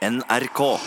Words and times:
NRK. 0.00 0.80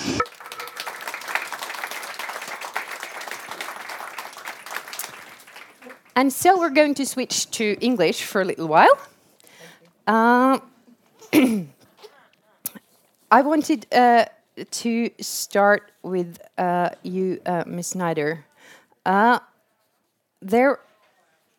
And 6.16 6.34
so 6.34 6.58
we're 6.58 6.70
going 6.70 6.96
to 6.96 7.06
switch 7.06 7.50
to 7.52 7.78
English 7.80 8.24
for 8.24 8.42
a 8.42 8.46
little 8.46 8.68
while. 8.68 8.98
Uh, 10.08 10.60
I 13.32 13.42
wanted 13.42 13.86
uh, 13.94 14.26
to 14.72 15.10
start 15.20 15.92
with 16.02 16.40
uh, 16.58 16.90
you, 17.04 17.40
uh, 17.46 17.64
Ms. 17.68 17.88
Snyder. 17.88 18.46
Uh, 19.06 19.40
there 20.42 20.80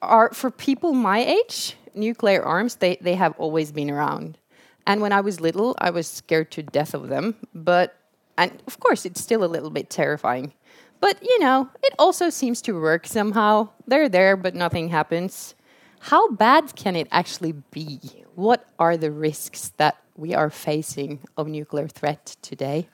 are, 0.03 0.33
for 0.33 0.51
people 0.51 0.93
my 0.93 1.25
age, 1.25 1.77
nuclear 1.95 2.43
arms, 2.43 2.77
they, 2.77 2.97
they 3.01 3.15
have 3.15 3.35
always 3.39 3.71
been 3.71 3.91
around. 3.91 4.39
And 4.87 5.01
when 5.01 5.13
I 5.13 5.21
was 5.21 5.41
little, 5.41 5.75
I 5.79 5.91
was 5.91 6.07
scared 6.07 6.51
to 6.53 6.63
death 6.63 6.95
of 6.95 7.09
them. 7.09 7.37
But, 7.55 7.97
and 8.37 8.63
of 8.67 8.81
course, 8.81 9.07
it's 9.07 9.21
still 9.21 9.45
a 9.45 9.47
little 9.47 9.71
bit 9.71 9.91
terrifying. 9.91 10.53
But, 11.01 11.23
you 11.23 11.39
know, 11.41 11.69
it 11.83 11.95
also 11.99 12.31
seems 12.31 12.63
to 12.63 12.81
work 12.81 13.07
somehow. 13.07 13.71
They're 13.87 14.09
there, 14.09 14.37
but 14.37 14.55
nothing 14.55 14.89
happens. 14.89 15.55
How 16.01 16.31
bad 16.31 16.77
can 16.77 16.97
it 16.97 17.09
actually 17.11 17.53
be? 17.71 18.01
What 18.35 18.67
are 18.79 18.97
the 18.97 19.11
risks 19.11 19.73
that 19.77 19.97
we 20.17 20.35
are 20.35 20.51
facing 20.51 21.21
of 21.37 21.49
nuclear 21.49 21.89
threat 21.89 22.37
today? 22.43 22.89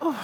Oh, 0.00 0.16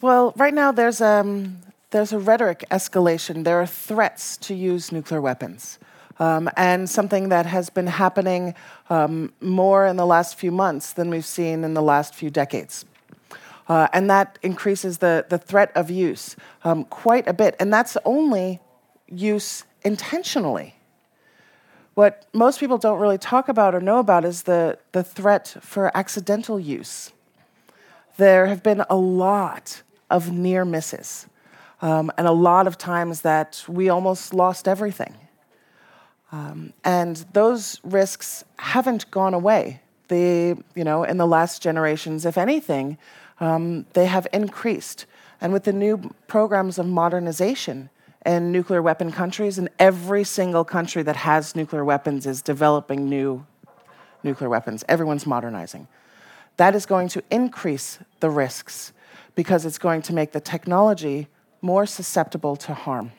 Well, 0.00 0.32
right 0.36 0.52
now 0.52 0.72
there's 0.72 1.00
um, 1.00 1.58
there's 1.90 2.12
a 2.12 2.18
rhetoric 2.18 2.64
escalation. 2.70 3.44
There 3.44 3.60
are 3.60 3.66
threats 3.66 4.36
to 4.38 4.54
use 4.54 4.92
nuclear 4.92 5.20
weapons. 5.20 5.78
Um, 6.22 6.48
and 6.56 6.88
something 6.88 7.30
that 7.30 7.46
has 7.46 7.68
been 7.68 7.88
happening 7.88 8.54
um, 8.90 9.32
more 9.40 9.88
in 9.90 9.96
the 9.96 10.06
last 10.06 10.38
few 10.38 10.52
months 10.52 10.92
than 10.92 11.10
we've 11.10 11.26
seen 11.26 11.64
in 11.64 11.74
the 11.74 11.82
last 11.82 12.14
few 12.14 12.30
decades. 12.30 12.84
Uh, 13.68 13.88
and 13.92 14.08
that 14.08 14.38
increases 14.40 14.98
the, 14.98 15.26
the 15.28 15.38
threat 15.38 15.72
of 15.74 15.90
use 15.90 16.36
um, 16.62 16.84
quite 16.84 17.26
a 17.26 17.32
bit. 17.32 17.56
And 17.58 17.72
that's 17.72 17.96
only 18.04 18.60
use 19.08 19.64
intentionally. 19.82 20.76
What 21.94 22.26
most 22.32 22.60
people 22.60 22.78
don't 22.78 23.00
really 23.00 23.18
talk 23.18 23.48
about 23.48 23.74
or 23.74 23.80
know 23.80 23.98
about 23.98 24.24
is 24.24 24.44
the, 24.44 24.78
the 24.92 25.02
threat 25.02 25.56
for 25.60 25.90
accidental 25.96 26.60
use. 26.60 27.10
There 28.16 28.46
have 28.46 28.62
been 28.62 28.84
a 28.88 28.96
lot 28.96 29.82
of 30.08 30.30
near 30.30 30.64
misses, 30.64 31.26
um, 31.80 32.12
and 32.16 32.28
a 32.28 32.32
lot 32.50 32.68
of 32.68 32.78
times 32.78 33.22
that 33.22 33.64
we 33.66 33.88
almost 33.88 34.32
lost 34.32 34.68
everything. 34.68 35.16
Um, 36.32 36.72
and 36.82 37.16
those 37.34 37.78
risks 37.84 38.42
haven't 38.58 39.10
gone 39.10 39.34
away. 39.34 39.80
They, 40.08 40.56
you 40.74 40.84
know, 40.84 41.04
in 41.04 41.18
the 41.18 41.26
last 41.26 41.62
generations, 41.62 42.24
if 42.24 42.38
anything, 42.38 42.98
um, 43.38 43.86
they 43.92 44.06
have 44.06 44.26
increased. 44.32 45.06
And 45.40 45.52
with 45.52 45.64
the 45.64 45.72
new 45.72 46.14
programs 46.28 46.78
of 46.78 46.86
modernization 46.86 47.90
in 48.24 48.50
nuclear 48.50 48.80
weapon 48.80 49.12
countries, 49.12 49.58
and 49.58 49.68
every 49.78 50.24
single 50.24 50.64
country 50.64 51.02
that 51.02 51.16
has 51.16 51.54
nuclear 51.54 51.84
weapons 51.84 52.26
is 52.26 52.40
developing 52.40 53.08
new 53.08 53.44
nuclear 54.22 54.48
weapons. 54.48 54.84
Everyone's 54.88 55.26
modernizing. 55.26 55.88
That 56.56 56.74
is 56.74 56.86
going 56.86 57.08
to 57.08 57.22
increase 57.30 57.98
the 58.20 58.30
risks 58.30 58.92
because 59.34 59.66
it's 59.66 59.78
going 59.78 60.02
to 60.02 60.12
make 60.12 60.32
the 60.32 60.40
technology 60.40 61.26
more 61.60 61.86
susceptible 61.86 62.56
to 62.56 62.74
harm. 62.74 63.12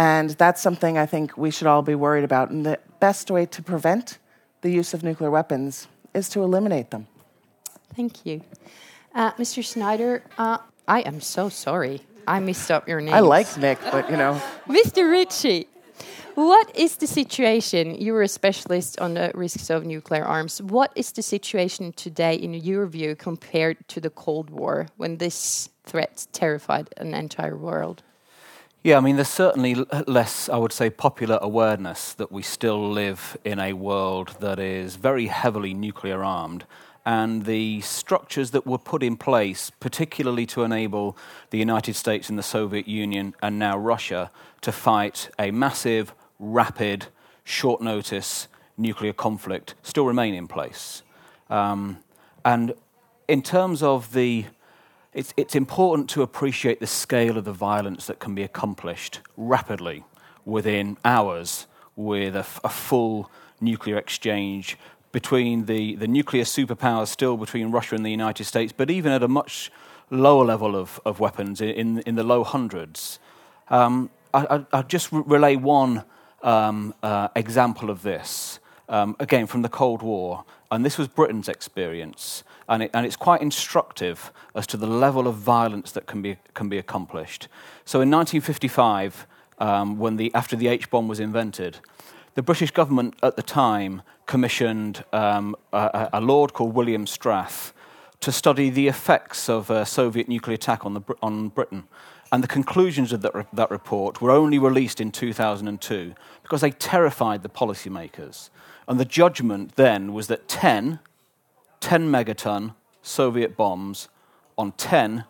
And 0.00 0.30
that's 0.30 0.62
something 0.62 0.96
I 0.96 1.04
think 1.04 1.36
we 1.36 1.50
should 1.50 1.66
all 1.66 1.82
be 1.82 1.94
worried 1.94 2.24
about. 2.24 2.48
And 2.48 2.64
the 2.64 2.78
best 3.00 3.30
way 3.30 3.44
to 3.44 3.62
prevent 3.62 4.16
the 4.62 4.70
use 4.70 4.94
of 4.94 5.02
nuclear 5.02 5.30
weapons 5.30 5.88
is 6.14 6.30
to 6.30 6.42
eliminate 6.42 6.90
them. 6.90 7.06
Thank 7.94 8.24
you. 8.24 8.40
Uh, 9.14 9.32
Mr. 9.32 9.62
Snyder, 9.62 10.22
uh, 10.38 10.56
I 10.88 11.00
am 11.00 11.20
so 11.20 11.50
sorry. 11.50 12.00
I 12.26 12.40
messed 12.40 12.70
up 12.70 12.88
your 12.88 13.02
name. 13.02 13.12
I 13.12 13.20
like 13.20 13.58
Nick, 13.58 13.78
but 13.92 14.10
you 14.10 14.16
know. 14.16 14.40
Mr. 14.68 15.10
Ritchie, 15.10 15.66
what 16.34 16.74
is 16.74 16.96
the 16.96 17.06
situation? 17.06 17.94
You 17.94 18.14
were 18.14 18.22
a 18.22 18.28
specialist 18.28 18.98
on 19.00 19.12
the 19.12 19.32
risks 19.34 19.68
of 19.68 19.84
nuclear 19.84 20.24
arms. 20.24 20.62
What 20.62 20.92
is 20.96 21.12
the 21.12 21.22
situation 21.22 21.92
today, 21.92 22.36
in 22.36 22.54
your 22.54 22.86
view, 22.86 23.16
compared 23.16 23.76
to 23.88 24.00
the 24.00 24.08
Cold 24.08 24.48
War 24.48 24.86
when 24.96 25.18
this 25.18 25.68
threat 25.84 26.26
terrified 26.32 26.88
an 26.96 27.12
entire 27.12 27.58
world? 27.58 28.02
Yeah, 28.82 28.96
I 28.96 29.00
mean, 29.00 29.16
there's 29.16 29.28
certainly 29.28 29.74
less, 30.06 30.48
I 30.48 30.56
would 30.56 30.72
say, 30.72 30.88
popular 30.88 31.38
awareness 31.42 32.14
that 32.14 32.32
we 32.32 32.40
still 32.40 32.90
live 32.90 33.36
in 33.44 33.58
a 33.58 33.74
world 33.74 34.36
that 34.40 34.58
is 34.58 34.96
very 34.96 35.26
heavily 35.26 35.74
nuclear 35.74 36.24
armed 36.24 36.64
and 37.04 37.44
the 37.44 37.82
structures 37.82 38.52
that 38.52 38.66
were 38.66 38.78
put 38.78 39.02
in 39.02 39.18
place, 39.18 39.70
particularly 39.80 40.46
to 40.46 40.62
enable 40.62 41.14
the 41.50 41.58
United 41.58 41.94
States 41.94 42.30
and 42.30 42.38
the 42.38 42.42
Soviet 42.42 42.88
Union 42.88 43.34
and 43.42 43.58
now 43.58 43.76
Russia 43.76 44.30
to 44.62 44.72
fight 44.72 45.28
a 45.38 45.50
massive, 45.50 46.14
rapid, 46.38 47.08
short 47.44 47.82
notice 47.82 48.48
nuclear 48.78 49.12
conflict, 49.12 49.74
still 49.82 50.06
remain 50.06 50.32
in 50.32 50.48
place. 50.48 51.02
Um, 51.50 51.98
and 52.46 52.72
in 53.28 53.42
terms 53.42 53.82
of 53.82 54.14
the 54.14 54.46
it's, 55.12 55.34
it's 55.36 55.54
important 55.54 56.08
to 56.10 56.22
appreciate 56.22 56.80
the 56.80 56.86
scale 56.86 57.36
of 57.36 57.44
the 57.44 57.52
violence 57.52 58.06
that 58.06 58.18
can 58.18 58.34
be 58.34 58.42
accomplished 58.42 59.20
rapidly 59.36 60.04
within 60.44 60.96
hours 61.04 61.66
with 61.96 62.36
a, 62.36 62.46
a 62.64 62.68
full 62.68 63.30
nuclear 63.60 63.98
exchange 63.98 64.78
between 65.12 65.66
the, 65.66 65.96
the 65.96 66.06
nuclear 66.06 66.44
superpowers 66.44 67.08
still 67.08 67.36
between 67.36 67.70
Russia 67.70 67.96
and 67.96 68.06
the 68.06 68.10
United 68.10 68.44
States, 68.44 68.72
but 68.72 68.90
even 68.90 69.10
at 69.10 69.22
a 69.22 69.28
much 69.28 69.72
lower 70.10 70.44
level 70.44 70.76
of, 70.76 71.00
of 71.04 71.20
weapons 71.20 71.60
in, 71.60 71.98
in 72.00 72.14
the 72.14 72.22
low 72.22 72.44
hundreds. 72.44 73.18
Um, 73.68 74.10
I, 74.32 74.64
will 74.72 74.82
just 74.84 75.10
re- 75.12 75.22
relay 75.26 75.56
one 75.56 76.04
um, 76.42 76.94
uh, 77.02 77.28
example 77.34 77.90
of 77.90 78.02
this, 78.02 78.60
um, 78.88 79.16
again 79.18 79.46
from 79.46 79.62
the 79.62 79.68
Cold 79.68 80.02
War, 80.02 80.44
and 80.70 80.84
this 80.84 80.98
was 80.98 81.08
Britain's 81.08 81.48
experience, 81.48 82.44
and, 82.68 82.84
it, 82.84 82.90
and 82.94 83.04
it's 83.04 83.16
quite 83.16 83.42
instructive 83.42 84.32
as 84.54 84.66
to 84.68 84.76
the 84.76 84.86
level 84.86 85.26
of 85.26 85.34
violence 85.34 85.90
that 85.92 86.06
can 86.06 86.22
be, 86.22 86.36
can 86.54 86.68
be 86.68 86.78
accomplished. 86.78 87.48
So 87.84 88.00
in 88.00 88.10
1955, 88.10 89.26
um, 89.58 89.98
when 89.98 90.16
the, 90.16 90.32
after 90.34 90.56
the 90.56 90.68
H 90.68 90.90
bomb 90.90 91.08
was 91.08 91.20
invented, 91.20 91.78
the 92.34 92.42
British 92.42 92.70
government 92.70 93.14
at 93.22 93.36
the 93.36 93.42
time 93.42 94.02
commissioned 94.26 95.04
um, 95.12 95.56
a, 95.72 96.08
a, 96.12 96.20
lord 96.20 96.52
called 96.52 96.74
William 96.74 97.06
Strath 97.06 97.72
to 98.20 98.30
study 98.30 98.70
the 98.70 98.86
effects 98.86 99.48
of 99.48 99.70
a 99.70 99.84
Soviet 99.84 100.28
nuclear 100.28 100.54
attack 100.54 100.86
on, 100.86 100.94
the, 100.94 101.00
on 101.20 101.48
Britain. 101.48 101.84
And 102.30 102.44
the 102.44 102.48
conclusions 102.48 103.12
of 103.12 103.22
that, 103.22 103.34
re- 103.34 103.44
that 103.52 103.70
report 103.70 104.20
were 104.20 104.30
only 104.30 104.58
released 104.58 105.00
in 105.00 105.10
2002 105.10 106.14
because 106.42 106.60
they 106.60 106.70
terrified 106.70 107.42
the 107.42 107.48
policymakers. 107.48 108.50
And 108.90 108.98
the 108.98 109.04
judgment 109.04 109.76
then 109.76 110.12
was 110.12 110.26
that 110.26 110.48
10, 110.48 110.98
10 111.78 112.10
megaton 112.10 112.74
Soviet 113.02 113.56
bombs 113.56 114.08
on 114.58 114.72
10 114.72 115.26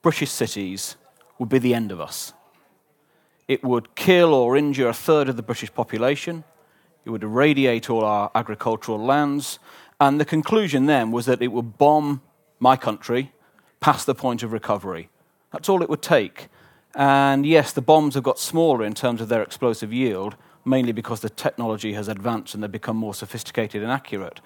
British 0.00 0.30
cities 0.30 0.96
would 1.38 1.50
be 1.50 1.58
the 1.58 1.74
end 1.74 1.92
of 1.92 2.00
us. 2.00 2.32
It 3.48 3.62
would 3.62 3.94
kill 3.96 4.32
or 4.32 4.56
injure 4.56 4.88
a 4.88 4.94
third 4.94 5.28
of 5.28 5.36
the 5.36 5.42
British 5.42 5.74
population. 5.74 6.42
It 7.04 7.10
would 7.10 7.22
irradiate 7.22 7.90
all 7.90 8.02
our 8.02 8.30
agricultural 8.34 8.98
lands. 8.98 9.58
And 10.00 10.18
the 10.18 10.24
conclusion 10.24 10.86
then 10.86 11.12
was 11.12 11.26
that 11.26 11.42
it 11.42 11.52
would 11.52 11.76
bomb 11.76 12.22
my 12.60 12.76
country 12.76 13.30
past 13.78 14.06
the 14.06 14.14
point 14.14 14.42
of 14.42 14.54
recovery. 14.54 15.10
That's 15.52 15.68
all 15.68 15.82
it 15.82 15.90
would 15.90 16.00
take. 16.00 16.48
And 16.94 17.44
yes, 17.44 17.74
the 17.74 17.82
bombs 17.82 18.14
have 18.14 18.24
got 18.24 18.38
smaller 18.38 18.82
in 18.82 18.94
terms 18.94 19.20
of 19.20 19.28
their 19.28 19.42
explosive 19.42 19.92
yield, 19.92 20.34
mainly 20.66 20.92
because 20.92 21.20
the 21.20 21.30
technology 21.30 21.92
has 21.92 22.08
advanced 22.08 22.54
and 22.54 22.62
they've 22.62 22.70
become 22.70 22.96
more 22.96 23.14
sophisticated 23.14 23.82
and 23.82 23.92
accurate. 23.92 24.40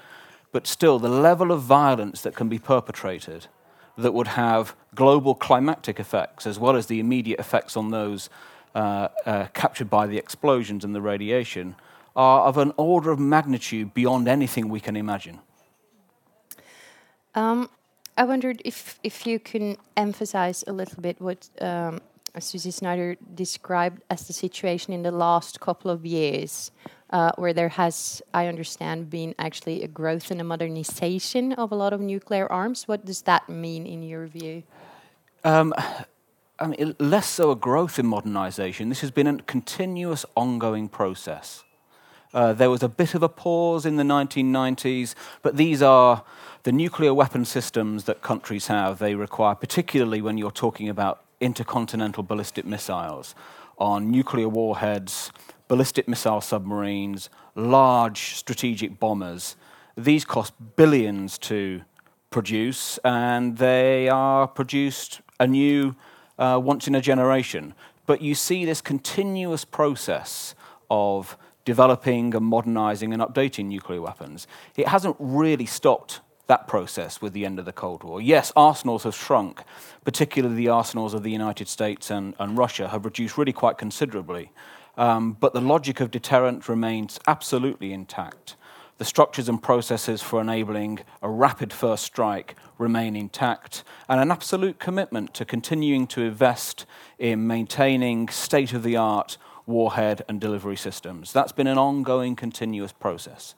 But 0.52 0.66
still, 0.66 0.98
the 0.98 1.08
level 1.08 1.52
of 1.52 1.62
violence 1.62 2.22
that 2.22 2.34
can 2.34 2.48
be 2.48 2.58
perpetrated 2.58 3.46
that 3.96 4.12
would 4.12 4.28
have 4.28 4.74
global 4.94 5.34
climactic 5.34 6.00
effects 6.00 6.46
as 6.46 6.58
well 6.58 6.76
as 6.76 6.86
the 6.86 7.00
immediate 7.00 7.38
effects 7.38 7.76
on 7.76 7.90
those 7.90 8.30
uh, 8.74 9.08
uh, 9.26 9.46
captured 9.52 9.90
by 9.90 10.06
the 10.06 10.16
explosions 10.16 10.84
and 10.84 10.94
the 10.94 11.00
radiation 11.00 11.74
are 12.16 12.42
of 12.42 12.58
an 12.58 12.72
order 12.76 13.10
of 13.10 13.18
magnitude 13.18 13.94
beyond 13.94 14.28
anything 14.28 14.68
we 14.68 14.80
can 14.80 14.96
imagine. 14.96 15.38
Um, 17.34 17.68
I 18.16 18.24
wondered 18.24 18.60
if, 18.64 18.98
if 19.02 19.26
you 19.26 19.38
can 19.38 19.76
emphasize 19.96 20.64
a 20.66 20.72
little 20.72 21.00
bit 21.00 21.20
what 21.20 21.48
um, 21.60 22.00
Susie 22.38 22.70
Snyder 22.70 23.16
described 23.34 24.02
as 24.10 24.26
the 24.26 24.32
situation 24.32 24.92
in 24.92 25.02
the 25.02 25.10
last 25.10 25.60
couple 25.60 25.90
of 25.90 26.06
years, 26.06 26.70
uh, 27.10 27.32
where 27.36 27.52
there 27.52 27.70
has, 27.70 28.22
I 28.32 28.46
understand, 28.46 29.10
been 29.10 29.34
actually 29.38 29.82
a 29.82 29.88
growth 29.88 30.30
and 30.30 30.40
a 30.40 30.44
modernization 30.44 31.54
of 31.54 31.72
a 31.72 31.74
lot 31.74 31.92
of 31.92 32.00
nuclear 32.00 32.50
arms. 32.50 32.86
What 32.86 33.04
does 33.04 33.22
that 33.22 33.48
mean 33.48 33.86
in 33.86 34.02
your 34.02 34.26
view? 34.26 34.62
Um, 35.42 35.74
I 36.60 36.66
mean, 36.66 36.94
less 36.98 37.26
so 37.26 37.50
a 37.50 37.56
growth 37.56 37.98
in 37.98 38.06
modernisation. 38.06 38.90
This 38.90 39.00
has 39.00 39.10
been 39.10 39.26
a 39.26 39.42
continuous, 39.42 40.24
ongoing 40.36 40.88
process. 40.88 41.64
Uh, 42.32 42.52
there 42.52 42.70
was 42.70 42.82
a 42.82 42.88
bit 42.88 43.14
of 43.14 43.22
a 43.24 43.28
pause 43.28 43.84
in 43.84 43.96
the 43.96 44.04
1990s, 44.04 45.14
but 45.42 45.56
these 45.56 45.82
are 45.82 46.22
the 46.62 46.70
nuclear 46.70 47.12
weapon 47.12 47.44
systems 47.44 48.04
that 48.04 48.22
countries 48.22 48.68
have, 48.68 48.98
they 48.98 49.14
require, 49.14 49.54
particularly 49.54 50.22
when 50.22 50.38
you're 50.38 50.50
talking 50.52 50.88
about 50.88 51.24
intercontinental 51.40 52.22
ballistic 52.22 52.64
missiles, 52.64 53.34
on 53.78 54.10
nuclear 54.10 54.48
warheads, 54.48 55.32
ballistic 55.68 56.06
missile 56.06 56.40
submarines, 56.40 57.30
large 57.54 58.34
strategic 58.34 58.98
bombers. 59.00 59.56
These 59.96 60.24
cost 60.24 60.52
billions 60.76 61.38
to 61.38 61.82
produce, 62.30 62.98
and 63.04 63.56
they 63.58 64.08
are 64.08 64.46
produced 64.46 65.20
anew 65.38 65.96
uh, 66.38 66.60
once 66.62 66.86
in 66.86 66.94
a 66.94 67.00
generation. 67.00 67.74
But 68.06 68.20
you 68.20 68.34
see 68.34 68.64
this 68.64 68.80
continuous 68.80 69.64
process 69.64 70.54
of 70.90 71.36
developing 71.64 72.34
and 72.34 72.44
modernizing 72.44 73.12
and 73.12 73.22
updating 73.22 73.66
nuclear 73.66 74.00
weapons. 74.00 74.46
It 74.76 74.88
hasn't 74.88 75.16
really 75.18 75.66
stopped 75.66 76.20
that 76.50 76.66
process 76.66 77.22
with 77.22 77.32
the 77.32 77.46
end 77.46 77.60
of 77.60 77.64
the 77.64 77.72
Cold 77.72 78.02
War. 78.02 78.20
Yes, 78.20 78.52
arsenals 78.56 79.04
have 79.04 79.14
shrunk, 79.14 79.62
particularly 80.04 80.56
the 80.56 80.68
arsenals 80.68 81.14
of 81.14 81.22
the 81.22 81.30
United 81.30 81.68
States 81.68 82.10
and, 82.10 82.34
and 82.40 82.58
Russia 82.58 82.88
have 82.88 83.04
reduced 83.04 83.38
really 83.38 83.52
quite 83.52 83.78
considerably. 83.78 84.50
Um, 84.96 85.36
but 85.38 85.52
the 85.52 85.60
logic 85.60 86.00
of 86.00 86.10
deterrent 86.10 86.68
remains 86.68 87.20
absolutely 87.28 87.92
intact. 87.92 88.56
The 88.98 89.04
structures 89.04 89.48
and 89.48 89.62
processes 89.62 90.22
for 90.22 90.40
enabling 90.40 90.98
a 91.22 91.28
rapid 91.30 91.72
first 91.72 92.02
strike 92.02 92.56
remain 92.78 93.14
intact, 93.14 93.84
and 94.08 94.20
an 94.20 94.32
absolute 94.32 94.80
commitment 94.80 95.32
to 95.34 95.44
continuing 95.44 96.08
to 96.08 96.22
invest 96.22 96.84
in 97.16 97.46
maintaining 97.46 98.28
state 98.28 98.72
of 98.72 98.82
the 98.82 98.96
art 98.96 99.38
warhead 99.66 100.22
and 100.28 100.40
delivery 100.40 100.76
systems. 100.76 101.32
That's 101.32 101.52
been 101.52 101.68
an 101.68 101.78
ongoing, 101.78 102.34
continuous 102.34 102.90
process. 102.92 103.54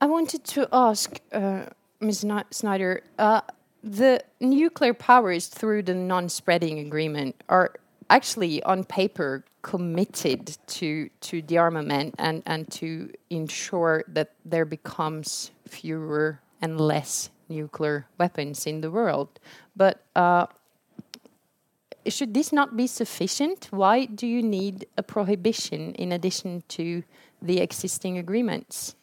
I 0.00 0.06
wanted 0.06 0.44
to 0.44 0.68
ask 0.72 1.20
uh, 1.32 1.66
Ms. 2.00 2.24
Snyder 2.50 3.02
uh, 3.18 3.42
the 3.82 4.22
nuclear 4.40 4.94
powers 4.94 5.46
through 5.48 5.82
the 5.82 5.94
non 5.94 6.28
spreading 6.28 6.78
agreement 6.78 7.36
are 7.48 7.74
actually 8.08 8.62
on 8.64 8.84
paper 8.84 9.44
committed 9.62 10.56
to 10.66 11.10
to 11.20 11.42
the 11.42 11.58
armament 11.58 12.14
and 12.18 12.42
and 12.46 12.70
to 12.70 13.12
ensure 13.28 14.04
that 14.08 14.32
there 14.44 14.64
becomes 14.64 15.50
fewer 15.68 16.40
and 16.62 16.80
less 16.80 17.30
nuclear 17.48 18.06
weapons 18.18 18.66
in 18.66 18.80
the 18.80 18.90
world 18.90 19.38
but 19.76 20.04
uh, 20.16 20.46
should 22.06 22.32
this 22.32 22.52
not 22.52 22.74
be 22.76 22.86
sufficient 22.86 23.68
why 23.70 24.06
do 24.06 24.26
you 24.26 24.42
need 24.42 24.86
a 24.96 25.02
prohibition 25.02 25.94
in 25.94 26.12
addition 26.12 26.62
to 26.68 27.02
the 27.42 27.60
existing 27.60 28.16
agreements 28.16 28.94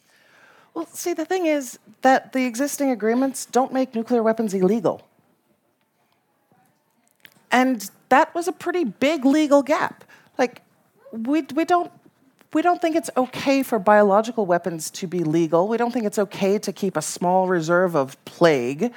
well, 0.77 0.87
see, 0.93 1.13
the 1.13 1.25
thing 1.25 1.47
is 1.47 1.79
that 2.03 2.33
the 2.33 2.45
existing 2.45 2.91
agreements 2.91 3.47
don't 3.47 3.73
make 3.73 3.95
nuclear 3.95 4.21
weapons 4.21 4.53
illegal. 4.53 5.01
And 7.51 7.89
that 8.09 8.35
was 8.35 8.47
a 8.47 8.51
pretty 8.51 8.83
big 8.83 9.25
legal 9.25 9.63
gap. 9.63 10.03
Like, 10.37 10.61
we, 11.11 11.41
we, 11.55 11.65
don't, 11.65 11.91
we 12.53 12.61
don't 12.61 12.79
think 12.79 12.95
it's 12.95 13.09
okay 13.17 13.63
for 13.63 13.79
biological 13.79 14.45
weapons 14.45 14.91
to 14.91 15.07
be 15.07 15.23
legal. 15.23 15.67
We 15.67 15.77
don't 15.77 15.91
think 15.91 16.05
it's 16.05 16.19
okay 16.19 16.59
to 16.59 16.71
keep 16.71 16.95
a 16.95 17.01
small 17.01 17.47
reserve 17.47 17.95
of 17.95 18.23
plague. 18.25 18.93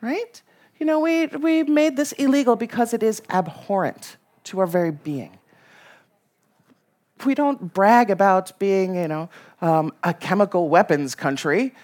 Right? 0.00 0.40
You 0.78 0.86
know, 0.86 1.00
we, 1.00 1.26
we 1.26 1.64
made 1.64 1.96
this 1.96 2.12
illegal 2.12 2.54
because 2.54 2.94
it 2.94 3.02
is 3.02 3.22
abhorrent 3.28 4.16
to 4.44 4.60
our 4.60 4.68
very 4.68 4.92
being 4.92 5.37
we 7.24 7.34
don't 7.34 7.72
brag 7.72 8.10
about 8.10 8.58
being, 8.58 8.94
you 8.94 9.08
know, 9.08 9.28
um, 9.60 9.92
a 10.02 10.12
chemical 10.12 10.68
weapons 10.68 11.14
country. 11.14 11.74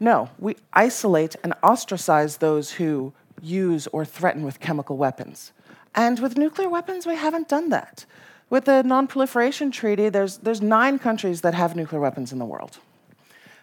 No, 0.00 0.28
we 0.38 0.56
isolate 0.72 1.36
and 1.42 1.54
ostracize 1.62 2.38
those 2.38 2.72
who 2.72 3.12
use 3.40 3.86
or 3.88 4.04
threaten 4.04 4.42
with 4.42 4.60
chemical 4.60 4.96
weapons. 4.96 5.52
And 5.94 6.18
with 6.18 6.36
nuclear 6.36 6.68
weapons, 6.68 7.06
we 7.06 7.16
haven't 7.16 7.48
done 7.48 7.68
that. 7.70 8.04
With 8.50 8.64
the 8.64 8.82
Non-Proliferation 8.82 9.70
Treaty, 9.70 10.08
there's, 10.08 10.38
there's 10.38 10.60
nine 10.60 10.98
countries 10.98 11.40
that 11.42 11.54
have 11.54 11.76
nuclear 11.76 12.00
weapons 12.00 12.32
in 12.32 12.38
the 12.38 12.44
world. 12.44 12.78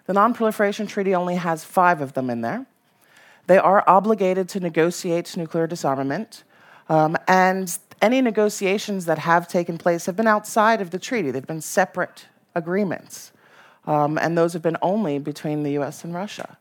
The 0.06 0.13
Non-Proliferation 0.13 0.88
Treaty 0.88 1.13
only 1.13 1.35
has 1.35 1.63
five 1.63 2.01
of 2.01 2.13
them 2.13 2.29
in 2.29 2.41
there. 2.41 2.65
They 3.47 3.57
are 3.57 3.83
obligated 3.88 4.50
to 4.50 4.59
negotiate 4.59 5.35
nuclear 5.35 5.68
disarmament, 5.68 6.44
um, 6.89 7.18
and 7.27 7.77
any 8.01 8.21
negotiations 8.21 9.06
that 9.06 9.19
have 9.19 9.48
taken 9.48 9.77
place 9.77 10.06
have 10.06 10.15
been 10.15 10.27
outside 10.27 10.81
of 10.81 10.89
the 10.89 11.00
treaty. 11.00 11.31
They've 11.31 11.45
been 11.45 11.62
separate 11.62 12.25
agreements. 12.56 13.31
Um, 13.86 14.18
and 14.18 14.38
those 14.38 14.53
have 14.53 14.62
been 14.62 14.77
only 14.81 15.19
between 15.19 15.63
the 15.63 15.77
US 15.80 16.03
and 16.03 16.13
Russia, 16.13 16.57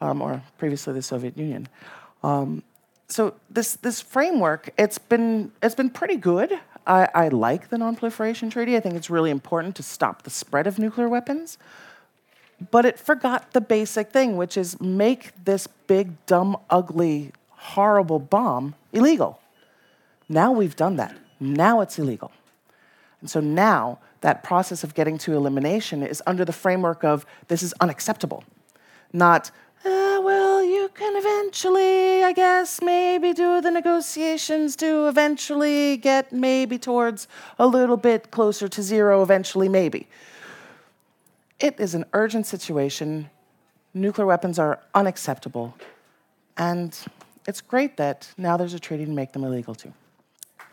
um, 0.00 0.22
or 0.22 0.42
previously 0.58 0.92
the 0.94 1.02
Soviet 1.02 1.36
Union. 1.36 1.68
Um, 2.22 2.62
so 3.08 3.34
this, 3.48 3.76
this 3.76 4.00
framework, 4.00 4.70
it's 4.76 4.98
been, 4.98 5.52
it's 5.62 5.74
been 5.74 5.90
pretty 5.90 6.16
good. 6.16 6.58
I, 6.86 7.08
I 7.14 7.28
like 7.28 7.68
the 7.68 7.78
Non-Proliferation 7.78 8.50
Treaty. 8.50 8.76
I 8.76 8.80
think 8.80 8.94
it's 8.94 9.10
really 9.10 9.30
important 9.30 9.76
to 9.76 9.82
stop 9.82 10.22
the 10.22 10.30
spread 10.30 10.66
of 10.66 10.78
nuclear 10.78 11.08
weapons. 11.08 11.58
But 12.70 12.86
it 12.86 12.98
forgot 12.98 13.52
the 13.52 13.60
basic 13.60 14.10
thing, 14.10 14.36
which 14.36 14.56
is 14.56 14.80
make 14.80 15.32
this 15.44 15.66
big, 15.86 16.24
dumb, 16.26 16.56
ugly, 16.70 17.32
horrible 17.50 18.18
bomb 18.18 18.74
illegal. 18.92 19.40
Now 20.28 20.52
we've 20.52 20.76
done 20.76 20.96
that. 20.96 21.16
Now 21.38 21.80
it's 21.80 21.98
illegal. 21.98 22.32
And 23.20 23.30
so 23.30 23.40
now 23.40 23.98
that 24.20 24.42
process 24.42 24.82
of 24.84 24.94
getting 24.94 25.18
to 25.18 25.34
elimination 25.34 26.02
is 26.02 26.22
under 26.26 26.44
the 26.44 26.52
framework 26.52 27.04
of 27.04 27.26
this 27.48 27.62
is 27.62 27.72
unacceptable, 27.80 28.44
not, 29.12 29.50
uh, 29.84 30.20
well, 30.22 30.64
you 30.64 30.90
can 30.94 31.16
eventually, 31.16 32.24
I 32.24 32.32
guess, 32.32 32.82
maybe 32.82 33.32
do 33.32 33.60
the 33.60 33.70
negotiations 33.70 34.74
to 34.76 35.06
eventually 35.08 35.96
get 35.96 36.32
maybe 36.32 36.78
towards 36.78 37.28
a 37.58 37.66
little 37.66 37.96
bit 37.96 38.30
closer 38.30 38.68
to 38.68 38.82
zero, 38.82 39.22
eventually, 39.22 39.68
maybe. 39.68 40.08
It 41.60 41.78
is 41.78 41.94
an 41.94 42.04
urgent 42.12 42.46
situation. 42.46 43.30
Nuclear 43.94 44.26
weapons 44.26 44.58
are 44.58 44.80
unacceptable. 44.94 45.74
And 46.56 46.98
it's 47.46 47.60
great 47.60 47.96
that 47.96 48.28
now 48.36 48.56
there's 48.56 48.74
a 48.74 48.80
treaty 48.80 49.04
to 49.04 49.10
make 49.10 49.32
them 49.32 49.44
illegal 49.44 49.74
too. 49.74 49.92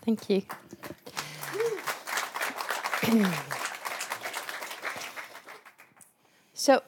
Thank 0.05 0.29
you. 0.29 0.41
so, 6.53 6.81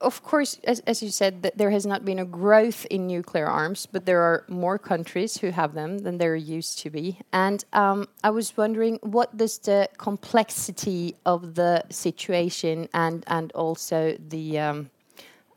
of 0.00 0.22
course, 0.22 0.58
as, 0.64 0.80
as 0.80 1.02
you 1.02 1.10
said, 1.10 1.42
that 1.42 1.58
there 1.58 1.70
has 1.70 1.84
not 1.84 2.04
been 2.04 2.18
a 2.18 2.24
growth 2.24 2.86
in 2.86 3.06
nuclear 3.06 3.46
arms, 3.46 3.86
but 3.86 4.06
there 4.06 4.20
are 4.20 4.44
more 4.48 4.78
countries 4.78 5.38
who 5.38 5.50
have 5.50 5.74
them 5.74 5.98
than 5.98 6.18
there 6.18 6.34
used 6.34 6.78
to 6.80 6.90
be. 6.90 7.18
And 7.32 7.64
um, 7.72 8.08
I 8.24 8.30
was 8.30 8.56
wondering, 8.56 8.98
what 9.02 9.36
does 9.36 9.58
the 9.58 9.88
complexity 9.98 11.16
of 11.26 11.54
the 11.54 11.84
situation 11.90 12.88
and 12.94 13.24
and 13.26 13.52
also 13.52 14.16
the 14.28 14.58
um, 14.58 14.90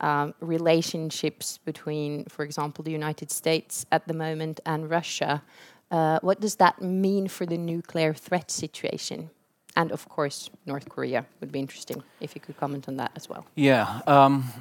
um, 0.00 0.34
relationships 0.40 1.58
between, 1.64 2.24
for 2.26 2.44
example, 2.44 2.84
the 2.84 2.92
United 2.92 3.30
States 3.30 3.86
at 3.90 4.06
the 4.06 4.14
moment 4.14 4.60
and 4.66 4.90
Russia? 4.90 5.42
Uh, 5.90 6.18
what 6.20 6.40
does 6.40 6.56
that 6.56 6.82
mean 6.82 7.28
for 7.28 7.46
the 7.46 7.58
nuclear 7.58 8.12
threat 8.12 8.50
situation? 8.50 9.30
And 9.76 9.92
of 9.92 10.08
course, 10.08 10.50
North 10.64 10.88
Korea 10.88 11.26
would 11.40 11.52
be 11.52 11.60
interesting 11.60 12.02
if 12.20 12.34
you 12.34 12.40
could 12.40 12.56
comment 12.56 12.88
on 12.88 12.96
that 12.96 13.12
as 13.14 13.28
well. 13.28 13.46
Yeah. 13.54 14.00
Um, 14.06 14.52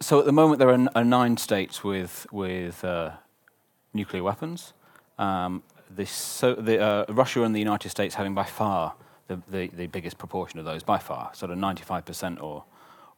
so 0.00 0.18
at 0.20 0.26
the 0.26 0.32
moment, 0.32 0.58
there 0.58 0.70
are, 0.70 0.88
are 0.94 1.04
nine 1.04 1.36
states 1.36 1.84
with 1.84 2.26
with 2.32 2.84
uh, 2.84 3.10
nuclear 3.92 4.22
weapons. 4.22 4.72
Um, 5.18 5.62
so 6.04 6.54
the, 6.54 6.80
uh, 6.80 7.04
Russia 7.08 7.42
and 7.42 7.54
the 7.54 7.58
United 7.58 7.88
States 7.90 8.16
having 8.16 8.34
by 8.34 8.44
far 8.44 8.94
the, 9.28 9.40
the, 9.48 9.68
the, 9.68 9.86
biggest 9.86 10.18
proportion 10.18 10.58
of 10.58 10.64
those, 10.64 10.82
by 10.82 10.98
far, 10.98 11.30
sort 11.32 11.50
of 11.50 11.58
95% 11.58 12.42
or 12.42 12.64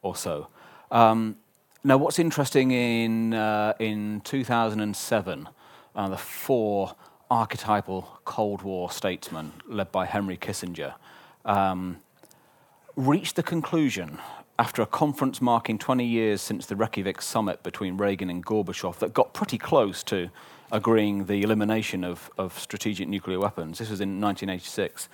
or 0.01 0.15
so. 0.15 0.47
Um, 0.91 1.37
now, 1.83 1.97
what's 1.97 2.19
interesting 2.19 2.71
in 2.71 3.33
uh, 3.33 3.73
in 3.79 4.21
2007 4.21 5.49
uh, 5.95 6.09
the 6.09 6.17
four 6.17 6.95
archetypal 7.29 8.19
Cold 8.25 8.61
War 8.61 8.91
statesmen 8.91 9.53
led 9.67 9.91
by 9.91 10.05
Henry 10.05 10.37
Kissinger, 10.37 10.95
um, 11.45 11.97
reached 12.95 13.35
the 13.35 13.43
conclusion 13.43 14.19
after 14.57 14.81
a 14.81 14.85
conference 14.85 15.41
marking 15.41 15.77
20 15.77 16.05
years 16.05 16.41
since 16.41 16.65
the 16.65 16.75
Reykjavik 16.75 17.21
summit 17.21 17.63
between 17.63 17.97
Reagan 17.97 18.29
and 18.29 18.45
Gorbachev 18.45 18.99
that 18.99 19.13
got 19.13 19.33
pretty 19.33 19.57
close 19.57 20.03
to 20.03 20.29
agreeing 20.71 21.25
the 21.25 21.41
elimination 21.43 22.03
of, 22.03 22.29
of 22.37 22.59
strategic 22.59 23.07
nuclear 23.07 23.39
weapons. 23.39 23.79
This 23.79 23.89
was 23.89 24.01
in 24.01 24.19
1986. 24.19 25.07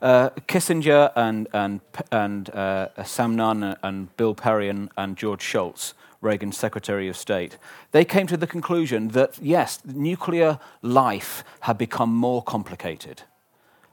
Uh, 0.00 0.30
Kissinger 0.48 1.12
and, 1.14 1.46
and, 1.52 1.80
and 2.10 2.50
uh, 2.50 3.02
Sam 3.04 3.36
Nunn 3.36 3.76
and 3.82 4.16
Bill 4.16 4.34
Perry 4.34 4.68
and, 4.68 4.90
and 4.96 5.16
George 5.16 5.42
Shultz 5.42 5.94
Reagan's 6.26 6.56
Secretary 6.56 7.08
of 7.08 7.16
State, 7.16 7.56
they 7.92 8.04
came 8.04 8.26
to 8.26 8.36
the 8.36 8.46
conclusion 8.46 9.08
that, 9.08 9.38
yes, 9.40 9.78
nuclear 9.84 10.58
life 10.82 11.44
had 11.60 11.78
become 11.78 12.12
more 12.14 12.42
complicated. 12.42 13.22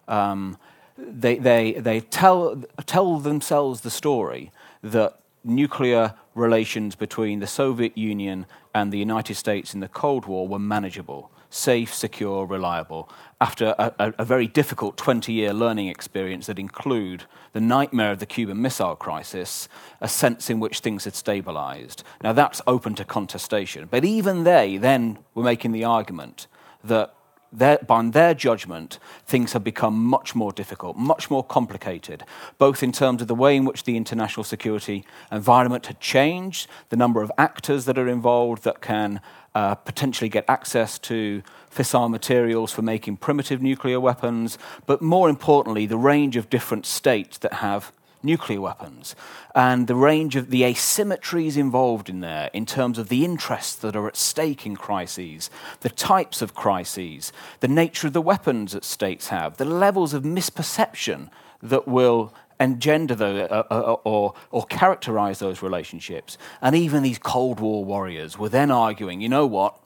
Um, 0.08 0.58
they, 0.98 1.38
they, 1.38 1.74
they 1.74 2.00
tell, 2.02 2.64
tell 2.86 3.20
themselves 3.20 3.82
the 3.82 3.90
story 3.90 4.52
that 4.82 5.20
nuclear 5.44 6.14
relations 6.36 6.96
between 6.96 7.40
the 7.40 7.48
Soviet 7.48 7.98
Union 7.98 8.46
and 8.74 8.92
the 8.92 8.98
United 8.98 9.36
States 9.36 9.74
in 9.74 9.80
the 9.80 9.88
Cold 9.88 10.26
War 10.26 10.48
were 10.48 10.60
manageable, 10.60 11.30
safe, 11.54 11.94
secure, 11.94 12.46
reliable, 12.46 13.10
after 13.40 13.76
a, 13.78 14.14
a, 14.18 14.26
very 14.26 14.48
difficult 14.48 14.98
20 14.98 15.32
year 15.32 15.54
learning 15.54 15.88
experience 15.88 16.48
that 16.48 16.58
include 16.58 17.26
the 17.52 17.62
nightmare 17.62 18.12
of 18.12 18.20
the 18.20 18.26
Cuban 18.26 18.62
Missile 18.62 18.96
Crisis, 18.96 19.68
a 20.02 20.08
sense 20.08 20.50
in 20.50 20.60
which 20.60 20.80
things 20.80 21.04
had 21.04 21.14
stabilized. 21.14 22.04
Now, 22.24 22.34
that's 22.34 22.62
open 22.66 22.96
to 22.96 23.06
contestation. 23.06 23.88
But 23.92 24.04
even 24.04 24.44
they 24.44 24.78
then 24.78 25.20
were 25.36 25.44
making 25.44 25.74
the 25.74 25.84
argument 25.84 26.48
that 26.84 27.14
their, 27.54 27.78
by 27.78 28.02
their 28.10 28.34
judgment, 28.34 28.98
things 29.28 29.54
have 29.54 29.64
become 29.64 30.04
much 30.04 30.34
more 30.34 30.52
difficult, 30.52 30.98
much 30.98 31.30
more 31.30 31.44
complicated, 31.44 32.24
both 32.58 32.82
in 32.82 32.92
terms 32.92 33.22
of 33.22 33.28
the 33.28 33.36
way 33.36 33.56
in 33.56 33.64
which 33.64 33.84
the 33.84 33.96
international 33.96 34.44
security 34.44 35.06
environment 35.32 35.86
had 35.86 36.00
changed, 36.00 36.68
the 36.90 36.98
number 36.98 37.22
of 37.22 37.32
actors 37.38 37.86
that 37.86 37.98
are 37.98 38.08
involved 38.08 38.64
that 38.64 38.82
can 38.82 39.22
uh, 39.56 39.76
potentially 39.76 40.30
get 40.30 40.46
access 40.48 40.98
to 41.00 41.44
fissile 41.72 42.10
materials 42.10 42.72
for 42.72 42.82
making 42.82 43.18
primitive 43.18 43.62
nuclear 43.62 44.00
weapons, 44.00 44.58
but 44.86 45.02
more 45.02 45.30
importantly, 45.30 45.86
the 45.86 45.98
range 45.98 46.36
of 46.36 46.50
different 46.50 46.86
states 46.86 47.38
that 47.40 47.54
have 47.54 47.92
nuclear 48.24 48.62
weapons. 48.62 49.16
And 49.54 49.88
the 49.88 49.96
range 49.96 50.36
of 50.36 50.50
the 50.50 50.62
asymmetries 50.62 51.58
involved 51.58 52.10
in 52.10 52.22
there 52.22 52.50
in 52.54 52.66
terms 52.66 52.98
of 52.98 53.10
the 53.10 53.26
interests 53.26 53.76
that 53.76 53.96
are 53.96 54.08
at 54.08 54.16
stake 54.16 54.66
in 54.66 54.76
crises, 54.76 55.50
the 55.82 55.90
types 55.90 56.42
of 56.42 56.56
crises, 56.56 57.34
the 57.60 57.68
nature 57.68 58.08
of 58.08 58.14
the 58.14 58.22
weapons 58.22 58.72
that 58.72 58.86
states 58.86 59.28
have, 59.28 59.58
the 59.58 59.66
levels 59.66 60.14
of 60.14 60.24
misperception 60.24 61.30
that 61.62 61.88
will 61.88 62.34
engender 62.60 63.16
the, 63.16 63.52
uh, 63.52 63.64
uh, 63.70 63.74
uh, 63.74 63.94
or, 64.04 64.34
or 64.52 64.66
characterize 64.66 65.40
those 65.40 65.62
relationships. 65.62 66.38
And 66.62 66.76
even 66.76 67.04
these 67.04 67.20
Cold 67.20 67.60
War 67.60 67.84
warriors 67.84 68.38
were 68.38 68.50
then 68.50 68.72
arguing 68.72 69.22
you 69.22 69.30
know 69.30 69.46
what? 69.46 69.78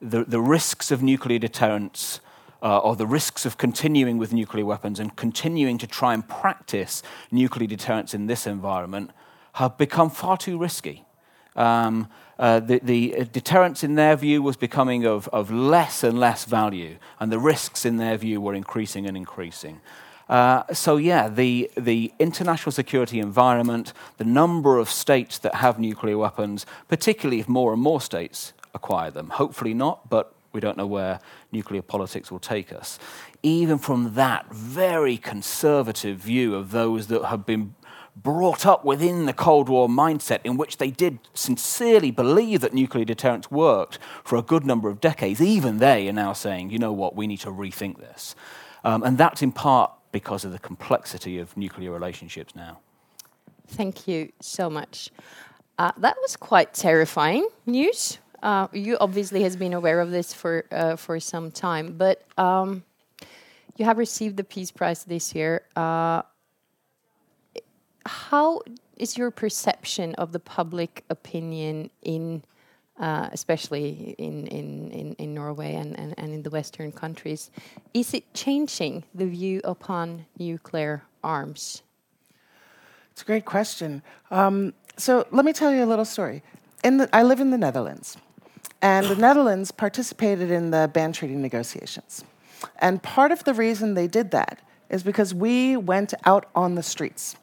The, 0.00 0.24
the 0.24 0.40
risks 0.40 0.90
of 0.90 1.02
nuclear 1.02 1.38
deterrence 1.38 2.20
uh, 2.62 2.78
or 2.78 2.96
the 2.96 3.06
risks 3.06 3.46
of 3.46 3.58
continuing 3.58 4.18
with 4.18 4.32
nuclear 4.32 4.64
weapons 4.64 5.00
and 5.00 5.14
continuing 5.16 5.78
to 5.78 5.86
try 5.86 6.14
and 6.14 6.26
practice 6.28 7.02
nuclear 7.30 7.66
deterrence 7.66 8.14
in 8.14 8.26
this 8.26 8.46
environment 8.46 9.10
have 9.54 9.76
become 9.78 10.10
far 10.10 10.36
too 10.36 10.58
risky. 10.58 11.04
Um, 11.56 12.08
uh, 12.38 12.60
the, 12.60 12.80
the, 12.82 13.28
deterrence, 13.32 13.84
in 13.84 13.96
their 13.96 14.16
view, 14.16 14.42
was 14.42 14.56
becoming 14.56 15.04
of, 15.04 15.28
of, 15.28 15.50
less 15.50 16.02
and 16.02 16.18
less 16.18 16.44
value, 16.46 16.96
and 17.18 17.30
the 17.30 17.38
risks, 17.38 17.84
in 17.84 17.98
their 17.98 18.16
view, 18.16 18.40
were 18.40 18.54
increasing 18.54 19.06
and 19.06 19.16
increasing. 19.16 19.80
Uh, 20.30 20.62
so, 20.72 20.96
yeah, 20.96 21.28
the, 21.28 21.68
the 21.76 22.12
international 22.20 22.70
security 22.70 23.18
environment, 23.18 23.92
the 24.16 24.24
number 24.24 24.78
of 24.78 24.88
states 24.88 25.38
that 25.38 25.56
have 25.56 25.76
nuclear 25.80 26.16
weapons, 26.16 26.64
particularly 26.86 27.40
if 27.40 27.48
more 27.48 27.72
and 27.72 27.82
more 27.82 28.00
states 28.00 28.52
acquire 28.72 29.10
them, 29.10 29.30
hopefully 29.30 29.74
not, 29.74 30.08
but 30.08 30.32
we 30.52 30.60
don't 30.60 30.76
know 30.76 30.86
where 30.86 31.18
nuclear 31.50 31.82
politics 31.82 32.30
will 32.30 32.38
take 32.38 32.72
us. 32.72 32.96
Even 33.42 33.76
from 33.76 34.14
that 34.14 34.46
very 34.52 35.16
conservative 35.16 36.18
view 36.18 36.54
of 36.54 36.70
those 36.70 37.08
that 37.08 37.24
have 37.24 37.44
been 37.44 37.74
brought 38.14 38.64
up 38.64 38.84
within 38.84 39.26
the 39.26 39.32
Cold 39.32 39.68
War 39.68 39.88
mindset, 39.88 40.38
in 40.44 40.56
which 40.56 40.76
they 40.76 40.92
did 40.92 41.18
sincerely 41.34 42.12
believe 42.12 42.60
that 42.60 42.72
nuclear 42.72 43.04
deterrence 43.04 43.50
worked 43.50 43.98
for 44.22 44.36
a 44.36 44.42
good 44.42 44.64
number 44.64 44.88
of 44.88 45.00
decades, 45.00 45.40
even 45.40 45.78
they 45.78 46.08
are 46.08 46.12
now 46.12 46.32
saying, 46.32 46.70
you 46.70 46.78
know 46.78 46.92
what, 46.92 47.16
we 47.16 47.26
need 47.26 47.40
to 47.40 47.50
rethink 47.50 47.98
this. 47.98 48.36
Um, 48.84 49.02
and 49.02 49.18
that's 49.18 49.42
in 49.42 49.50
part 49.50 49.92
because 50.12 50.44
of 50.44 50.52
the 50.52 50.58
complexity 50.58 51.38
of 51.38 51.56
nuclear 51.56 51.90
relationships 51.90 52.54
now. 52.54 52.78
Thank 53.68 54.08
you 54.08 54.32
so 54.40 54.68
much. 54.68 55.10
Uh, 55.78 55.92
that 55.98 56.16
was 56.20 56.36
quite 56.36 56.74
terrifying 56.74 57.48
news. 57.66 58.18
Uh, 58.42 58.68
you 58.72 58.96
obviously 59.00 59.42
has 59.42 59.56
been 59.56 59.72
aware 59.72 60.00
of 60.00 60.10
this 60.10 60.32
for 60.32 60.64
uh, 60.72 60.96
for 60.96 61.20
some 61.20 61.50
time, 61.50 61.94
but 61.96 62.24
um, 62.38 62.82
you 63.76 63.84
have 63.84 63.98
received 63.98 64.36
the 64.36 64.44
Peace 64.44 64.70
Prize 64.70 65.04
this 65.04 65.34
year. 65.34 65.62
Uh, 65.76 66.22
how 68.06 68.62
is 68.96 69.16
your 69.16 69.30
perception 69.30 70.14
of 70.16 70.32
the 70.32 70.38
public 70.38 71.04
opinion 71.08 71.90
in, 72.02 72.42
uh, 73.00 73.30
especially 73.32 74.14
in, 74.18 74.46
in, 74.48 74.90
in, 74.90 75.14
in 75.14 75.34
Norway 75.34 75.74
and, 75.74 75.98
and, 75.98 76.14
and 76.18 76.32
in 76.32 76.42
the 76.42 76.50
Western 76.50 76.92
countries? 76.92 77.50
Is 77.94 78.14
it 78.14 78.32
changing 78.34 79.04
the 79.14 79.26
view 79.26 79.60
upon 79.64 80.26
nuclear 80.38 81.02
arms? 81.24 81.82
It's 83.12 83.22
a 83.22 83.24
great 83.24 83.46
question. 83.46 84.02
Um, 84.30 84.74
so 84.96 85.26
let 85.30 85.44
me 85.44 85.52
tell 85.52 85.72
you 85.72 85.82
a 85.82 85.86
little 85.86 86.04
story. 86.04 86.42
In 86.84 86.98
the, 86.98 87.08
I 87.14 87.22
live 87.22 87.40
in 87.40 87.50
the 87.50 87.58
Netherlands. 87.58 88.16
And 88.82 89.06
the 89.06 89.16
Netherlands 89.16 89.70
participated 89.70 90.50
in 90.50 90.70
the 90.70 90.90
ban 90.92 91.12
treaty 91.12 91.34
negotiations. 91.34 92.24
And 92.78 93.02
part 93.02 93.32
of 93.32 93.44
the 93.44 93.54
reason 93.54 93.94
they 93.94 94.06
did 94.06 94.30
that 94.30 94.60
is 94.90 95.02
because 95.02 95.34
we 95.34 95.76
went 95.76 96.14
out 96.24 96.48
on 96.54 96.74
the 96.74 96.82
streets 96.82 97.36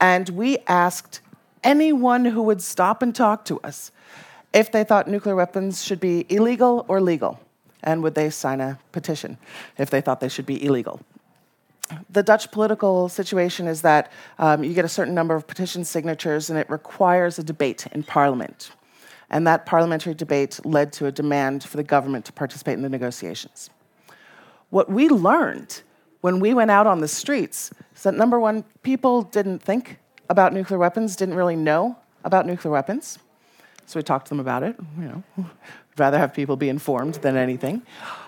and 0.00 0.28
we 0.30 0.58
asked 0.66 1.20
anyone 1.64 2.24
who 2.24 2.42
would 2.42 2.62
stop 2.62 3.02
and 3.02 3.14
talk 3.14 3.44
to 3.46 3.60
us 3.60 3.92
if 4.52 4.70
they 4.70 4.84
thought 4.84 5.08
nuclear 5.08 5.34
weapons 5.34 5.84
should 5.84 6.00
be 6.00 6.26
illegal 6.28 6.84
or 6.88 7.00
legal. 7.00 7.40
And 7.82 8.02
would 8.02 8.14
they 8.14 8.30
sign 8.30 8.60
a 8.60 8.78
petition 8.92 9.38
if 9.78 9.90
they 9.90 10.00
thought 10.00 10.20
they 10.20 10.28
should 10.28 10.46
be 10.46 10.64
illegal? 10.64 11.00
The 12.10 12.22
Dutch 12.22 12.50
political 12.52 13.08
situation 13.08 13.66
is 13.66 13.82
that 13.82 14.12
um, 14.38 14.62
you 14.64 14.72
get 14.72 14.84
a 14.84 14.88
certain 14.88 15.14
number 15.14 15.34
of 15.34 15.46
petition 15.46 15.84
signatures 15.84 16.48
and 16.48 16.58
it 16.58 16.70
requires 16.70 17.38
a 17.38 17.42
debate 17.42 17.86
in 17.92 18.02
parliament 18.02 18.70
and 19.32 19.46
that 19.46 19.64
parliamentary 19.64 20.14
debate 20.14 20.60
led 20.64 20.92
to 20.92 21.06
a 21.06 21.12
demand 21.12 21.64
for 21.64 21.78
the 21.78 21.82
government 21.82 22.26
to 22.26 22.32
participate 22.32 22.74
in 22.74 22.82
the 22.82 22.88
negotiations. 22.88 23.70
What 24.68 24.90
we 24.90 25.08
learned 25.08 25.82
when 26.20 26.38
we 26.38 26.54
went 26.54 26.70
out 26.70 26.86
on 26.86 27.00
the 27.00 27.08
streets 27.08 27.72
is 27.96 28.02
that 28.04 28.14
number 28.14 28.38
one, 28.38 28.64
people 28.82 29.22
didn't 29.22 29.60
think 29.60 29.98
about 30.28 30.52
nuclear 30.52 30.78
weapons, 30.78 31.16
didn't 31.16 31.34
really 31.34 31.56
know 31.56 31.96
about 32.24 32.46
nuclear 32.46 32.70
weapons. 32.70 33.18
So 33.86 33.98
we 33.98 34.02
talked 34.02 34.26
to 34.26 34.30
them 34.30 34.40
about 34.40 34.62
it. 34.62 34.76
You 34.98 35.04
know, 35.36 35.46
rather 35.96 36.18
have 36.18 36.32
people 36.32 36.56
be 36.56 36.68
informed 36.68 37.14
than 37.16 37.36
anything. 37.36 37.82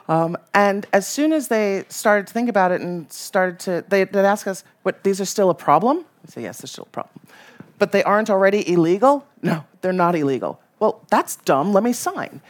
Um, 0.09 0.37
and 0.53 0.87
as 0.93 1.09
soon 1.09 1.33
as 1.33 1.49
they 1.49 1.85
started 1.89 2.27
to 2.27 2.33
think 2.33 2.49
about 2.49 2.73
it 2.73 2.81
and 2.81 3.11
started 3.11 3.59
to, 3.61 3.85
they, 3.89 4.05
would 4.05 4.17
ask 4.17 4.47
us, 4.47 4.65
"What? 4.83 5.03
These 5.05 5.21
are 5.21 5.25
still 5.25 5.51
a 5.51 5.55
problem?" 5.55 6.05
We 6.25 6.31
say, 6.31 6.43
"Yes, 6.43 6.59
they're 6.59 6.67
still 6.67 6.85
a 6.85 6.93
problem." 6.93 7.21
But 7.79 7.93
they 7.93 8.03
aren't 8.05 8.31
already 8.31 8.71
illegal? 8.71 9.27
No, 9.43 9.63
they're 9.83 9.93
not 9.93 10.15
illegal. 10.15 10.59
Well, 10.79 11.05
that's 11.11 11.37
dumb, 11.37 11.75
let 11.75 11.85
me 11.85 11.93
sign. 11.93 12.41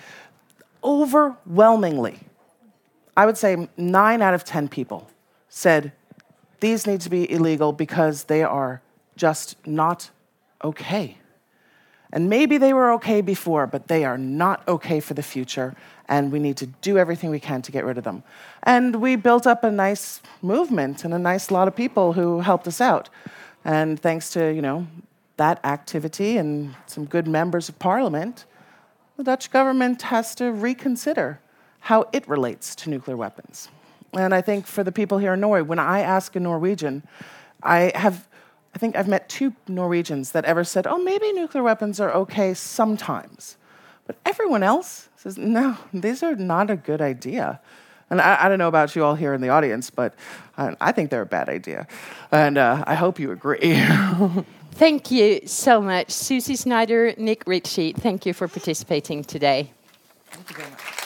Overwhelmingly, 0.84 2.20
I 3.16 3.26
would 3.26 3.36
say 3.36 3.68
nine 3.76 4.22
out 4.22 4.34
of 4.34 4.44
10 4.44 4.68
people 4.68 5.10
said 5.48 5.92
these 6.60 6.86
need 6.86 7.00
to 7.00 7.10
be 7.10 7.30
illegal 7.30 7.72
because 7.72 8.24
they 8.24 8.42
are 8.42 8.80
just 9.16 9.66
not 9.66 10.10
okay. 10.62 11.18
And 12.14 12.30
maybe 12.30 12.58
they 12.58 12.72
were 12.72 12.92
okay 12.92 13.20
before, 13.20 13.66
but 13.66 13.88
they 13.88 14.04
are 14.04 14.16
not 14.16 14.66
okay 14.68 15.00
for 15.00 15.14
the 15.14 15.22
future, 15.22 15.74
and 16.08 16.30
we 16.30 16.38
need 16.38 16.56
to 16.58 16.66
do 16.66 16.96
everything 16.96 17.28
we 17.30 17.40
can 17.40 17.60
to 17.62 17.72
get 17.72 17.84
rid 17.84 17.98
of 17.98 18.04
them. 18.04 18.22
And 18.62 18.96
we 19.02 19.16
built 19.16 19.48
up 19.48 19.64
a 19.64 19.70
nice 19.70 20.22
movement 20.40 21.04
and 21.04 21.12
a 21.12 21.18
nice 21.18 21.50
lot 21.50 21.66
of 21.66 21.74
people 21.74 22.12
who 22.12 22.38
helped 22.38 22.68
us 22.68 22.80
out. 22.80 23.08
And 23.64 23.98
thanks 23.98 24.30
to, 24.30 24.54
you 24.54 24.62
know, 24.62 24.86
that 25.38 25.58
activity 25.64 26.36
and 26.36 26.76
some 26.86 27.04
good 27.04 27.26
members 27.26 27.68
of 27.68 27.80
parliament, 27.80 28.44
the 29.16 29.24
Dutch 29.24 29.50
government 29.50 30.02
has 30.02 30.36
to 30.36 30.52
reconsider 30.52 31.40
how 31.80 32.06
it 32.12 32.28
relates 32.28 32.76
to 32.76 32.90
nuclear 32.90 33.16
weapons. 33.16 33.68
And 34.12 34.32
I 34.32 34.40
think 34.40 34.66
for 34.68 34.84
the 34.84 34.92
people 34.92 35.18
here 35.18 35.34
in 35.34 35.40
Norway, 35.40 35.62
when 35.62 35.80
I 35.80 36.00
ask 36.00 36.36
a 36.36 36.40
Norwegian, 36.40 37.02
I 37.60 37.90
have 37.96 38.28
I 38.74 38.78
think 38.78 38.96
I've 38.96 39.08
met 39.08 39.28
two 39.28 39.54
Norwegians 39.68 40.32
that 40.32 40.44
ever 40.44 40.64
said, 40.64 40.86
"Oh, 40.86 40.98
maybe 40.98 41.32
nuclear 41.32 41.62
weapons 41.62 42.00
are 42.00 42.12
okay 42.12 42.54
sometimes." 42.54 43.56
But 44.06 44.16
everyone 44.26 44.62
else 44.62 45.08
says, 45.16 45.38
"No, 45.38 45.76
these 45.92 46.22
are 46.22 46.34
not 46.34 46.70
a 46.70 46.76
good 46.76 47.00
idea." 47.00 47.60
And 48.10 48.20
I, 48.20 48.44
I 48.44 48.48
don't 48.48 48.58
know 48.58 48.68
about 48.68 48.94
you 48.94 49.04
all 49.04 49.14
here 49.14 49.32
in 49.32 49.40
the 49.40 49.48
audience, 49.48 49.90
but 49.90 50.14
I, 50.58 50.76
I 50.80 50.92
think 50.92 51.10
they're 51.10 51.22
a 51.22 51.26
bad 51.26 51.48
idea. 51.48 51.86
And 52.30 52.58
uh, 52.58 52.84
I 52.86 52.94
hope 52.94 53.18
you 53.18 53.30
agree. 53.30 53.82
Thank 54.72 55.10
you 55.10 55.40
so 55.46 55.80
much. 55.80 56.10
Susie 56.10 56.56
Snyder, 56.56 57.14
Nick 57.16 57.44
Ritchie, 57.46 57.92
thank 57.92 58.26
you 58.26 58.32
for 58.32 58.48
participating 58.48 59.22
today. 59.22 59.70
Thank 60.32 60.50
you 60.50 60.56
very 60.56 60.70
much. 60.70 61.03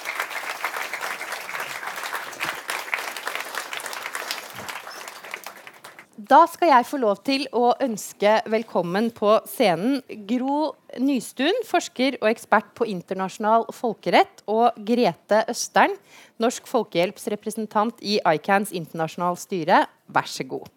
Da 6.28 6.42
skal 6.50 6.68
jeg 6.68 6.84
få 6.84 6.98
lov 7.00 7.20
til 7.24 7.46
å 7.56 7.70
ønske 7.80 8.34
velkommen 8.52 9.08
på 9.16 9.38
scenen 9.48 10.02
Gro 10.28 10.74
Nystuen, 11.00 11.56
forsker 11.64 12.18
og 12.20 12.28
ekspert 12.28 12.74
på 12.76 12.84
internasjonal 12.92 13.64
folkerett, 13.72 14.42
og 14.44 14.76
Grete 14.76 15.40
Østern, 15.48 15.96
Norsk 16.42 16.68
Folkehjelps 16.68 17.30
representant 17.32 18.02
i 18.04 18.18
ICANs 18.20 18.74
internasjonale 18.76 19.40
styre. 19.40 19.80
Vær 20.12 20.28
så 20.28 20.44
god. 20.48 20.68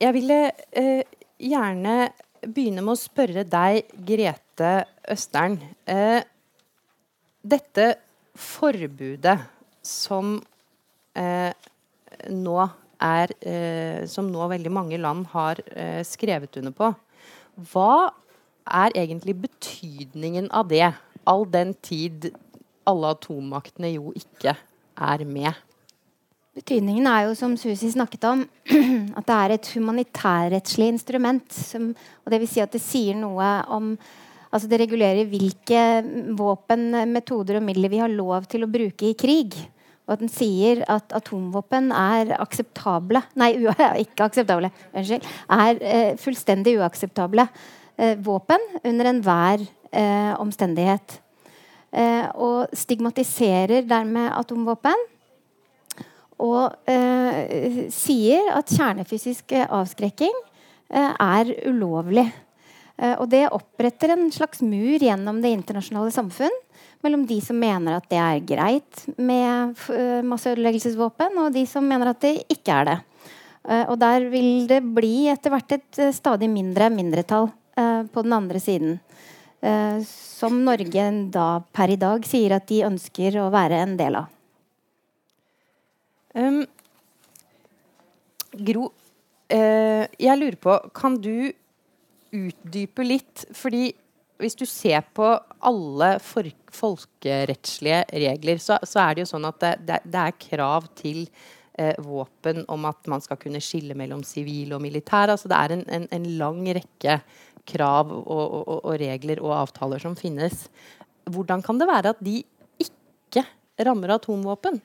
Jeg 0.00 0.14
ville 0.16 0.40
eh, 0.72 1.04
gjerne 1.36 2.00
begynne 2.40 2.80
med 2.86 2.96
å 2.96 3.00
spørre 3.04 3.44
deg, 3.44 3.84
Grete 4.08 4.74
Østern. 5.12 5.60
Eh, 5.84 6.20
dette 7.44 7.94
forbudet 8.38 9.38
som 9.84 10.36
eh, 11.18 11.50
nå 12.34 12.58
er 12.98 13.30
eh, 13.46 14.06
Som 14.10 14.32
nå 14.32 14.48
veldig 14.50 14.72
mange 14.74 14.98
land 14.98 15.28
har 15.30 15.60
eh, 15.70 16.00
skrevet 16.02 16.56
under 16.58 16.74
på. 16.74 16.88
Hva 17.70 18.10
er 18.66 18.96
egentlig 18.98 19.36
betydningen 19.44 20.50
av 20.50 20.66
det, 20.72 20.90
all 21.24 21.46
den 21.46 21.76
tid 21.78 22.32
alle 22.88 23.12
atommaktene 23.14 23.92
jo 23.94 24.10
ikke 24.18 24.56
er 24.98 25.24
med? 25.28 25.54
Betydningen 26.58 27.06
er 27.06 27.28
jo, 27.28 27.36
som 27.38 27.54
Susi 27.54 27.92
snakket 27.92 28.24
om, 28.26 28.42
at 29.18 29.26
det 29.28 29.36
er 29.36 29.54
et 29.54 29.68
humanitærrettslig 29.76 30.88
instrument. 30.90 31.46
Som, 31.54 31.92
og 32.24 32.34
det 32.34 32.42
vil 32.42 32.50
si 32.50 32.64
at 32.64 32.74
det 32.74 32.82
sier 32.82 33.14
noe 33.18 33.52
om 33.70 33.92
Altså 34.48 34.68
det 34.70 34.80
regulerer 34.80 35.28
hvilke 35.28 35.80
våpen, 36.38 36.90
metoder 37.12 37.58
og 37.58 37.66
midler 37.66 37.92
vi 37.92 38.00
har 38.00 38.12
lov 38.12 38.46
til 38.48 38.64
å 38.64 38.70
bruke 38.70 39.10
i 39.10 39.16
krig. 39.18 39.56
Og 40.08 40.14
at 40.14 40.22
den 40.22 40.32
sier 40.32 40.80
at 40.88 41.12
atomvåpen 41.12 41.90
er 41.92 42.32
akseptable 42.40 43.20
Nei, 43.36 43.50
ikke 44.04 44.24
akseptable. 44.30 44.70
Unnskyld. 44.96 45.26
Er 45.52 45.82
eh, 45.84 46.12
fullstendig 46.20 46.78
uakseptable 46.80 47.44
eh, 47.44 48.16
våpen 48.24 48.64
under 48.88 49.12
enhver 49.12 49.66
eh, 49.92 50.32
omstendighet. 50.40 51.20
Eh, 51.92 52.24
og 52.40 52.72
stigmatiserer 52.76 53.84
dermed 53.88 54.32
atomvåpen. 54.32 55.06
Og 56.40 56.88
eh, 56.88 57.88
sier 57.92 58.48
at 58.54 58.72
kjernefysisk 58.72 59.58
avskrekking 59.66 60.34
eh, 60.88 61.12
er 61.12 61.52
ulovlig. 61.68 62.30
Eh, 62.98 63.14
og 63.14 63.28
det 63.30 63.46
oppretter 63.54 64.12
en 64.14 64.26
slags 64.34 64.62
mur 64.64 64.98
gjennom 64.98 65.38
det 65.42 65.52
internasjonale 65.54 66.10
samfunn 66.14 66.54
mellom 67.06 67.24
de 67.30 67.38
som 67.44 67.58
mener 67.58 67.94
at 67.94 68.08
det 68.10 68.18
er 68.18 68.46
greit 68.46 69.04
med 69.14 69.78
eh, 69.94 70.24
masseødeleggelsesvåpen, 70.26 71.38
og 71.38 71.54
de 71.54 71.62
som 71.70 71.86
mener 71.86 72.10
at 72.10 72.22
det 72.24 72.34
ikke 72.50 72.80
er 72.80 72.90
det. 72.90 72.96
Eh, 73.68 73.84
og 73.86 74.00
der 74.02 74.26
vil 74.32 74.66
det 74.70 74.80
bli 74.82 75.28
etter 75.30 75.54
hvert 75.54 75.76
et 75.78 76.02
stadig 76.16 76.50
mindre 76.50 76.90
mindretall 76.94 77.52
på 77.78 78.22
den 78.26 78.32
andre 78.34 78.58
siden. 78.58 78.96
Som 80.02 80.56
Norge 80.66 81.04
da 81.30 81.44
per 81.70 81.92
i 81.94 81.98
dag 82.00 82.24
sier 82.26 82.56
at 82.56 82.64
de 82.66 82.80
ønsker 82.88 83.36
å 83.38 83.44
være 83.54 83.78
en 83.84 83.92
del 83.94 84.16
av. 84.18 84.32
Um, 86.34 86.64
Gro, 88.66 88.88
uh, 88.90 90.04
jeg 90.10 90.40
lurer 90.42 90.58
på 90.58 90.74
Kan 90.98 91.20
du 91.22 91.52
utdype 92.34 93.06
litt. 93.06 93.46
Fordi 93.56 93.90
hvis 94.38 94.56
du 94.58 94.64
ser 94.68 95.02
på 95.16 95.28
alle 95.66 96.10
folkerettslige 96.22 98.02
regler, 98.12 98.60
så, 98.62 98.78
så, 98.86 99.02
er 99.02 99.16
det 99.16 99.24
jo 99.24 99.30
sånn 99.32 99.48
at 99.48 99.60
det, 99.62 99.72
det, 99.88 100.02
det 100.06 100.24
er 100.24 100.36
krav 100.44 100.86
til 100.98 101.24
eh, 101.78 101.96
våpen 102.04 102.62
om 102.70 102.86
at 102.90 103.10
man 103.10 103.24
skal 103.24 103.40
kunne 103.40 103.62
skille 103.64 103.96
mellom 103.98 104.22
sivil 104.26 104.76
og 104.76 104.84
militær. 104.84 105.34
Altså 105.34 105.50
det 105.50 105.58
er 105.58 105.76
en, 105.78 105.84
en, 105.98 106.06
en 106.14 106.28
lang 106.38 106.62
rekke 106.78 107.18
krav 107.68 108.12
og, 108.12 108.24
og, 108.28 108.76
og, 108.78 108.94
regler 109.00 109.42
og 109.44 109.56
avtaler 109.64 110.02
som 110.02 110.14
finnes. 110.18 110.68
Hvordan 111.28 111.64
kan 111.64 111.80
det 111.80 111.90
være 111.90 112.14
at 112.14 112.22
de 112.24 112.40
ikke 112.80 113.44
rammer 113.84 114.14
atomvåpen? 114.16 114.80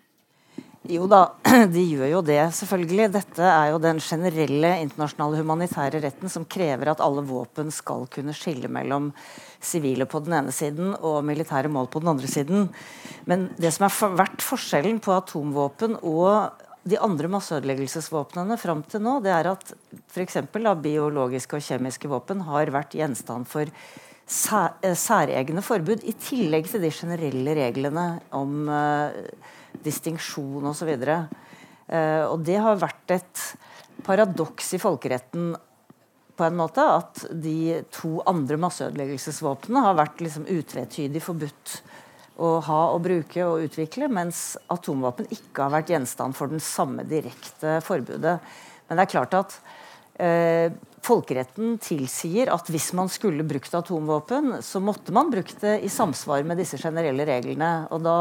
Jo 0.91 1.05
da, 1.07 1.21
de 1.75 1.81
gjør 1.93 2.09
jo 2.11 2.21
det, 2.27 2.41
selvfølgelig. 2.57 3.11
Dette 3.13 3.45
er 3.47 3.69
jo 3.71 3.79
den 3.79 4.01
generelle 4.03 4.73
internasjonale 4.83 5.39
humanitære 5.39 6.01
retten 6.03 6.31
som 6.31 6.43
krever 6.43 6.91
at 6.91 7.03
alle 7.03 7.23
våpen 7.23 7.71
skal 7.71 8.03
kunne 8.11 8.35
skille 8.35 8.67
mellom 8.67 9.13
sivile 9.63 10.07
på 10.09 10.19
den 10.25 10.35
ene 10.41 10.51
siden 10.51 10.91
og 10.99 11.21
militære 11.23 11.71
mål 11.71 11.87
på 11.93 12.03
den 12.03 12.11
andre 12.11 12.27
siden. 12.27 12.67
Men 13.29 13.47
det 13.55 13.71
som 13.71 13.87
har 13.87 14.19
vært 14.25 14.43
forskjellen 14.43 14.99
på 15.03 15.15
atomvåpen 15.15 15.95
og 16.01 16.67
de 16.83 16.99
andre 16.99 17.31
masseødeleggelsesvåpnene 17.31 18.59
fram 18.59 18.83
til 18.83 19.05
nå, 19.05 19.17
det 19.23 19.31
er 19.31 19.53
at 19.53 19.71
f.eks. 20.11 20.41
biologiske 20.51 21.55
og 21.55 21.63
kjemiske 21.63 22.11
våpen 22.11 22.43
har 22.49 22.75
vært 22.75 22.97
gjenstand 22.99 23.47
for 23.47 23.71
eh, 23.71 24.95
særegne 24.99 25.63
forbud, 25.63 26.03
i 26.03 26.11
tillegg 26.19 26.67
til 26.67 26.83
de 26.83 26.91
generelle 26.91 27.55
reglene 27.55 28.07
om 28.35 28.65
uh, 28.67 29.61
distinksjon 29.85 30.71
osv. 30.71 30.93
Og, 30.95 31.35
uh, 31.91 32.23
og 32.29 32.39
det 32.47 32.57
har 32.63 32.81
vært 32.81 33.15
et 33.17 33.45
paradoks 34.03 34.73
i 34.75 34.81
folkeretten 34.81 35.53
på 36.33 36.45
en 36.47 36.57
måte 36.57 36.81
at 36.81 37.25
de 37.29 37.83
to 37.93 38.17
andre 38.29 38.57
masseødeleggelsesvåpnene 38.63 39.83
har 39.85 39.99
vært 39.99 40.23
liksom 40.25 40.47
utvetydig 40.49 41.21
forbudt 41.21 41.75
å 42.41 42.55
ha 42.65 42.79
og 42.95 43.03
bruke 43.05 43.45
og 43.45 43.67
utvikle, 43.67 44.09
mens 44.09 44.55
atomvåpen 44.73 45.29
ikke 45.33 45.67
har 45.67 45.75
vært 45.75 45.93
gjenstand 45.93 46.37
for 46.37 46.49
den 46.49 46.63
samme 46.63 47.05
direkte 47.05 47.77
forbudet. 47.85 48.39
Men 48.87 48.97
det 48.97 49.05
er 49.05 49.11
klart 49.11 49.37
at 49.37 49.55
eh, 50.17 50.73
folkeretten 51.05 51.77
tilsier 51.83 52.49
at 52.53 52.69
hvis 52.73 52.89
man 52.97 53.11
skulle 53.13 53.45
brukt 53.45 53.73
atomvåpen, 53.77 54.57
så 54.65 54.81
måtte 54.81 55.13
man 55.15 55.29
brukt 55.33 55.61
det 55.61 55.79
i 55.85 55.91
samsvar 55.93 56.45
med 56.47 56.57
disse 56.61 56.79
generelle 56.81 57.27
reglene. 57.29 57.73
Og 57.93 58.01
da 58.05 58.17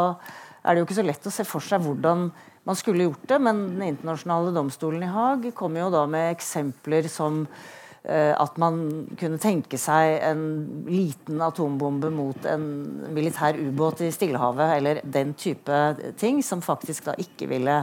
er 0.62 0.75
det 0.75 0.83
jo 0.83 0.88
ikke 0.88 1.01
så 1.01 1.07
lett 1.07 1.27
å 1.27 1.35
se 1.35 1.46
for 1.46 1.64
seg 1.64 1.83
hvordan 1.85 2.29
man 2.62 2.79
skulle 2.79 3.09
gjort 3.09 3.29
det, 3.29 3.38
men 3.42 3.62
Den 3.72 3.87
internasjonale 3.90 4.55
domstolen 4.55 5.03
i 5.03 5.11
Haag 5.11 5.48
kommer 5.59 5.85
jo 5.85 5.92
da 5.94 6.05
med 6.07 6.31
eksempler 6.37 7.09
som 7.11 7.42
uh, 7.48 8.35
at 8.38 8.59
man 8.62 8.79
kunne 9.18 9.40
tenke 9.42 9.81
seg 9.81 10.20
en 10.22 10.44
liten 10.87 11.42
atombombe 11.42 12.12
mot 12.14 12.46
en 12.46 12.64
militær 13.14 13.59
ubåt 13.59 14.05
i 14.07 14.12
Stillehavet, 14.14 14.77
eller 14.79 15.03
den 15.03 15.35
type 15.35 15.83
ting, 16.20 16.42
som 16.46 16.62
faktisk 16.62 17.11
da 17.11 17.18
ikke 17.18 17.51
ville 17.51 17.83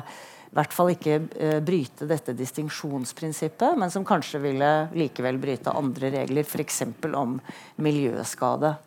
i 0.49 0.55
hvert 0.57 0.73
fall 0.73 0.93
ikke 0.95 1.19
uh, 1.27 1.59
bryte 1.61 2.07
dette 2.09 2.33
distinksjonsprinsippet, 2.39 3.75
men 3.77 3.91
som 3.91 4.07
kanskje 4.07 4.39
ville 4.47 4.71
likevel 4.95 5.37
bryte 5.43 5.75
andre 5.75 6.15
regler, 6.21 6.47
f.eks. 6.47 6.85
om 7.11 7.35
miljøskade. 7.83 8.77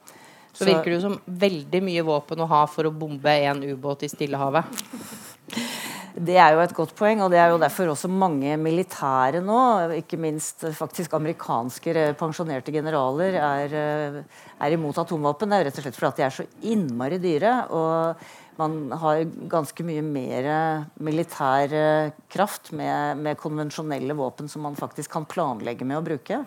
Så, 0.53 0.67
virker 0.69 0.91
det 0.91 0.99
jo 0.99 1.05
som 1.07 1.21
veldig 1.27 1.81
mye 1.85 2.05
våpen 2.05 2.43
å 2.45 2.49
ha 2.51 2.65
for 2.69 2.89
å 2.89 2.95
bombe 2.95 3.33
en 3.49 3.63
ubåt 3.65 4.05
i 4.05 4.11
Stillehavet. 4.13 4.83
Det 6.13 6.37
er 6.37 6.53
jo 6.53 6.61
et 6.61 6.75
godt 6.77 6.93
poeng, 6.93 7.23
og 7.25 7.31
det 7.33 7.39
er 7.41 7.55
jo 7.55 7.61
derfor 7.61 7.89
også 7.89 8.11
mange 8.13 8.53
militære 8.61 9.41
nå, 9.41 9.61
ikke 9.97 10.19
minst 10.21 10.67
faktisk 10.77 11.15
amerikanske 11.17 12.13
pensjonerte 12.21 12.75
generaler, 12.75 13.39
er, 13.41 13.73
eh, 13.73 14.45
er 14.61 14.77
imot 14.77 15.01
atomvåpen. 15.01 15.49
Det 15.49 15.59
er 15.59 15.65
rett 15.71 15.81
og 15.81 15.87
slett 15.87 15.97
fordi 15.97 16.21
de 16.21 16.27
er 16.29 16.37
så 16.37 16.47
innmari 16.61 17.19
dyre. 17.23 17.57
og 17.73 18.17
man 18.61 18.93
har 19.01 19.23
ganske 19.49 19.85
mye 19.87 20.03
mer 20.05 20.49
militær 21.01 21.73
eh, 21.73 22.13
kraft 22.33 22.73
med, 22.77 23.23
med 23.25 23.39
konvensjonelle 23.41 24.17
våpen 24.19 24.51
som 24.53 24.67
man 24.67 24.77
faktisk 24.77 25.11
kan 25.15 25.25
planlegge 25.25 25.87
med 25.89 25.99
å 25.99 26.05
bruke. 26.05 26.43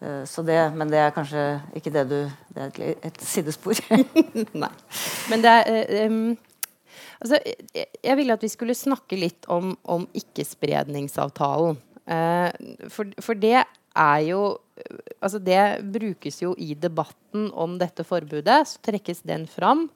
Eh, 0.00 0.44
det, 0.44 0.58
men 0.76 0.90
det 0.92 0.98
er 1.00 1.14
kanskje 1.14 1.42
ikke 1.78 1.92
det 1.94 2.02
du 2.10 2.18
Det 2.52 2.66
er 2.66 2.98
et, 3.04 3.20
sidespor. 3.20 3.78
Nei. 4.62 4.72
Men 5.30 5.44
det 5.44 5.52
er 5.52 6.10
um, 6.10 6.36
altså, 7.20 7.40
jeg, 7.74 8.16
ville 8.16 8.36
at 8.36 8.44
vi 8.44 8.52
skulle 8.52 8.76
snakke 8.76 9.16
litt 9.16 9.48
om, 9.48 9.74
om 9.84 10.06
ikkespredningsavtalen. 10.16 11.80
Uh, 12.06 12.52
for, 12.92 13.08
for, 13.20 13.34
det 13.34 13.64
er 13.64 14.20
jo 14.28 14.58
Altså, 15.24 15.40
det 15.40 15.80
brukes 15.90 16.42
jo 16.42 16.52
i 16.60 16.74
debatten 16.78 17.48
om 17.56 17.78
dette 17.80 18.04
forbudet. 18.04 18.60
Så 18.68 18.78
trekkes 18.84 19.24
den 19.26 19.46
fram. 19.48 19.86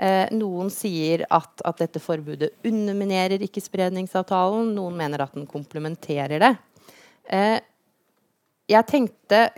Uh, 0.00 0.24
noen 0.34 0.72
sier 0.72 1.22
at, 1.28 1.52
at, 1.62 1.78
dette 1.78 2.00
forbudet 2.02 2.48
underminerer 2.64 3.44
ikkespredningsavtalen. 3.44 4.72
Noen 4.74 4.96
mener 4.98 5.22
at 5.22 5.36
den 5.36 5.46
komplementerer 5.46 6.40
det. 6.42 6.50
Uh, 7.28 7.60
jeg 8.70 8.90
tenkte 8.90 9.48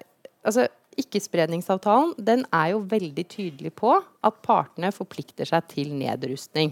altså 0.47 0.69
Ikkespredningsavtalen 0.97 2.14
den 2.25 2.47
er 2.57 2.71
jo 2.73 2.79
veldig 2.88 3.27
tydelig 3.29 3.75
på 3.77 3.90
at 4.01 4.38
partene 4.40 4.88
forplikter 4.97 5.45
seg 5.45 5.66
til 5.69 5.90
nedrustning. 5.92 6.71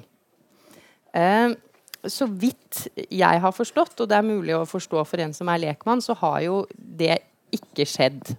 Eh, 1.13 1.53
så 2.09 2.29
vidt 2.33 2.87
jeg 3.13 3.43
har 3.45 3.53
forstått, 3.53 4.01
og 4.01 4.09
det 4.09 4.17
er 4.17 4.25
mulig 4.25 4.57
å 4.57 4.65
forstå 4.69 5.05
for 5.05 5.21
en 5.21 5.37
som 5.37 5.53
er 5.53 5.61
lekmann, 5.67 6.01
så 6.01 6.17
har 6.23 6.41
jo 6.47 6.63
det 6.73 7.19
ikke 7.53 7.85
skjedd 7.89 8.33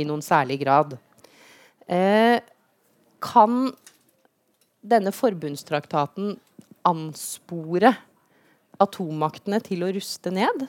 i 0.00 0.06
noen 0.08 0.24
særlig 0.24 0.62
grad. 0.64 0.96
Eh, 1.84 2.40
kan 3.20 3.74
denne 4.80 5.12
forbundstraktaten 5.12 6.38
anspore 6.88 7.92
atommaktene 8.80 9.60
til 9.64 9.84
å 9.84 9.92
ruste 9.92 10.32
ned? 10.32 10.64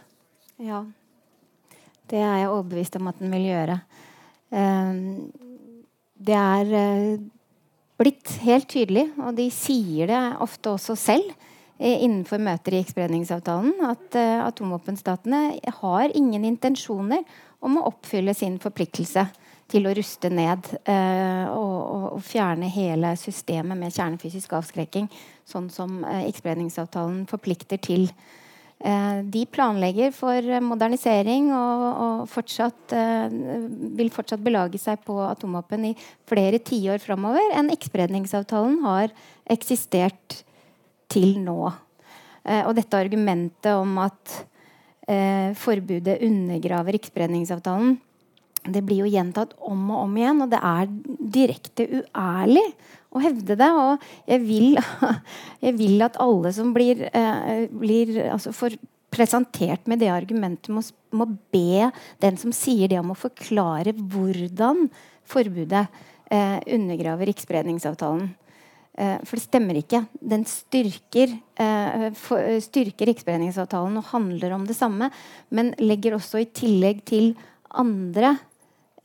Ja. 0.60 0.84
Det 2.12 2.19
er 2.19 2.41
jeg 2.41 2.50
overbevist 2.52 2.97
om 3.00 3.08
at 3.12 3.21
den 3.21 3.32
vil 3.34 3.47
gjøre. 3.50 3.78
Um, 4.52 5.30
det 6.21 6.36
er 6.38 6.74
uh, 6.76 7.21
blitt 8.02 8.36
helt 8.43 8.67
tydelig, 8.71 9.08
og 9.21 9.38
de 9.38 9.47
sier 9.56 10.12
det 10.12 10.21
ofte 10.43 10.76
også 10.76 10.97
selv 11.00 11.32
innenfor 11.82 12.38
møter 12.38 12.76
i 12.76 12.82
ikkespredningsavtalen, 12.84 13.71
at 13.88 14.17
uh, 14.19 14.43
atomvåpenstatene 14.45 15.45
har 15.80 16.13
ingen 16.13 16.43
intensjoner 16.45 17.24
om 17.62 17.80
å 17.80 17.88
oppfylle 17.89 18.36
sin 18.38 18.60
forpliktelse 18.62 19.26
til 19.71 19.88
å 19.88 19.93
ruste 19.95 20.32
ned 20.34 20.67
eh, 20.84 21.47
og, 21.47 21.78
og, 21.80 22.06
og, 22.17 22.24
fjerne 22.26 22.69
hele 22.71 23.13
systemet 23.19 23.80
med 23.80 23.93
kjernefysisk 23.95 24.56
avskrekking, 24.58 25.08
sånn 25.47 25.69
som 25.74 26.02
eh, 26.04 26.28
ikkespredningsavtalen 26.30 27.24
forplikter 27.30 27.80
til. 27.82 28.10
Eh, 28.82 29.17
de 29.30 29.44
planlegger 29.46 30.10
for 30.15 30.46
modernisering 30.65 31.52
og, 31.54 31.84
og 32.06 32.22
fortsatt, 32.32 32.96
eh, 32.98 33.34
vil 34.00 34.10
fortsatt 34.13 34.41
belage 34.41 34.80
seg 34.82 35.04
på 35.06 35.20
atomvåpen 35.28 35.91
i 35.91 35.96
flere 36.30 36.58
tiår 36.65 37.02
framover 37.04 37.54
enn 37.60 37.70
ikkespredningsavtalen 37.76 38.80
har 38.88 39.13
eksistert 39.54 40.41
til 41.13 41.38
nå. 41.44 41.60
Eh, 42.41 42.63
og 42.65 42.74
dette 42.80 42.98
argumentet 42.98 43.70
om 43.76 44.00
at 44.02 44.39
eh, 45.06 45.54
forbudet 45.62 46.17
undergraver 46.26 46.98
ikkespredningsavtalen 46.98 48.00
det 48.62 48.84
blir 48.86 49.02
jo 49.02 49.10
gjentatt 49.10 49.56
om 49.65 49.88
og 49.89 50.04
om 50.04 50.17
igjen, 50.20 50.41
og 50.44 50.52
det 50.52 50.60
er 50.62 50.89
direkte 51.34 51.88
uærlig 52.02 52.65
å 53.12 53.21
hevde 53.24 53.58
det. 53.60 53.69
Og 53.69 54.06
jeg 54.30 54.43
vil, 54.45 54.80
jeg 55.65 55.78
vil 55.80 56.08
at 56.08 56.19
alle 56.24 56.54
som 56.56 56.74
blir, 56.76 57.06
eh, 57.12 57.67
blir 57.71 58.17
altså 58.32 58.56
for 58.56 58.76
presentert 59.12 59.88
med 59.91 60.00
det 60.00 60.12
argumentet, 60.12 60.71
må, 60.71 60.84
må, 61.12 61.28
be 61.52 61.89
den 62.24 62.38
som 62.39 62.54
sier 62.56 62.88
det, 62.88 63.00
om 63.02 63.12
å 63.12 63.19
forklare 63.19 63.93
hvordan 63.95 64.86
forbudet 65.28 65.84
eh, 66.32 66.60
undergraver 66.71 67.32
ikkespredningsavtalen. 67.32 68.30
Eh, 68.97 69.17
for 69.28 69.39
det 69.39 69.45
stemmer 69.45 69.80
ikke. 69.80 70.04
Den 70.19 70.45
styrker, 70.47 71.36
eh, 71.60 72.08
for, 72.17 72.60
styrker 72.63 73.12
ikkespredningsavtalen 73.12 74.00
og 74.00 74.10
handler 74.13 74.56
om 74.56 74.65
det 74.67 74.78
samme, 74.80 75.12
men 75.50 75.74
legger 75.80 76.17
også 76.17 76.41
i 76.41 76.50
tillegg 76.52 77.04
til 77.12 77.34
andre 77.71 78.38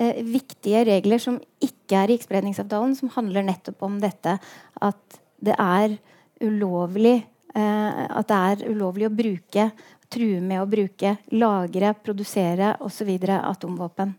eh, 0.03 0.21
viktige 0.27 0.85
regler 0.89 1.23
som 1.23 1.39
ikke 1.63 2.01
er 2.01 2.11
i 2.11 2.19
ikkespredningsavtalen, 2.19 2.97
som 2.99 3.13
handler 3.15 3.47
nettopp 3.47 3.83
om 3.87 3.99
dette 4.03 4.39
at 4.83 5.19
det 5.43 5.57
er 5.61 5.97
ulovlig 6.45 7.19
eh, 7.57 8.05
at 8.07 8.29
det 8.31 8.39
er 8.51 8.71
ulovlig 8.71 9.09
å 9.09 9.15
bruke, 9.15 9.71
true 10.13 10.41
med 10.45 10.63
å 10.63 10.69
bruke, 10.71 11.17
lagre, 11.35 11.93
produsere 11.99 12.77
osv. 12.85 13.11
atomvåpen. 13.27 14.15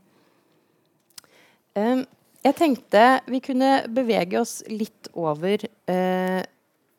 Um, 1.78 2.04
jeg 2.42 2.56
tenkte 2.58 3.02
vi 3.30 3.40
kunne 3.44 3.86
bevege 3.94 4.40
oss 4.42 4.60
litt 4.72 5.10
over, 5.14 5.62
uh, 5.92 6.42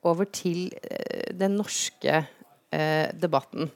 over 0.06 0.28
til 0.30 0.68
uh, 0.70 1.28
den 1.34 1.56
norske 1.58 2.22
uh, 2.22 3.06
debatten. 3.18 3.72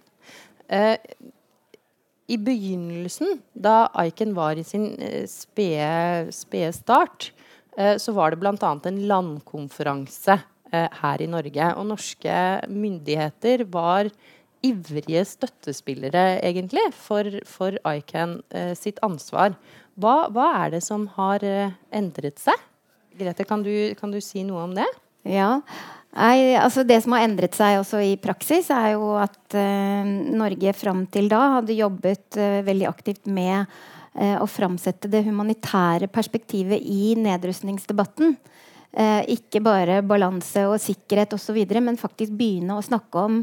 I 2.30 2.38
begynnelsen, 2.38 3.40
da 3.52 3.88
Aiken 3.98 4.34
var 4.36 4.58
i 4.58 4.64
sin 4.64 4.92
eh, 5.02 5.26
spede 5.26 6.72
start, 6.76 7.32
eh, 7.76 7.96
så 7.98 8.14
var 8.14 8.32
det 8.32 8.38
bl.a. 8.42 8.72
en 8.86 9.00
landkonferanse 9.10 10.38
eh, 10.72 10.88
her 11.02 11.22
i 11.22 11.28
Norge. 11.30 11.72
Og 11.74 11.88
norske 11.90 12.36
myndigheter 12.70 13.66
var 13.72 14.12
ivrige 14.62 15.24
støttespillere, 15.26 16.38
egentlig, 16.46 16.84
for, 16.94 17.26
for 17.50 17.74
ICAN 17.82 18.38
sitt 18.78 19.00
ansvar. 19.02 19.56
Hva, 19.98 20.28
hva, 20.30 20.44
er 20.62 20.76
det 20.76 20.84
som 20.86 21.08
har 21.16 21.42
endret 21.90 22.38
seg? 22.38 22.60
Grete, 23.18 23.42
kan 23.44 23.66
du, 23.66 23.72
kan 23.98 24.14
du 24.14 24.20
si 24.22 24.46
noe 24.46 24.62
om 24.68 24.76
det? 24.78 24.86
Ja, 25.28 25.60
Nei, 26.12 26.52
altså 26.60 26.84
Det 26.84 26.98
som 27.00 27.14
har 27.16 27.24
endret 27.24 27.56
seg 27.56 27.78
også 27.80 28.02
i 28.04 28.16
praksis, 28.20 28.68
er 28.72 28.92
jo 28.98 29.14
at 29.16 29.56
eh, 29.56 30.04
Norge 30.36 30.74
fram 30.76 31.06
til 31.12 31.30
da 31.32 31.40
hadde 31.56 31.78
jobbet 31.78 32.36
eh, 32.36 32.60
veldig 32.66 32.88
aktivt 32.90 33.30
med 33.32 33.64
eh, 33.64 34.36
å 34.36 34.44
framsette 34.44 35.08
det 35.08 35.24
humanitære 35.24 36.10
perspektivet 36.12 36.84
i 36.84 37.14
nedrustningsdebatten. 37.16 38.36
ikke 39.32 39.62
bare 39.64 40.02
balanse 40.04 40.66
og 40.68 40.76
sikkerhet 40.76 41.32
osv., 41.32 41.56
men 41.80 41.96
faktisk 41.96 42.34
begynne 42.36 42.76
å 42.76 42.84
snakke 42.84 43.22
om 43.24 43.38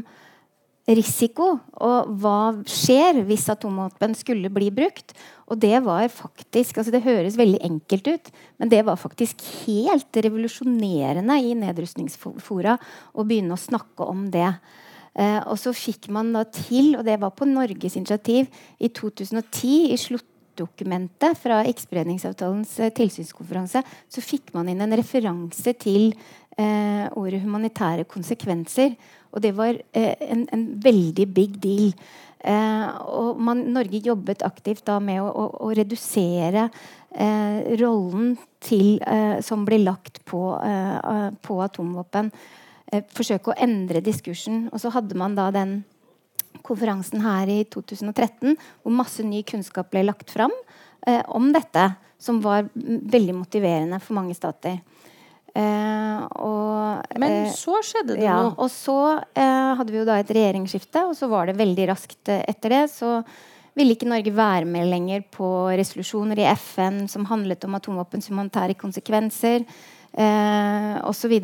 risiko. 0.98 1.52
Og 1.80 2.10
hva 2.22 2.52
skjer 2.68 3.22
hvis 3.28 3.48
atomvåpen 3.52 4.16
skulle 4.18 4.50
bli 4.52 4.70
brukt? 4.74 5.14
Og 5.50 5.58
det 5.62 5.78
var 5.84 6.06
faktisk 6.12 6.78
altså 6.78 6.92
Det 6.94 7.02
høres 7.04 7.38
veldig 7.38 7.62
enkelt 7.66 8.06
ut, 8.08 8.30
men 8.58 8.70
det 8.70 8.84
var 8.86 9.00
faktisk 9.00 9.42
helt 9.64 10.14
revolusjonerende 10.14 11.40
i 11.42 11.56
nedrustningsfora 11.58 12.76
å 13.14 13.26
begynne 13.26 13.56
å 13.56 13.60
snakke 13.60 14.06
om 14.06 14.28
det. 14.30 14.52
Eh, 15.18 15.40
og 15.50 15.58
så 15.58 15.72
fikk 15.74 16.06
man 16.14 16.30
da 16.36 16.44
til, 16.46 16.94
og 16.98 17.04
det 17.06 17.18
var 17.22 17.34
på 17.34 17.48
Norges 17.48 17.96
initiativ, 17.98 18.46
i 18.78 18.90
2010 18.94 19.90
i 19.90 19.98
sluttdokumentet 20.60 21.38
fra 21.38 21.62
ikkespredningsavtalens 21.68 22.78
eh, 22.80 22.92
tilsynskonferanse, 22.92 23.82
så 24.08 24.20
fikk 24.24 24.52
man 24.54 24.68
inn 24.68 24.80
en 24.80 24.96
referanse 24.96 25.74
til 25.80 26.12
eh, 26.58 27.06
ordet 27.16 27.42
humanitære 27.42 28.04
konsekvenser. 28.04 28.94
Og 29.32 29.42
det 29.42 29.54
var 29.56 29.74
eh, 29.92 30.16
en, 30.20 30.46
en, 30.52 30.66
veldig 30.82 31.26
big 31.32 31.58
deal. 31.62 31.92
Eh, 32.40 32.88
og 33.06 33.40
man, 33.40 33.64
Norge 33.72 34.00
jobbet 34.04 34.42
aktivt 34.42 34.84
da 34.86 34.98
med 35.00 35.20
å, 35.22 35.28
å, 35.28 35.46
å 35.66 35.72
redusere 35.76 36.68
eh, 37.12 37.76
rollen 37.80 38.36
til, 38.60 38.98
eh, 39.04 39.40
som 39.44 39.64
ble 39.64 39.80
lagt 39.84 40.24
på, 40.24 40.40
på 41.42 41.60
atomvåpen. 41.64 42.32
Forsøke 43.14 43.52
å 43.52 43.60
endre 43.62 44.02
diskursen. 44.02 44.64
Og 44.74 44.82
så 44.82 44.90
hadde 44.90 45.14
man 45.14 45.36
da 45.38 45.50
den 45.54 45.82
konferansen 46.66 47.22
her 47.24 47.50
i 47.50 47.62
2013 47.72 48.54
hvor 48.54 48.94
masse 48.94 49.24
ny 49.26 49.42
kunnskap 49.48 49.90
ble 49.92 50.04
lagt 50.06 50.32
fram 50.32 50.54
om 51.32 51.46
dette, 51.48 51.86
som 52.20 52.42
var 52.44 52.66
veldig 52.76 53.32
motiverende 53.38 53.96
for 54.04 54.18
mange 54.18 54.34
stater. 54.36 54.82
Eh, 55.50 56.18
og, 56.38 57.16
Men 57.18 57.46
eh, 57.46 57.54
så 57.54 57.80
skjedde 57.82 58.14
det 58.18 58.26
ja, 58.26 58.36
noe. 58.38 58.54
Og 58.62 58.70
så 58.70 58.98
eh, 59.18 59.70
hadde 59.78 59.90
vi 59.92 59.98
jo 59.98 60.06
da 60.08 60.20
et 60.20 60.34
regjeringsskifte, 60.34 61.06
og 61.08 61.16
så 61.18 61.30
var 61.30 61.50
det 61.50 61.58
veldig 61.58 61.88
raskt 61.90 62.30
eh, 62.30 62.44
etter 62.50 62.76
det. 62.76 62.82
Så 62.92 63.16
ville 63.78 63.96
ikke 63.96 64.10
Norge 64.10 64.34
være 64.34 64.68
med 64.68 64.90
lenger 64.90 65.24
på 65.32 65.48
resolusjoner 65.78 66.42
i 66.42 66.48
FN 66.58 67.04
som 67.10 67.26
handlet 67.30 67.64
om 67.66 67.78
atomvåpens 67.78 68.30
humanitære 68.30 68.76
konsekvenser 68.78 69.66
eh, 70.12 70.96
osv. 71.06 71.36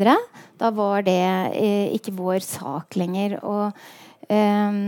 Da 0.57 0.73
var 0.75 1.07
det 1.07 1.21
eh, 1.55 1.95
ikke 1.97 2.15
vår 2.17 2.41
sak 2.45 2.97
lenger. 2.99 3.39
Og 3.45 3.71
eh, 4.29 4.81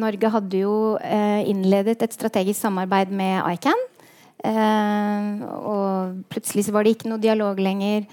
Norge 0.00 0.32
hadde 0.36 0.64
jo 0.64 0.96
innledet 1.00 2.00
et 2.02 2.16
strategisk 2.16 2.60
samarbeid 2.60 3.12
med 3.12 3.42
ICAN. 3.56 3.86
og 4.40 6.24
plutselig 6.32 6.64
så 6.66 6.72
var 6.72 6.84
det 6.84 6.96
ikke 6.96 7.10
noe 7.10 7.20
dialog 7.20 7.60
lenger. 7.60 8.06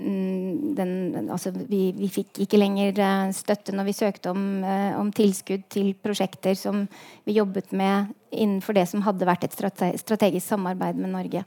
Mm, 0.00 0.74
den, 0.78 0.92
altså 1.28 1.50
vi, 1.50 1.90
vi, 1.92 2.06
fikk 2.08 2.38
ikke 2.44 2.60
lenger 2.60 2.94
uh, 3.02 3.32
støtte 3.34 3.74
når 3.74 3.88
vi 3.88 3.94
søkte 3.98 4.30
om, 4.30 4.62
om, 4.96 5.10
tilskudd 5.12 5.66
til 5.68 5.90
prosjekter 5.98 6.54
som 6.56 6.86
vi 7.26 7.34
jobbet 7.36 7.74
med 7.76 8.14
innenfor 8.30 8.78
det 8.78 8.86
som 8.88 9.02
hadde 9.04 9.26
vært 9.28 9.44
et 9.44 9.58
strategisk 9.98 10.46
samarbeid 10.46 10.96
med 10.96 11.12
Norge. 11.12 11.42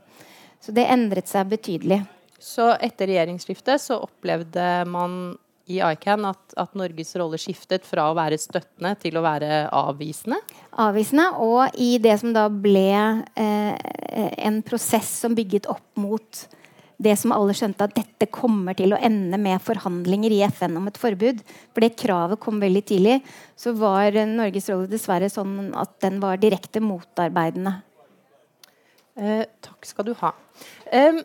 Så 0.62 0.76
det 0.76 0.86
endret 0.92 1.32
seg 1.32 1.50
betydelig. 1.56 2.04
Så 2.44 2.74
etter 2.84 3.08
regjeringsskiftet 3.08 3.82
så 3.82 4.02
opplevde 4.04 4.68
man 4.92 5.38
i 5.72 5.78
ICAN 5.80 6.26
at, 6.28 6.42
at, 6.60 6.74
Norges 6.76 7.14
rolle 7.16 7.38
skiftet 7.40 7.86
fra 7.88 8.10
å 8.12 8.18
være 8.18 8.36
støttende 8.42 8.98
til 9.00 9.16
å 9.16 9.24
være 9.24 9.62
avvisende? 9.72 10.42
Avvisende, 10.84 11.30
og 11.40 11.78
i 11.80 11.96
det 12.04 12.18
som 12.20 12.34
da 12.36 12.50
ble 12.52 12.90
eh, 13.40 13.86
en 14.44 14.60
prosess 14.68 15.08
som 15.24 15.38
bygget 15.38 15.70
opp 15.72 15.86
mot 16.04 16.42
det 17.04 17.14
som 17.20 17.32
alle 17.36 17.56
skjønte, 17.56 17.88
at 17.88 17.96
dette 17.96 18.28
kommer 18.32 18.76
til 18.78 18.94
å 18.96 19.00
ende 19.00 19.40
med 19.42 19.64
forhandlinger 19.64 20.36
i 20.36 20.42
FN 20.52 20.76
om 20.80 20.90
et 20.92 21.00
forbud. 21.00 21.40
For 21.72 21.84
det 21.84 21.96
kravet 22.00 22.42
kom 22.44 22.60
veldig 22.64 22.84
tidlig. 22.92 23.18
Så 23.60 23.74
var 23.80 24.16
Norges 24.30 24.70
rolle 24.72 24.92
dessverre 24.92 25.32
sånn 25.32 25.72
at 25.80 25.96
den 26.04 26.20
var 26.24 26.40
direkte 26.44 26.84
motarbeidende. 26.84 27.78
Eh, 29.16 29.48
takk 29.64 29.88
skal 29.88 30.08
du 30.08 30.14
ha. 30.22 30.32
Eh, 30.92 31.24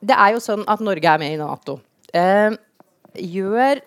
det 0.00 0.16
er 0.16 0.34
jo 0.34 0.42
sånn 0.42 0.64
at 0.70 0.82
Norge 0.84 1.10
er 1.10 1.20
med 1.20 1.34
i 1.34 1.38
Nato. 1.40 1.78
Eh, 2.16 2.54
gjør, 3.18 3.80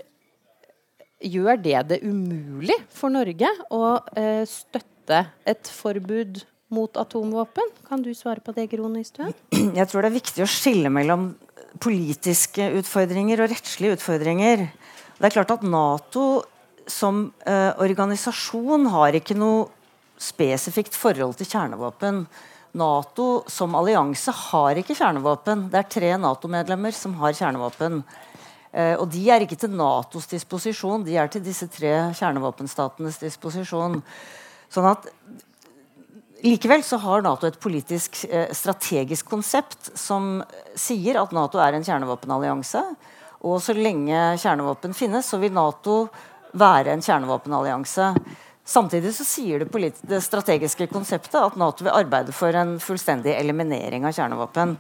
gjør, 1.23 1.61
det 1.63 1.83
det 1.91 1.99
umulig 2.03 2.77
for 2.93 3.13
Norge 3.13 3.49
å 3.71 3.83
eh, 4.19 4.43
støtte 4.49 5.25
et 5.47 5.71
forbud 5.71 6.43
mot 6.71 6.99
atomvåpen? 6.99 7.73
Kan 7.87 8.03
du 8.03 8.11
svare 8.15 8.43
på 8.43 8.55
det, 8.55 8.69
Gro 8.71 8.89
Nystuen? 8.91 9.33
Jeg 9.79 9.87
tror 9.91 10.03
det 10.03 10.11
er 10.11 10.19
viktig 10.19 10.45
å 10.45 10.51
skille 10.51 10.91
mellom 10.93 11.31
politiske 11.81 12.67
utfordringer 12.81 13.43
og 13.43 13.51
rettslige 13.53 13.97
utfordringer. 13.97 14.67
Det 15.17 15.27
er 15.27 15.35
klart 15.35 15.53
at 15.55 15.63
Nato 15.63 16.43
som 16.89 17.29
eh, 17.47 17.71
organisasjon 17.79 18.89
har 18.91 19.15
ikke 19.15 19.37
noe 19.37 19.69
spesifikt 20.21 20.97
forhold 20.97 21.37
til 21.39 21.49
kjernevåpen. 21.49 22.25
Nato 22.77 23.43
som 23.51 23.75
allianse 23.75 24.31
har 24.47 24.79
ikke 24.79 24.95
kjernevåpen. 24.95 25.67
Det 25.71 25.79
er 25.81 25.89
tre 25.91 26.11
Nato-medlemmer 26.21 26.95
som 26.95 27.17
har 27.19 27.35
kjernevåpen. 27.35 28.01
Eh, 28.71 28.95
og 28.95 29.09
de 29.11 29.25
er 29.27 29.43
ikke 29.43 29.59
til 29.59 29.73
Natos 29.75 30.29
disposisjon, 30.31 31.03
de 31.03 31.17
er 31.19 31.31
til 31.31 31.43
disse 31.43 31.67
tre 31.71 31.93
kjernevåpenstatenes 32.15 33.19
disposisjon. 33.19 33.99
Sånn 34.71 34.91
at 34.93 35.09
Likevel 36.41 36.81
så 36.81 36.97
har 37.03 37.21
Nato 37.21 37.45
et 37.45 37.59
politisk 37.61 38.23
eh, 38.25 38.49
strategisk 38.55 39.27
konsept 39.29 39.91
som 39.99 40.39
sier 40.79 41.19
at 41.21 41.35
Nato 41.35 41.59
er 41.61 41.77
en 41.77 41.85
kjernevåpenallianse. 41.85 42.81
Og 43.45 43.59
så 43.61 43.75
lenge 43.77 44.17
kjernevåpen 44.41 44.95
finnes, 44.97 45.27
så 45.27 45.37
vil 45.41 45.53
Nato 45.53 46.05
være 46.57 46.95
en 46.95 47.03
kjernevåpenallianse. 47.05 48.13
Samtidig 48.67 49.15
så 49.17 49.25
sier 49.25 49.63
det, 49.63 49.91
det, 50.05 50.19
strategiske 50.21 50.85
konseptet 50.91 51.39
at 51.39 51.55
Nato 51.59 51.85
vil 51.85 51.95
arbeide 51.95 52.31
for 52.35 52.53
en 52.55 52.79
fullstendig 52.83 53.33
eliminering 53.33 54.05
av 54.05 54.13
kjernevåpen. 54.15 54.75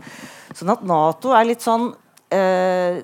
Sånn 0.53 0.73
at 0.75 0.83
Nato 0.85 1.33
er 1.35 1.45
litt 1.49 1.63
sånn 1.65 1.91
Uh, 2.31 3.03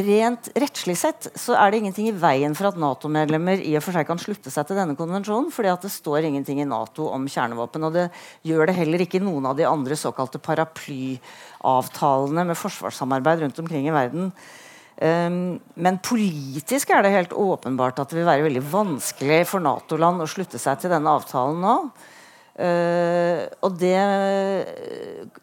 rent 0.00 0.48
rettslig 0.56 0.96
sett 0.96 1.28
så 1.36 1.52
er 1.60 1.68
det 1.68 1.76
ingenting 1.82 2.08
i 2.08 2.14
veien 2.16 2.56
for 2.56 2.70
at 2.70 2.78
Nato-medlemmer 2.80 3.60
i 3.60 3.76
og 3.76 3.84
for 3.84 3.92
seg 3.92 4.08
kan 4.08 4.16
slutte 4.22 4.48
seg 4.48 4.64
til 4.64 4.80
denne 4.80 4.96
konvensjonen, 4.96 5.52
fordi 5.52 5.68
at 5.68 5.84
det 5.84 5.92
står 5.92 6.24
ingenting 6.24 6.56
i 6.62 6.64
Nato 6.64 7.12
om 7.12 7.28
kjernevåpen. 7.28 7.84
Og 7.84 7.92
det 7.98 8.06
gjør 8.48 8.64
det 8.70 8.78
heller 8.78 9.04
ikke 9.04 9.20
i 9.20 9.26
noen 9.26 9.44
av 9.50 9.60
de 9.60 9.68
andre 9.68 9.92
såkalte 9.92 10.40
paraplyavtalene 10.40 12.48
med 12.48 12.56
forsvarssamarbeid 12.56 13.44
rundt 13.44 13.60
omkring 13.60 13.84
i 13.90 13.96
verden. 13.98 14.32
Um, 15.00 15.56
men 15.80 15.96
politisk 16.04 16.90
er 16.92 17.00
det 17.00 17.14
helt 17.14 17.32
åpenbart 17.32 18.02
at 18.02 18.10
det 18.12 18.18
vil 18.18 18.28
være 18.28 18.44
veldig 18.44 18.62
vanskelig 18.68 19.38
for 19.48 19.64
Nato-land 19.64 20.20
å 20.20 20.28
slutte 20.28 20.60
seg 20.60 20.82
til 20.82 20.92
denne 20.92 21.14
avtalen 21.16 21.62
nå. 21.64 21.76
Uh, 22.60 23.46
og 23.64 23.78
det, 23.80 23.96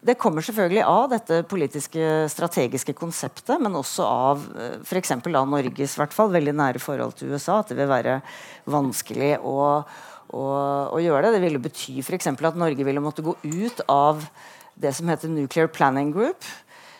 det, 0.06 0.14
kommer 0.22 0.44
selvfølgelig 0.46 0.84
av 0.86 1.08
dette 1.10 1.40
politiske, 1.50 2.28
strategiske 2.30 2.94
konseptet, 2.94 3.56
men 3.58 3.74
også 3.80 4.06
av 4.06 4.44
uh, 4.46 4.68
eh, 4.78 5.18
av 5.40 5.50
Norges 5.50 5.96
hvert 5.98 6.14
fall, 6.14 6.30
veldig 6.36 6.54
nære 6.54 6.84
forhold 6.84 7.18
til 7.18 7.34
USA. 7.34 7.58
At 7.58 7.72
det 7.72 7.80
vil 7.80 7.90
være 7.90 8.20
vanskelig 8.70 9.32
å, 9.42 9.58
å, 9.82 10.44
å 10.94 11.02
gjøre 11.02 11.26
det. 11.26 11.34
Det 11.34 11.42
ville 11.48 11.64
bety 11.66 11.98
f.eks. 12.04 12.30
at 12.30 12.62
Norge 12.62 12.86
ville 12.86 13.02
måtte 13.02 13.26
gå 13.26 13.34
ut 13.42 13.82
av 13.90 14.22
det 14.78 14.94
som 14.94 15.10
heter 15.10 15.34
Nuclear 15.34 15.66
Planning 15.66 16.14
Group. 16.14 16.46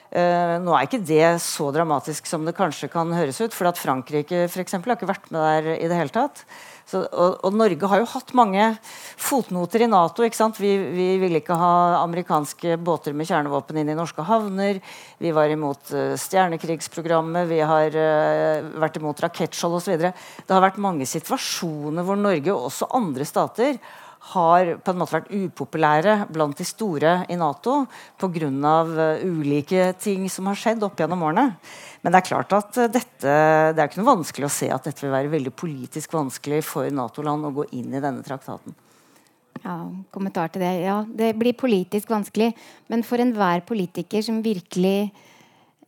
Uh, 0.08 0.56
nå 0.64 0.72
er 0.72 0.86
ikke 0.86 1.02
det 1.04 1.36
så 1.44 1.68
dramatisk 1.74 2.28
som 2.30 2.46
det 2.48 2.56
kanskje 2.56 2.88
kan 2.92 3.12
høres 3.12 3.42
ut. 3.42 3.54
For 3.54 3.68
at 3.68 3.80
Frankrike 3.80 4.46
for 4.48 4.64
eksempel, 4.64 4.92
har 4.92 5.00
ikke 5.00 5.10
vært 5.10 5.30
med 5.34 5.44
der 5.44 5.76
i 5.76 5.88
det 5.90 5.98
hele 5.98 6.14
tatt. 6.14 6.44
Så, 6.88 7.02
og, 7.04 7.34
og, 7.44 7.52
Norge 7.52 7.88
har 7.90 8.00
jo 8.00 8.08
hatt 8.08 8.30
mange 8.38 8.64
fotnoter 9.20 9.84
i 9.84 9.90
Nato. 9.90 10.24
ikke 10.24 10.48
Vi, 10.56 10.70
vi, 10.96 11.08
ville 11.20 11.42
ikke 11.42 11.58
ha 11.60 12.00
amerikanske 12.00 12.78
båter 12.80 13.12
med 13.12 13.28
kjernevåpen 13.28 13.76
inn 13.76 13.92
i 13.92 13.98
norske 13.98 14.24
havner. 14.24 14.80
Vi 15.20 15.34
var 15.36 15.52
imot 15.52 15.92
uh, 15.92 16.16
stjernekrigsprogrammet. 16.16 17.48
Vi 17.50 17.60
har 17.60 17.92
uh, 17.92 18.72
vært 18.80 18.96
imot 18.96 19.20
rakettskjold 19.20 19.76
osv. 19.82 20.08
Det 20.08 20.56
har 20.56 20.64
vært 20.64 20.80
mange 20.80 21.04
situasjoner 21.04 22.06
hvor 22.08 22.16
Norge 22.16 22.54
og 22.56 22.70
også 22.70 22.88
andre 22.96 23.28
stater 23.28 23.76
har 24.34 24.74
på 24.82 24.92
en 24.92 24.98
måte 25.00 25.14
vært 25.14 25.30
upopulære 25.30 26.14
blant 26.32 26.58
de 26.58 26.66
store 26.66 27.22
i 27.30 27.36
Nato 27.38 27.84
pga. 28.20 28.48
Uh, 28.48 29.22
ulike 29.24 29.92
ting 30.00 30.26
som 30.32 30.48
har 30.50 30.58
skjedd 30.58 30.82
opp 30.84 30.98
gjennom 31.00 31.22
årene. 31.28 31.46
Men 32.02 32.12
det 32.14 32.20
er 32.20 32.28
klart 32.28 32.52
at 32.54 32.76
eh, 32.78 32.90
dette, 32.92 33.32
det 33.74 33.80
er 33.80 33.88
ikke 33.88 34.00
noe 34.02 34.12
vanskelig 34.12 34.46
å 34.46 34.52
se 34.52 34.68
at 34.70 34.84
dette 34.86 35.02
vil 35.02 35.14
være 35.14 35.32
veldig 35.32 35.52
politisk 35.58 36.14
vanskelig 36.14 36.60
for 36.66 36.90
Nato-land 36.94 37.48
å 37.48 37.54
gå 37.56 37.66
inn 37.78 37.90
i 37.90 38.02
denne 38.02 38.22
traktaten. 38.26 38.76
Ja, 39.64 39.80
kommentar 40.14 40.52
til 40.54 40.62
det. 40.62 40.72
Ja, 40.84 41.00
det 41.02 41.32
blir 41.38 41.56
politisk 41.58 42.12
vanskelig. 42.12 42.52
Men 42.86 43.02
for 43.06 43.18
enhver 43.22 43.64
politiker 43.66 44.22
som 44.22 44.42
virkelig 44.44 45.10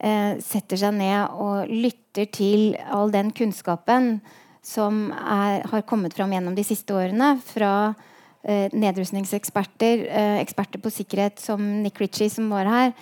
eh, 0.02 0.38
setter 0.42 0.80
seg 0.80 0.96
ned 0.98 1.38
og 1.38 1.70
lytter 1.70 2.30
til 2.34 2.74
all 2.90 3.12
den 3.14 3.30
kunnskapen 3.36 4.16
som 4.66 5.08
er, 5.14 5.62
har 5.70 5.86
kommet 5.88 6.16
fram 6.16 6.34
gjennom 6.34 6.56
de 6.58 6.66
siste 6.66 6.92
årene 6.96 7.36
fra 7.46 7.74
eh, 7.92 8.06
nedrustningseksperter, 8.44 10.06
eh, 10.08 10.40
eksperter 10.40 10.80
på 10.80 10.90
sikkerhet 10.90 11.40
som 11.40 11.60
Nick 11.82 12.00
Ritchie, 12.00 12.30
som 12.30 12.48
var 12.50 12.64
her, 12.64 12.92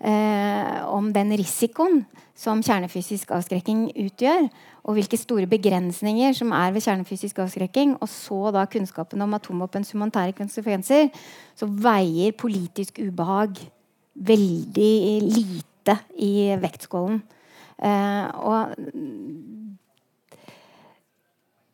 eh, 0.00 0.86
om 0.88 1.12
den 1.12 1.30
risikoen 1.30 2.04
som 2.34 2.62
kjernefysisk 2.62 3.30
avskrekking 3.30 3.92
utgjør, 3.96 4.48
og 4.84 4.94
hvilke 4.94 5.18
store 5.18 5.46
begrensninger 5.46 6.34
som 6.34 6.52
er 6.52 6.72
ved 6.72 6.82
kjernefysisk 6.82 7.38
avskrekking, 7.38 7.96
og 8.00 8.08
så 8.08 8.52
da 8.54 8.64
kunnskapen 8.66 9.22
om 9.22 9.34
atomvåpens 9.34 9.92
humanitære 9.92 10.36
konsekvenser, 10.38 11.10
så 11.56 11.66
veier 11.66 12.32
politisk 12.32 12.98
ubehag 13.02 13.58
veldig 14.14 15.22
lite 15.22 15.98
i 16.18 16.56
vektskålen. 16.58 17.22
Eh, 17.78 18.26
og 18.34 18.74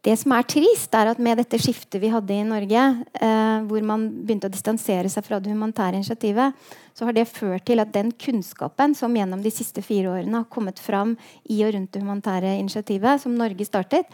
det 0.05 0.15
som 0.21 0.35
er 0.37 0.45
trist, 0.45 0.93
er 0.93 1.09
at 1.09 1.21
med 1.23 1.39
dette 1.41 1.59
skiftet 1.61 2.03
vi 2.03 2.11
hadde 2.13 2.37
i 2.37 2.45
Norge, 2.45 2.83
eh, 3.25 3.65
hvor 3.65 3.85
man 3.89 4.05
begynte 4.21 4.51
å 4.51 4.53
distansere 4.53 5.09
seg 5.09 5.25
fra 5.25 5.39
det 5.41 5.53
humanitære 5.53 5.97
initiativet, 5.97 6.53
så 6.93 7.09
har 7.09 7.17
det 7.17 7.25
ført 7.31 7.65
til 7.65 7.81
at 7.81 7.93
den 7.95 8.13
kunnskapen 8.13 8.93
som 8.99 9.17
gjennom 9.17 9.41
de 9.43 9.53
siste 9.55 9.83
fire 9.85 10.13
årene 10.13 10.43
har 10.43 10.51
kommet 10.53 10.83
fram 10.83 11.17
i 11.49 11.63
og 11.65 11.73
rundt 11.73 11.95
det 11.97 12.05
humanitære 12.05 12.53
initiativet, 12.61 13.25
som 13.25 13.37
Norge 13.39 13.65
startet, 13.65 14.11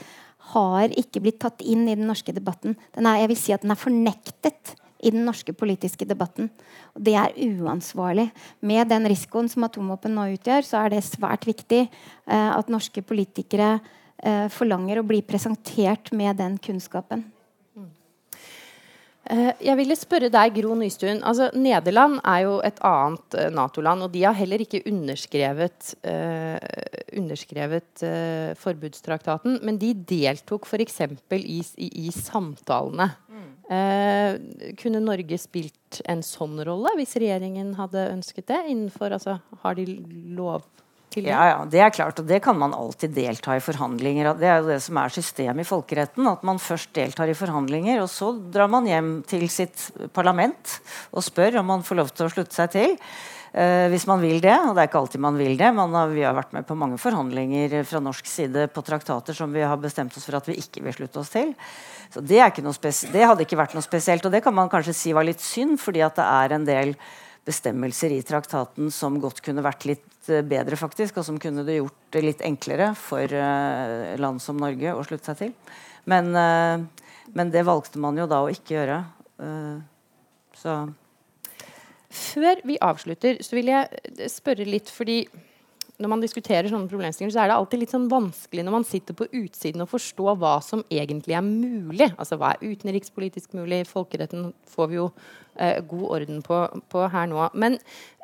har 0.55 0.95
ikke 0.99 1.23
blitt 1.25 1.43
tatt 1.43 1.61
inn 1.61 1.85
i 1.89 1.97
den 1.99 2.09
norske 2.09 2.33
debatten. 2.35 2.79
Er, 2.95 3.11
jeg 3.25 3.33
vil 3.35 3.43
si 3.43 3.55
at 3.57 3.67
den 3.67 3.75
er 3.75 3.83
fornektet 3.83 4.77
i 5.03 5.11
den 5.11 5.25
norske 5.27 5.53
politiske 5.57 6.07
debatten. 6.07 6.51
Og 6.95 7.03
det 7.07 7.17
er 7.19 7.37
uansvarlig. 7.61 8.31
Med 8.63 8.89
den 8.93 9.09
risikoen 9.11 9.49
som 9.51 9.65
atomvåpen 9.67 10.15
nå 10.15 10.31
utgjør, 10.37 10.67
så 10.67 10.85
er 10.85 10.95
det 10.95 11.07
svært 11.07 11.49
viktig 11.49 11.87
eh, 11.87 12.51
at 12.53 12.71
norske 12.73 13.03
politikere 13.03 13.79
eh, 14.23 14.47
forlanger 14.53 15.01
å 15.01 15.07
bli 15.07 15.21
presentert 15.27 16.13
med 16.17 16.39
den 16.41 16.59
kunnskapen. 16.63 17.27
Eh, 19.31 19.51
jeg 19.63 19.79
ville 19.79 19.95
spørre 19.99 20.31
deg, 20.33 20.57
Gro 20.57 20.75
Nystuen. 20.79 21.21
Altså, 21.27 21.51
Nederland 21.55 22.19
er 22.27 22.45
jo 22.49 22.57
et 22.67 22.81
annet 22.87 23.37
uh, 23.39 23.47
Nato-land, 23.55 24.03
og 24.07 24.15
de 24.15 24.25
har 24.25 24.35
heller 24.35 24.65
ikke 24.65 24.81
underskrevet, 24.91 25.93
uh, 26.03 26.57
underskrevet 27.21 28.05
forbudstraktaten, 28.59 29.61
men 29.67 29.79
de 29.79 29.93
deltok 29.95 30.67
f.eks. 30.67 30.99
I, 31.37 31.61
i, 31.61 31.91
i 32.07 32.15
samtalene. 32.15 33.13
Mm. 33.31 34.75
kunne 34.81 34.99
Norge 35.05 35.37
spilt 35.39 36.01
en 36.11 36.25
sånn 36.27 36.57
rolle 36.67 36.91
hvis 36.99 37.13
regjeringen 37.23 37.77
hadde 37.79 38.09
ønsket 38.17 38.49
det? 38.51 38.59
Innenfor, 38.73 39.15
altså, 39.15 39.37
har 39.63 39.79
de 39.79 39.85
lov? 40.35 40.67
Ja, 41.19 41.41
ja, 41.49 41.63
det 41.67 41.81
er 41.83 41.91
klart, 41.91 42.21
og 42.23 42.27
det 42.29 42.39
kan 42.45 42.55
man 42.59 42.75
alltid 42.77 43.11
delta 43.17 43.57
i 43.59 43.63
forhandlinger. 43.65 44.29
Det 44.39 44.47
er 44.47 44.61
jo 44.61 44.69
det 44.69 44.79
som 44.85 45.01
er 45.03 45.11
systemet 45.11 45.65
i 45.65 45.67
folkeretten. 45.67 46.29
At 46.31 46.45
man 46.47 46.61
først 46.63 46.93
deltar 46.95 47.31
i 47.31 47.35
forhandlinger, 47.35 47.99
og 48.05 48.07
så 48.13 48.31
drar 48.55 48.71
man 48.71 48.87
hjem 48.87 49.11
til 49.27 49.49
sitt 49.51 49.89
parlament 50.15 50.77
og 51.11 51.27
spør 51.27 51.59
om 51.59 51.71
man 51.73 51.83
får 51.87 51.99
lov 51.99 52.13
til 52.15 52.29
å 52.29 52.33
slutte 52.37 52.55
seg 52.55 52.75
til. 52.77 52.95
Uh, 53.51 53.89
hvis 53.91 54.05
man 54.07 54.21
vil 54.23 54.39
det, 54.39 54.55
og 54.63 54.77
det 54.77 54.85
er 54.85 54.87
ikke 54.87 55.01
alltid 55.01 55.23
man 55.25 55.39
vil 55.41 55.57
det. 55.59 55.73
Man 55.75 55.97
har, 55.99 56.13
vi 56.15 56.23
har 56.23 56.37
vært 56.37 56.53
med 56.55 56.69
på 56.69 56.77
mange 56.79 57.01
forhandlinger 57.03 57.81
fra 57.83 57.99
norsk 57.99 58.31
side 58.31 58.69
på 58.71 58.85
traktater 58.87 59.35
som 59.35 59.51
vi 59.51 59.65
har 59.67 59.81
bestemt 59.83 60.15
oss 60.15 60.29
for 60.29 60.39
at 60.39 60.47
vi 60.47 60.61
ikke 60.63 60.85
vil 60.85 60.95
slutte 60.95 61.25
oss 61.25 61.33
til. 61.35 61.51
Så 62.15 62.23
det, 62.23 62.39
det 63.11 63.27
hadde 63.27 63.43
ikke 63.43 63.59
vært 63.59 63.75
noe 63.75 63.83
spesielt, 63.83 64.23
og 64.23 64.31
det 64.31 64.45
kan 64.47 64.55
man 64.55 64.71
kanskje 64.71 64.95
si 64.95 65.17
var 65.17 65.27
litt 65.27 65.43
synd, 65.43 65.81
fordi 65.83 66.07
at 66.07 66.23
det 66.23 66.29
er 66.29 66.55
en 66.55 66.71
del 66.71 66.95
bestemmelser 67.47 68.13
i 68.15 68.23
traktaten 68.27 68.91
som 68.95 69.19
godt 69.23 69.41
kunne 69.45 69.65
vært 69.65 69.87
litt 69.89 70.11
Eh, 70.31 70.43
bedre, 70.45 70.77
faktisk, 70.77 71.21
og 71.21 71.27
som 71.27 71.39
kunne 71.41 71.65
det 71.67 71.79
gjort 71.79 71.97
det 72.15 72.23
litt 72.25 72.43
enklere 72.45 72.91
for 72.99 73.25
uh, 73.25 74.17
land 74.21 74.43
som 74.43 74.59
Norge 74.61 74.93
å 74.93 75.05
slutte 75.07 75.31
seg 75.31 75.39
til. 75.39 75.77
Men, 76.11 76.29
uh, 76.37 77.17
men, 77.33 77.53
det 77.55 77.65
valgte 77.65 78.01
man 78.03 78.19
jo 78.21 78.29
da 78.31 78.43
å 78.45 78.51
ikke 78.53 78.77
gjøre. 78.77 78.99
Så 80.61 80.75
Før 82.11 82.61
vi 82.67 82.77
avslutter, 82.85 83.39
så 83.41 83.57
vil 83.57 83.71
jeg 83.73 84.29
spørre 84.29 84.67
litt, 84.69 84.91
fordi 84.93 85.23
når 86.01 86.13
man 86.15 86.23
diskuterer 86.23 86.71
sånne 86.71 86.89
problemstillinger, 86.91 87.35
så 87.35 87.43
er 87.43 87.51
det 87.51 87.57
alltid 87.59 87.83
litt 87.83 87.93
sånn 87.93 88.09
vanskelig 88.11 88.65
når 88.65 88.75
man 88.79 88.87
sitter 88.89 89.17
på 89.17 89.29
utsiden 89.37 89.85
og 89.85 89.91
forstår 89.93 90.39
hva 90.41 90.55
som 90.65 90.83
egentlig 90.89 91.37
er 91.37 91.45
mulig. 91.45 92.09
Altså 92.17 92.39
hva 92.41 92.55
er 92.55 92.73
utenrikspolitisk 92.73 93.55
mulig? 93.59 93.83
Folkeretten 93.91 94.51
får 94.73 94.91
vi 94.91 94.99
jo 94.99 95.09
eh, 95.61 95.81
god 95.91 96.07
orden 96.17 96.41
på, 96.47 96.63
på, 96.93 97.05
her 97.13 97.29
nå. 97.31 97.43
Men 97.53 97.77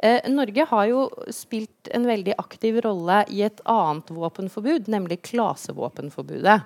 eh, 0.02 0.24
Norge 0.32 0.68
har 0.72 0.88
jo 0.90 1.04
spilt 1.34 1.92
en 1.94 2.08
veldig 2.08 2.38
aktiv 2.40 2.80
rolle 2.86 3.22
i 3.32 3.44
et 3.46 3.60
annet 3.68 4.12
våpenforbud, 4.16 4.88
nemlig 4.92 5.20
klasevåpenforbudet. 5.28 6.60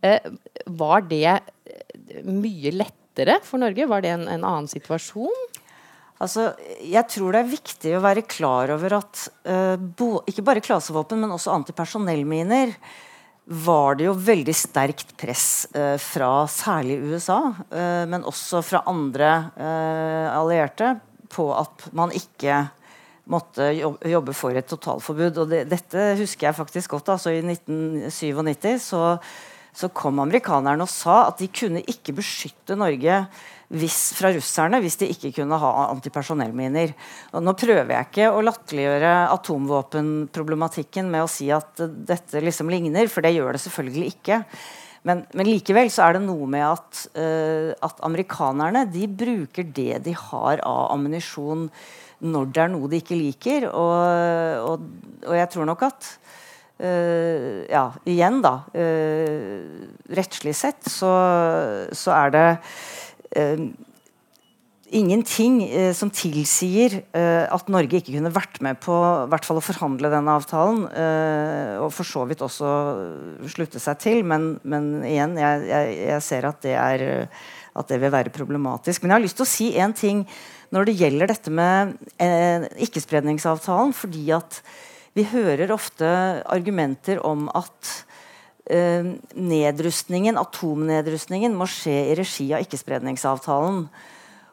Eh, 0.00 0.32
var 0.80 1.04
det 1.10 1.36
eh, 1.36 2.22
mye 2.24 2.72
lettere 2.72 3.40
for 3.44 3.60
Norge? 3.60 3.88
Var 3.92 4.04
det 4.06 4.14
en, 4.16 4.28
en 4.38 4.46
annen 4.46 4.70
situasjon? 4.70 5.50
Altså, 6.20 6.50
jeg 6.84 7.06
tror 7.08 7.32
det 7.32 7.40
er 7.40 7.52
viktig 7.54 7.92
å 7.96 8.02
være 8.04 8.26
klar 8.28 8.74
over 8.74 8.98
at 8.98 9.22
uh, 9.48 9.76
bo, 9.80 10.18
ikke 10.28 10.44
bare 10.44 10.64
klasevåpen, 10.64 11.22
men 11.22 11.32
også 11.32 11.54
antipersonellminer 11.54 12.74
var 13.64 13.96
det 13.96 14.04
jo 14.04 14.12
veldig 14.20 14.54
sterkt 14.54 15.14
press 15.18 15.64
uh, 15.72 15.96
fra 15.96 16.44
særlig 16.52 16.98
USA, 17.08 17.38
uh, 17.72 18.04
men 18.10 18.26
også 18.28 18.60
fra 18.66 18.82
andre 18.90 19.30
allierte, 20.36 20.98
på 21.30 21.46
at 21.54 21.88
man 21.96 22.12
ikke 22.12 22.66
måtte 23.30 23.70
jobbe 24.10 24.34
for 24.34 24.56
et 24.58 24.66
totalforbud. 24.68 25.38
Og 25.40 25.52
det, 25.52 25.62
dette 25.70 26.08
husker 26.18 26.48
jeg 26.48 26.58
faktisk 26.58 26.96
godt. 26.96 27.12
altså 27.14 27.32
I 27.32 27.40
1997 27.44 28.90
så, 28.90 29.04
så 29.72 29.90
kom 29.94 30.18
amerikanerne 30.20 30.84
og 30.84 30.90
sa 30.90 31.22
at 31.28 31.38
de 31.40 31.48
kunne 31.54 31.84
ikke 31.86 32.16
beskytte 32.18 32.76
Norge 32.78 33.22
hvis, 33.70 33.98
fra 34.18 34.32
russerne 34.34 34.80
hvis 34.82 34.98
de 35.00 35.08
ikke 35.12 35.32
kunne 35.38 35.58
ha 35.62 35.70
antipersonellminer. 35.90 36.92
Og 37.38 37.44
nå 37.46 37.54
prøver 37.58 37.94
jeg 37.94 38.08
ikke 38.08 38.28
å 38.34 38.42
latterliggjøre 38.42 39.14
atomvåpenproblematikken 39.36 41.10
med 41.12 41.24
å 41.24 41.30
si 41.30 41.50
at 41.54 41.82
dette 41.86 42.42
liksom 42.42 42.72
ligner, 42.72 43.10
for 43.12 43.22
det 43.24 43.36
gjør 43.36 43.54
det 43.54 43.64
selvfølgelig 43.66 44.14
ikke. 44.16 44.42
Men, 45.08 45.22
men 45.32 45.48
likevel 45.48 45.88
så 45.92 46.04
er 46.06 46.18
det 46.18 46.26
noe 46.26 46.48
med 46.50 46.66
at, 46.66 47.04
uh, 47.16 47.72
at 47.86 48.02
amerikanerne 48.04 48.84
de 48.92 49.06
bruker 49.08 49.64
det 49.64 50.02
de 50.04 50.12
har 50.28 50.60
av 50.66 50.90
ammunisjon 50.96 51.68
når 52.20 52.50
det 52.52 52.62
er 52.66 52.72
noe 52.74 52.90
de 52.92 53.00
ikke 53.00 53.16
liker. 53.16 53.70
Og, 53.70 54.66
og, 54.66 54.84
og 55.24 55.38
jeg 55.38 55.52
tror 55.54 55.70
nok 55.70 55.86
at 55.88 56.10
uh, 56.82 57.62
Ja, 57.70 57.86
igjen, 58.04 58.42
da. 58.44 58.58
Uh, 58.74 59.86
rettslig 60.12 60.56
sett 60.58 60.84
så, 60.90 61.14
så 61.96 62.16
er 62.18 62.34
det 62.36 62.46
ingenting 64.90 65.62
eh, 65.64 65.92
som 65.94 66.10
tilsier 66.12 67.00
eh, 67.16 67.46
at 67.46 67.70
Norge 67.70 68.00
ikke 68.00 68.14
kunne 68.16 68.32
vært 68.34 68.60
med 68.64 68.80
på 68.82 68.94
hvert 69.30 69.46
fall 69.46 69.60
å 69.60 69.64
forhandle 69.64 70.10
denne 70.12 70.34
avtalen, 70.40 70.84
eh, 70.90 71.74
og 71.80 71.92
for 71.94 72.08
så 72.08 72.24
vidt 72.28 72.42
også 72.44 72.70
slutte 73.54 73.82
seg 73.82 74.00
til. 74.02 74.22
Men, 74.26 74.52
men 74.62 74.92
igjen, 75.06 75.38
jeg, 75.40 75.66
jeg, 75.70 75.96
jeg, 76.10 76.26
ser 76.26 76.48
at 76.50 76.60
det, 76.66 76.76
er, 76.76 77.06
at 77.78 77.92
det 77.92 78.00
vil 78.02 78.14
være 78.14 78.34
problematisk. 78.34 79.02
Men 79.02 79.14
jeg 79.14 79.18
har 79.18 79.26
lyst 79.28 79.40
til 79.40 79.46
å 79.46 79.52
si 79.54 79.70
én 79.78 79.96
ting 79.96 80.24
når 80.74 80.86
det 80.86 80.98
gjelder 81.00 81.32
dette 81.32 81.54
med 81.54 81.96
eh, 82.22 82.68
ikkespredningsavtalen. 82.86 83.94
fordi 83.96 84.30
at 84.36 84.62
vi 85.18 85.26
hører 85.26 85.72
ofte 85.74 86.06
argumenter 86.46 87.18
om 87.26 87.48
at 87.58 87.88
eh, 87.90 88.09
nedrustningen, 88.70 90.38
atomnedrustningen 90.40 91.54
må 91.56 91.68
skje 91.70 91.96
i 92.12 92.16
regi 92.18 92.48
av 92.54 92.64
ikkespredningsavtalen. 92.64 93.84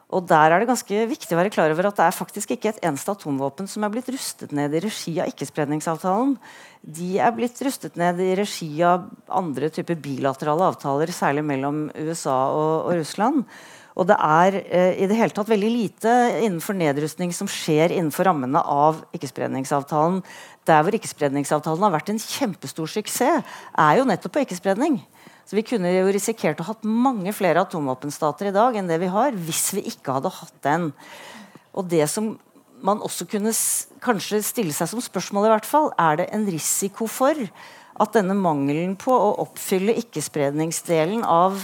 Og 0.08 0.24
der 0.24 0.54
er 0.54 0.62
det 0.62 0.70
ganske 0.70 1.02
viktig 1.10 1.34
å 1.36 1.38
være 1.38 1.52
klar 1.52 1.72
over 1.74 1.90
at 1.90 1.98
det 1.98 2.06
er 2.06 2.16
faktisk 2.16 2.54
ikke 2.54 2.70
et 2.70 2.80
eneste 2.86 3.12
atomvåpen 3.12 3.66
som 3.68 3.84
er 3.84 3.92
blitt 3.92 4.08
rustet 4.08 4.54
ned 4.56 4.72
i 4.72 4.80
regi 4.80 5.18
av 5.20 5.28
ikkespredningsavtalen. 5.28 6.32
De 6.80 7.10
er 7.20 7.34
blitt 7.36 7.60
rustet 7.64 7.98
ned 8.00 8.22
i 8.24 8.30
regi 8.38 8.70
av 8.88 9.04
andre 9.28 9.68
typer 9.74 9.98
bilaterale 10.00 10.70
avtaler, 10.70 11.12
særlig 11.12 11.44
mellom 11.50 11.82
USA 11.92 12.38
og, 12.54 12.88
og 12.88 12.96
Russland. 13.02 13.44
Og 13.98 14.06
det 14.08 14.16
er 14.22 14.56
eh, 14.62 14.92
i 15.02 15.08
det 15.10 15.16
hele 15.18 15.34
tatt 15.34 15.50
veldig 15.50 15.70
lite 15.74 16.14
innenfor 16.38 16.76
nedrustning 16.78 17.34
som 17.34 17.50
skjer 17.50 17.92
innenfor 17.92 18.30
rammene 18.30 18.62
av 18.62 19.02
ikkespredningsavtalen. 19.18 20.22
Der 20.68 20.84
hvor 20.84 20.96
ikkespredningsavtalen 20.96 21.86
har 21.86 21.94
vært 21.94 22.10
en 22.12 22.20
kjempestor 22.20 22.90
suksess, 22.92 23.46
er 23.72 23.98
jo 23.98 24.08
nettopp 24.08 24.36
på 24.36 24.44
ikkespredning. 24.44 25.00
Så 25.48 25.56
Vi 25.56 25.64
kunne 25.64 25.88
jo 25.88 26.10
risikert 26.12 26.60
å 26.60 26.66
hatt 26.68 26.84
mange 26.84 27.32
flere 27.32 27.62
atomvåpenstater 27.64 28.50
i 28.50 28.52
dag 28.52 28.76
enn 28.76 28.90
det 28.90 28.98
vi 29.00 29.08
har, 29.08 29.32
hvis 29.32 29.72
vi 29.78 29.86
ikke 29.88 30.18
hadde 30.18 30.28
hatt 30.28 30.58
den. 30.66 30.90
Og 31.72 31.88
det 31.88 32.04
som 32.12 32.34
man 32.84 33.00
også 33.00 33.24
kunne 33.30 33.54
kanskje 34.04 34.42
stille 34.44 34.76
seg 34.76 34.90
som 34.90 35.00
spørsmål, 35.02 35.48
i 35.48 35.52
hvert 35.54 35.68
fall, 35.68 35.88
er 35.98 36.20
det 36.20 36.28
en 36.36 36.44
risiko 36.46 37.08
for 37.10 37.34
at 37.98 38.14
denne 38.14 38.36
mangelen 38.38 38.92
på 39.00 39.14
å 39.14 39.38
oppfylle 39.42 39.96
ikkespredningsdelen 40.04 41.24
av 41.24 41.56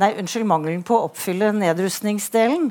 nei, 0.00 0.14
unnskyld, 0.16 0.48
mangelen 0.48 0.82
på 0.86 0.96
å 0.96 1.10
oppfylle 1.10 1.52
nedrustningsdelen 1.60 2.70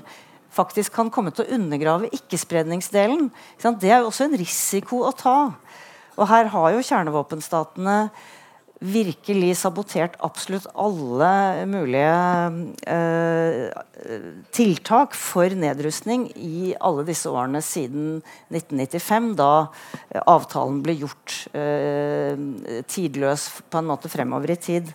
faktisk 0.60 0.96
kan 0.98 1.12
komme 1.14 1.34
til 1.34 1.46
å 1.46 1.56
undergrave 1.58 2.12
ikke-spredningsdelen. 2.16 3.30
Det 3.60 3.92
er 3.92 4.02
jo 4.02 4.10
også 4.12 4.28
en 4.28 4.40
risiko 4.40 5.06
å 5.08 5.16
ta. 5.16 5.38
Og 6.20 6.28
her 6.28 6.52
har 6.52 6.76
jo 6.76 6.84
kjernevåpenstatene 6.84 8.02
virkelig 8.80 9.58
sabotert 9.60 10.16
absolutt 10.24 10.68
alle 10.80 11.66
mulige 11.68 12.12
eh, 12.88 13.66
tiltak 14.56 15.18
for 15.20 15.52
nedrustning 15.52 16.30
i 16.40 16.72
alle 16.80 17.04
disse 17.08 17.28
årene 17.32 17.60
siden 17.66 18.22
1995, 18.54 19.34
da 19.40 19.52
avtalen 20.24 20.80
ble 20.86 20.96
gjort 21.02 21.42
eh, 21.52 22.40
tidløs 22.88 23.50
på 23.68 23.82
en 23.82 23.92
måte 23.92 24.12
fremover 24.12 24.56
i 24.56 24.62
tid. 24.70 24.94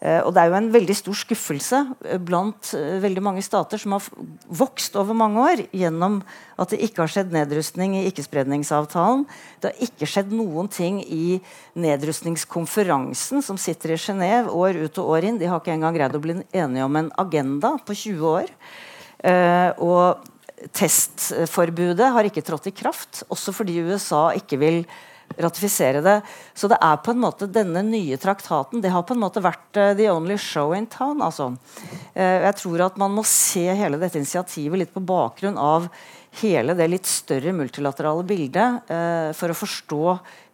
Eh, 0.00 0.20
og 0.24 0.32
Det 0.32 0.40
er 0.40 0.48
jo 0.48 0.56
en 0.56 0.70
veldig 0.72 0.94
stor 0.96 1.16
skuffelse 1.22 1.78
eh, 2.08 2.20
blant 2.24 2.70
eh, 2.76 2.96
veldig 3.02 3.22
mange 3.24 3.42
stater 3.44 3.80
som 3.80 3.92
har 3.98 4.06
vokst 4.48 4.96
over 4.96 5.16
mange 5.16 5.42
år 5.44 5.62
gjennom 5.76 6.22
at 6.60 6.72
det 6.72 6.80
ikke 6.86 7.04
har 7.04 7.12
skjedd 7.12 7.34
nedrustning 7.34 7.98
i 7.98 8.06
ikkespredningsavtalen. 8.08 9.26
Det 9.60 9.70
har 9.70 9.84
ikke 9.84 10.08
skjedd 10.08 10.32
noen 10.32 10.70
ting 10.72 11.02
i 11.04 11.42
nedrustningskonferansen 11.76 13.44
som 13.44 13.60
sitter 13.60 13.92
i 13.92 14.00
Genéve 14.00 14.56
år 14.56 14.80
ut 14.86 15.02
og 15.02 15.12
år 15.18 15.28
inn. 15.28 15.40
De 15.40 15.50
har 15.50 15.60
ikke 15.60 15.76
engang 15.76 15.98
greid 15.98 16.16
å 16.16 16.22
bli 16.24 16.38
enige 16.48 16.88
om 16.88 16.96
en 16.96 17.12
agenda 17.20 17.76
på 17.84 17.96
20 17.96 18.32
år. 18.32 18.56
og 19.84 20.24
testforbudet 20.72 22.08
har 22.12 22.24
ikke 22.24 22.44
trådt 22.44 22.68
i 22.68 22.72
kraft, 22.76 23.22
også 23.28 23.52
fordi 23.52 23.80
USA 23.84 24.30
ikke 24.36 24.56
vil 24.60 24.78
ratifisere 25.38 26.02
det. 26.04 26.16
Så 26.54 26.68
det 26.70 26.78
er 26.82 27.00
på 27.04 27.14
en 27.14 27.22
måte 27.22 27.48
denne 27.50 27.82
nye 27.86 28.18
traktaten 28.20 28.82
det 28.82 28.92
har 28.94 29.04
på 29.06 29.14
en 29.16 29.22
måte 29.22 29.42
vært 29.44 29.78
uh, 29.78 29.92
the 29.98 30.08
only 30.12 30.38
show 30.40 30.74
in 30.76 30.88
town. 30.90 31.22
Altså. 31.24 31.52
Uh, 32.14 32.40
jeg 32.46 32.56
tror 32.62 32.86
at 32.88 32.98
man 33.00 33.14
må 33.14 33.24
se 33.28 33.66
hele 33.66 34.00
dette 34.00 34.20
initiativet 34.20 34.84
litt 34.84 34.94
på 34.94 35.04
bakgrunn 35.04 35.60
av 35.60 35.88
hele 36.40 36.76
det 36.78 36.86
litt 36.90 37.08
større 37.10 37.54
multilaterale 37.56 38.26
bildet 38.26 38.90
uh, 38.90 39.30
for 39.36 39.52
å 39.52 39.58
forstå 39.58 40.04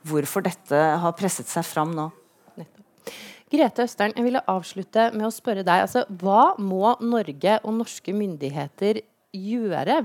hvorfor 0.06 0.46
dette 0.46 0.86
har 1.02 1.18
presset 1.18 1.50
seg 1.50 1.66
fram 1.66 1.96
nå. 1.96 2.10
Grete 3.46 3.84
Østern, 3.86 4.10
jeg 4.16 4.26
ville 4.26 4.42
avslutte 4.50 5.10
med 5.14 5.28
å 5.28 5.34
spørre 5.34 5.62
deg. 5.62 5.84
Altså, 5.84 6.02
hva 6.18 6.56
må 6.58 6.96
Norge 6.98 7.60
og 7.62 7.76
norske 7.76 8.14
myndigheter 8.16 9.04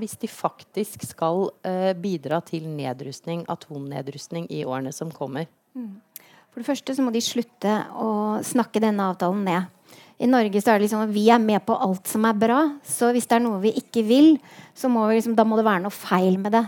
hvis 0.00 0.18
de 0.20 0.28
faktisk 0.30 1.04
skal 1.08 1.50
eh, 1.64 1.92
bidra 1.98 2.40
til 2.44 2.68
nedrustning, 2.68 3.44
atomnedrustning 3.48 4.46
i 4.50 4.64
årene 4.64 4.92
som 4.92 5.10
kommer? 5.10 5.46
Mm. 5.74 6.00
For 6.52 6.60
det 6.60 6.68
første 6.68 6.94
så 6.94 7.04
må 7.04 7.12
de 7.14 7.22
slutte 7.24 7.78
å 7.96 8.42
snakke 8.44 8.82
denne 8.82 9.06
avtalen 9.08 9.44
ned. 9.46 9.70
I 10.22 10.28
Norge 10.30 10.60
så 10.60 10.70
er 10.70 10.78
det 10.78 10.86
liksom 10.86 11.06
at 11.06 11.14
vi 11.14 11.24
er 11.32 11.40
med 11.42 11.64
på 11.66 11.74
alt 11.74 12.06
som 12.10 12.26
er 12.28 12.36
bra. 12.38 12.60
Så 12.86 13.10
hvis 13.14 13.26
det 13.26 13.38
er 13.38 13.44
noe 13.46 13.62
vi 13.62 13.72
ikke 13.80 14.04
vil, 14.06 14.36
så 14.76 14.90
må 14.92 15.06
vi 15.08 15.18
liksom, 15.18 15.34
da 15.38 15.46
må 15.48 15.58
det 15.58 15.66
være 15.66 15.82
noe 15.86 15.94
feil 15.94 16.38
med 16.38 16.54
det. 16.54 16.64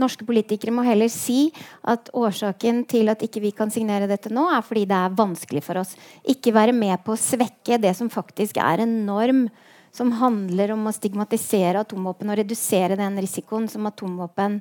norske 0.00 0.26
politikere 0.28 0.74
må 0.74 0.82
heller 0.86 1.08
si 1.12 1.52
at 1.88 2.10
årsaken 2.16 2.82
til 2.90 3.12
at 3.12 3.22
ikke 3.22 3.44
vi 3.44 3.52
kan 3.52 3.70
signere 3.70 4.08
dette 4.10 4.32
nå, 4.32 4.48
er 4.50 4.64
fordi 4.64 4.86
det 4.88 4.98
er 4.98 5.20
vanskelig 5.20 5.62
for 5.62 5.84
oss. 5.84 5.94
Ikke 6.24 6.54
være 6.56 6.72
med 6.72 6.98
på 7.04 7.14
å 7.14 7.20
svekke 7.20 7.78
det 7.78 7.94
som 7.96 8.10
faktisk 8.10 8.56
er 8.56 8.82
en 8.82 9.04
norm 9.06 9.46
som 9.92 10.12
handler 10.16 10.72
om 10.72 10.86
å 10.88 10.94
stigmatisere 10.94 11.82
atomvåpen 11.84 12.32
og 12.32 12.38
redusere 12.40 12.96
den 12.96 13.18
risikoen 13.20 13.68
som 13.68 13.86
atomvåpen 13.90 14.58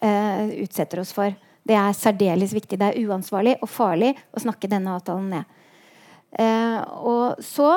eh, 0.00 0.60
utsetter 0.64 1.00
oss 1.00 1.14
for. 1.16 1.32
Det 1.64 1.76
er 1.80 1.96
særdeles 1.96 2.52
viktig. 2.52 2.76
Det 2.80 2.90
er 2.90 3.08
uansvarlig 3.08 3.56
og 3.64 3.70
farlig 3.72 4.12
å 4.36 4.44
snakke 4.44 4.68
denne 4.68 4.98
avtalen 4.98 5.30
ned. 5.38 5.60
Eh, 6.36 6.80
og 7.00 7.40
så 7.44 7.70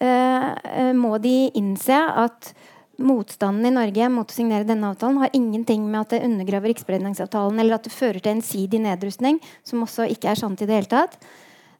eh, 0.00 0.92
må 0.96 1.18
de 1.20 1.36
innse 1.60 1.98
at 1.98 2.54
motstanden 3.02 3.66
i 3.68 3.74
Norge 3.74 4.08
mot 4.12 4.30
å 4.30 4.34
signere 4.36 4.66
denne 4.68 4.92
avtalen 4.92 5.18
har 5.20 5.34
ingenting 5.36 5.84
med 5.90 6.04
at 6.04 6.14
det 6.14 6.24
undergraver 6.24 6.72
ikkespredningsavtalen 6.72 7.58
eller 7.60 7.76
at 7.76 7.88
det 7.88 7.92
fører 7.92 8.22
til 8.22 8.36
ensidig 8.36 8.80
nedrustning, 8.84 9.40
som 9.66 9.82
også 9.84 10.06
ikke 10.14 10.30
er 10.30 10.40
sant 10.40 10.62
i 10.62 10.68
det 10.70 10.78
hele 10.78 10.92
tatt. 10.92 11.18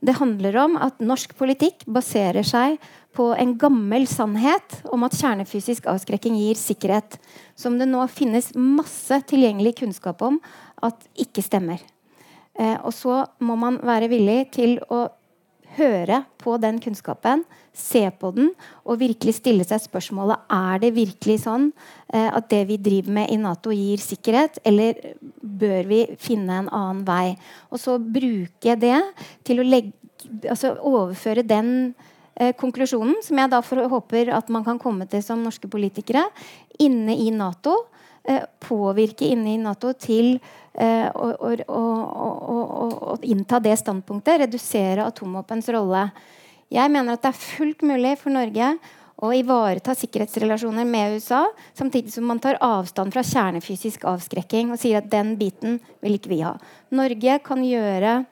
Det 0.05 0.19
handler 0.19 0.59
om 0.61 0.77
at 0.77 0.99
norsk 1.01 1.33
politikk 1.39 1.87
baserer 1.89 2.45
seg 2.45 2.77
på 3.15 3.31
en 3.39 3.55
gammel 3.59 4.07
sannhet 4.11 4.81
om 4.93 5.07
at 5.07 5.17
kjernefysisk 5.17 5.87
avskrekking 5.91 6.37
gir 6.41 6.59
sikkerhet, 6.59 7.19
som 7.57 7.79
det 7.79 7.89
nå 7.91 8.03
finnes 8.11 8.53
masse 8.59 9.21
tilgjengelig 9.31 9.77
kunnskap 9.83 10.23
om 10.27 10.41
at 10.85 11.07
ikke 11.27 11.45
stemmer. 11.45 11.83
Eh, 12.59 12.77
og 12.83 12.93
så 12.95 13.25
må 13.43 13.57
man 13.59 13.81
være 13.83 14.11
villig 14.13 14.41
til 14.55 14.79
å 14.93 15.07
høre 15.75 16.21
på 16.39 16.57
den 16.63 16.79
kunnskapen, 16.83 17.43
se 17.75 18.05
på 18.21 18.31
den 18.37 18.53
og 18.85 19.01
virkelig 19.01 19.41
stille 19.41 19.65
seg 19.67 19.83
spørsmålet 19.83 20.45
er 20.55 20.79
det 20.85 20.93
virkelig 20.95 21.41
sånn 21.43 21.71
eh, 22.15 22.29
at 22.29 22.47
det 22.53 22.63
vi 22.69 22.79
driver 22.79 23.17
med 23.19 23.33
i 23.35 23.39
Nato, 23.43 23.75
gir 23.75 24.03
sikkerhet, 24.03 24.61
eller 24.67 25.17
bør 25.43 25.91
vi 25.91 26.01
finne 26.23 26.63
en 26.63 26.71
annen 26.71 27.03
vei? 27.09 27.35
Og 27.75 27.83
så 27.83 27.99
bruke 27.99 28.79
det 28.79 29.01
til 29.47 29.63
å 29.63 29.67
legge, 29.67 29.95
altså 30.47 30.77
overføre 30.79 31.43
den 31.47 31.95
konklusjonen, 32.59 33.21
som 33.23 33.39
jeg 33.39 33.51
da 33.53 33.61
håper 33.63 34.33
at 34.35 34.49
man 34.51 34.65
kan 34.67 34.81
komme 34.83 35.07
til 35.07 35.23
som 35.23 35.43
norske 35.45 35.69
politikere, 35.71 36.25
inne 36.83 37.15
i 37.15 37.29
Nato. 37.31 37.77
Eh, 38.25 38.41
påvirke 38.59 39.27
inne 39.29 39.53
i 39.53 39.61
Nato 39.61 39.91
til 40.01 40.39
eh, 40.73 41.11
å, 41.13 41.27
å, 41.37 41.51
å, 41.69 42.61
å, 43.13 43.17
innta 43.21 43.59
det 43.61 43.75
standpunktet. 43.77 44.47
Redusere 44.47 45.05
atomvåpens 45.05 45.69
rolle. 45.77 46.07
Jeg 46.73 46.89
mener 46.89 47.19
at 47.19 47.27
det 47.27 47.35
er 47.35 47.43
fullt 47.43 47.85
mulig 47.85 48.15
for 48.23 48.33
Norge 48.33 48.71
å 49.21 49.29
ivareta 49.37 49.93
sikkerhetsrelasjoner 49.93 50.89
med 50.89 51.19
USA, 51.19 51.43
samtidig 51.77 52.15
som 52.17 52.25
man 52.27 52.41
tar 52.41 52.57
avstand 52.65 53.13
fra 53.13 53.23
kjernefysisk 53.29 54.09
avskrekking 54.09 54.73
og 54.73 54.81
sier 54.81 55.03
at 55.03 55.13
den 55.13 55.37
biten 55.39 55.77
vil 56.01 56.17
ikke 56.17 56.33
vi 56.33 56.41
ha. 56.47 56.57
Norge 56.97 57.37
kan 57.45 57.61
gjøre 57.61 58.23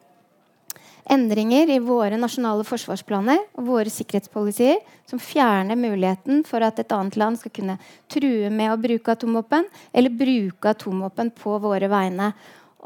endringer 1.11 1.71
i 1.71 1.81
våre 1.83 2.19
nasjonale 2.21 2.65
forsvarsplaner 2.67 3.41
og 3.59 3.67
våre 3.67 3.91
sikkerhetspolitier 3.93 4.79
som 5.09 5.21
fjerner 5.23 5.79
muligheten 5.79 6.45
for 6.47 6.63
at 6.65 6.79
et 6.79 6.95
annet 6.95 7.19
land 7.21 7.41
skal 7.41 7.55
kunne 7.57 7.79
true 8.13 8.51
med 8.53 8.73
å 8.73 8.81
bruke 8.81 9.17
atomvåpen 9.17 9.67
eller 9.93 10.15
bruke 10.15 10.73
atomvåpen 10.73 11.33
på 11.37 11.57
våre 11.63 11.91
vegne. 11.93 12.33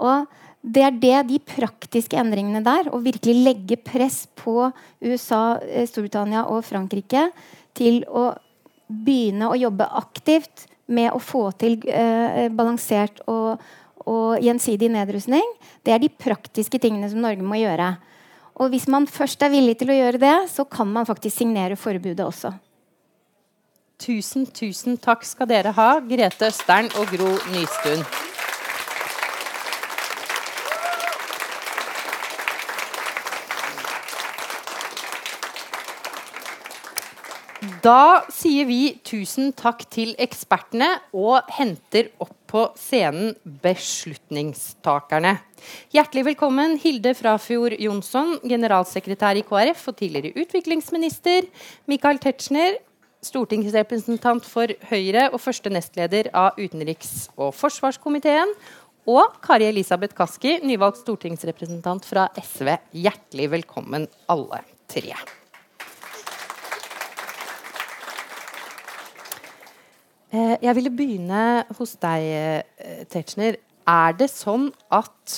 Og 0.01 0.27
det 0.67 0.83
er 0.83 0.97
det, 0.99 1.19
de 1.29 1.39
praktiske 1.47 2.19
endringene 2.19 2.65
der, 2.67 2.89
å 2.91 2.99
virkelig 3.03 3.37
legge 3.45 3.79
press 3.79 4.25
på 4.35 4.71
USA, 5.05 5.61
eh, 5.63 5.87
Storbritannia 5.87 6.47
og 6.51 6.65
Frankrike 6.67 7.29
til 7.77 8.03
å 8.09 8.33
begynne 8.87 9.51
å 9.51 9.59
jobbe 9.59 9.87
aktivt 9.99 10.67
med 10.87 11.13
å 11.15 11.23
få 11.23 11.51
til 11.59 11.79
eh, 11.87 12.47
balansert 12.55 13.23
og, 13.31 13.63
og 14.07 14.43
gjensidig 14.43 14.91
nedrustning, 14.95 15.47
det 15.85 15.95
er 15.95 16.03
de 16.03 16.13
praktiske 16.13 16.79
tingene 16.83 17.09
som 17.11 17.23
Norge 17.25 17.43
må 17.43 17.59
gjøre. 17.59 17.97
Og 18.57 18.71
hvis 18.73 18.87
man 18.89 19.09
først 19.11 19.43
er 19.45 19.53
villig 19.53 19.77
til 19.81 19.91
å 19.93 19.99
gjøre 19.99 20.23
det, 20.23 20.37
så 20.53 20.65
kan 20.65 20.89
man 20.89 21.09
faktisk 21.09 21.43
signere 21.43 21.77
forbudet 21.77 22.25
også. 22.25 22.55
Tusen, 24.01 24.47
tusen 24.53 24.99
takk 25.01 25.25
skal 25.25 25.49
dere 25.49 25.73
ha, 25.77 25.91
Grete 26.05 26.51
Østern 26.51 26.91
og 27.01 27.13
Gro 27.13 27.33
Nystuen. 27.53 28.05
Da 37.87 38.25
sier 38.35 38.67
vi 38.67 38.97
tusen 39.07 39.53
takk 39.55 39.85
til 39.95 40.17
ekspertene 40.19 40.89
og 41.15 41.47
henter 41.55 42.09
opp 42.19 42.33
på 42.51 42.63
scenen 42.81 43.37
beslutningstakerne. 43.63 45.37
Hjertelig 45.95 46.25
velkommen 46.33 46.75
Hilde 46.83 47.13
Frafjord 47.15 47.77
Jonsson, 47.79 48.41
generalsekretær 48.43 49.39
i 49.39 49.45
KrF 49.47 49.87
og 49.93 49.99
tidligere 50.01 50.35
utviklingsminister. 50.43 51.47
Michael 51.87 52.19
Tetzschner, 52.25 52.81
stortingsrepresentant 53.23 54.49
for 54.51 54.75
Høyre 54.91 55.29
og 55.31 55.39
første 55.45 55.71
nestleder 55.71 56.33
av 56.35 56.59
utenriks- 56.59 57.29
og 57.37 57.55
forsvarskomiteen. 57.55 58.51
Og 59.07 59.39
Kari 59.47 59.71
Elisabeth 59.71 60.19
Kaski, 60.19 60.59
nyvalgt 60.67 61.05
stortingsrepresentant 61.05 62.09
fra 62.09 62.27
SV. 62.43 62.81
Hjertelig 63.07 63.53
velkommen, 63.61 64.11
alle 64.33 64.65
tre. 64.91 65.15
Jeg 70.35 70.75
ville 70.75 70.91
begynne 70.91 71.43
hos 71.79 71.95
deg, 72.03 72.25
eh, 72.27 73.05
Tetzschner. 73.11 73.59
Er 73.87 74.17
det 74.19 74.29
sånn 74.33 74.73
at, 74.91 75.37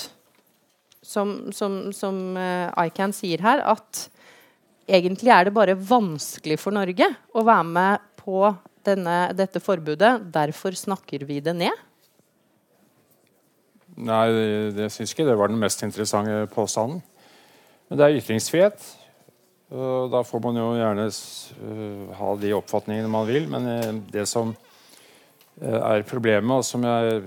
som, 1.04 1.50
som, 1.52 1.90
som 1.92 2.36
eh, 2.40 2.86
ICAN 2.88 3.12
sier 3.12 3.42
her, 3.44 3.60
at 3.68 4.06
egentlig 4.88 5.32
er 5.34 5.48
det 5.48 5.56
bare 5.56 5.76
vanskelig 5.76 6.56
for 6.62 6.72
Norge 6.72 7.10
å 7.36 7.44
være 7.44 7.66
med 7.68 8.06
på 8.22 8.46
denne, 8.88 9.18
dette 9.36 9.60
forbudet, 9.60 10.14
derfor 10.32 10.72
snakker 10.72 11.26
vi 11.28 11.42
det 11.44 11.52
ned? 11.58 11.84
Nei, 13.98 14.24
det, 14.32 14.46
det 14.78 14.88
syns 14.94 15.12
ikke 15.12 15.26
det 15.26 15.36
var 15.36 15.50
den 15.52 15.60
mest 15.60 15.82
interessante 15.84 16.46
påstanden. 16.54 17.02
Men 17.88 18.00
det 18.00 18.06
er 18.06 18.16
ytringsfrihet. 18.20 18.88
Da 19.68 20.20
får 20.24 20.40
man 20.44 20.56
jo 20.56 20.66
gjerne 20.78 21.06
ha 22.16 22.30
de 22.40 22.52
oppfatningene 22.56 23.10
man 23.12 23.26
vil. 23.28 23.48
Men 23.50 24.00
det 24.08 24.24
som 24.30 24.54
Eh, 24.54 24.67
er 25.60 26.04
problemet, 26.06 26.60
og 26.60 26.66
som 26.66 26.84
jeg 26.86 27.22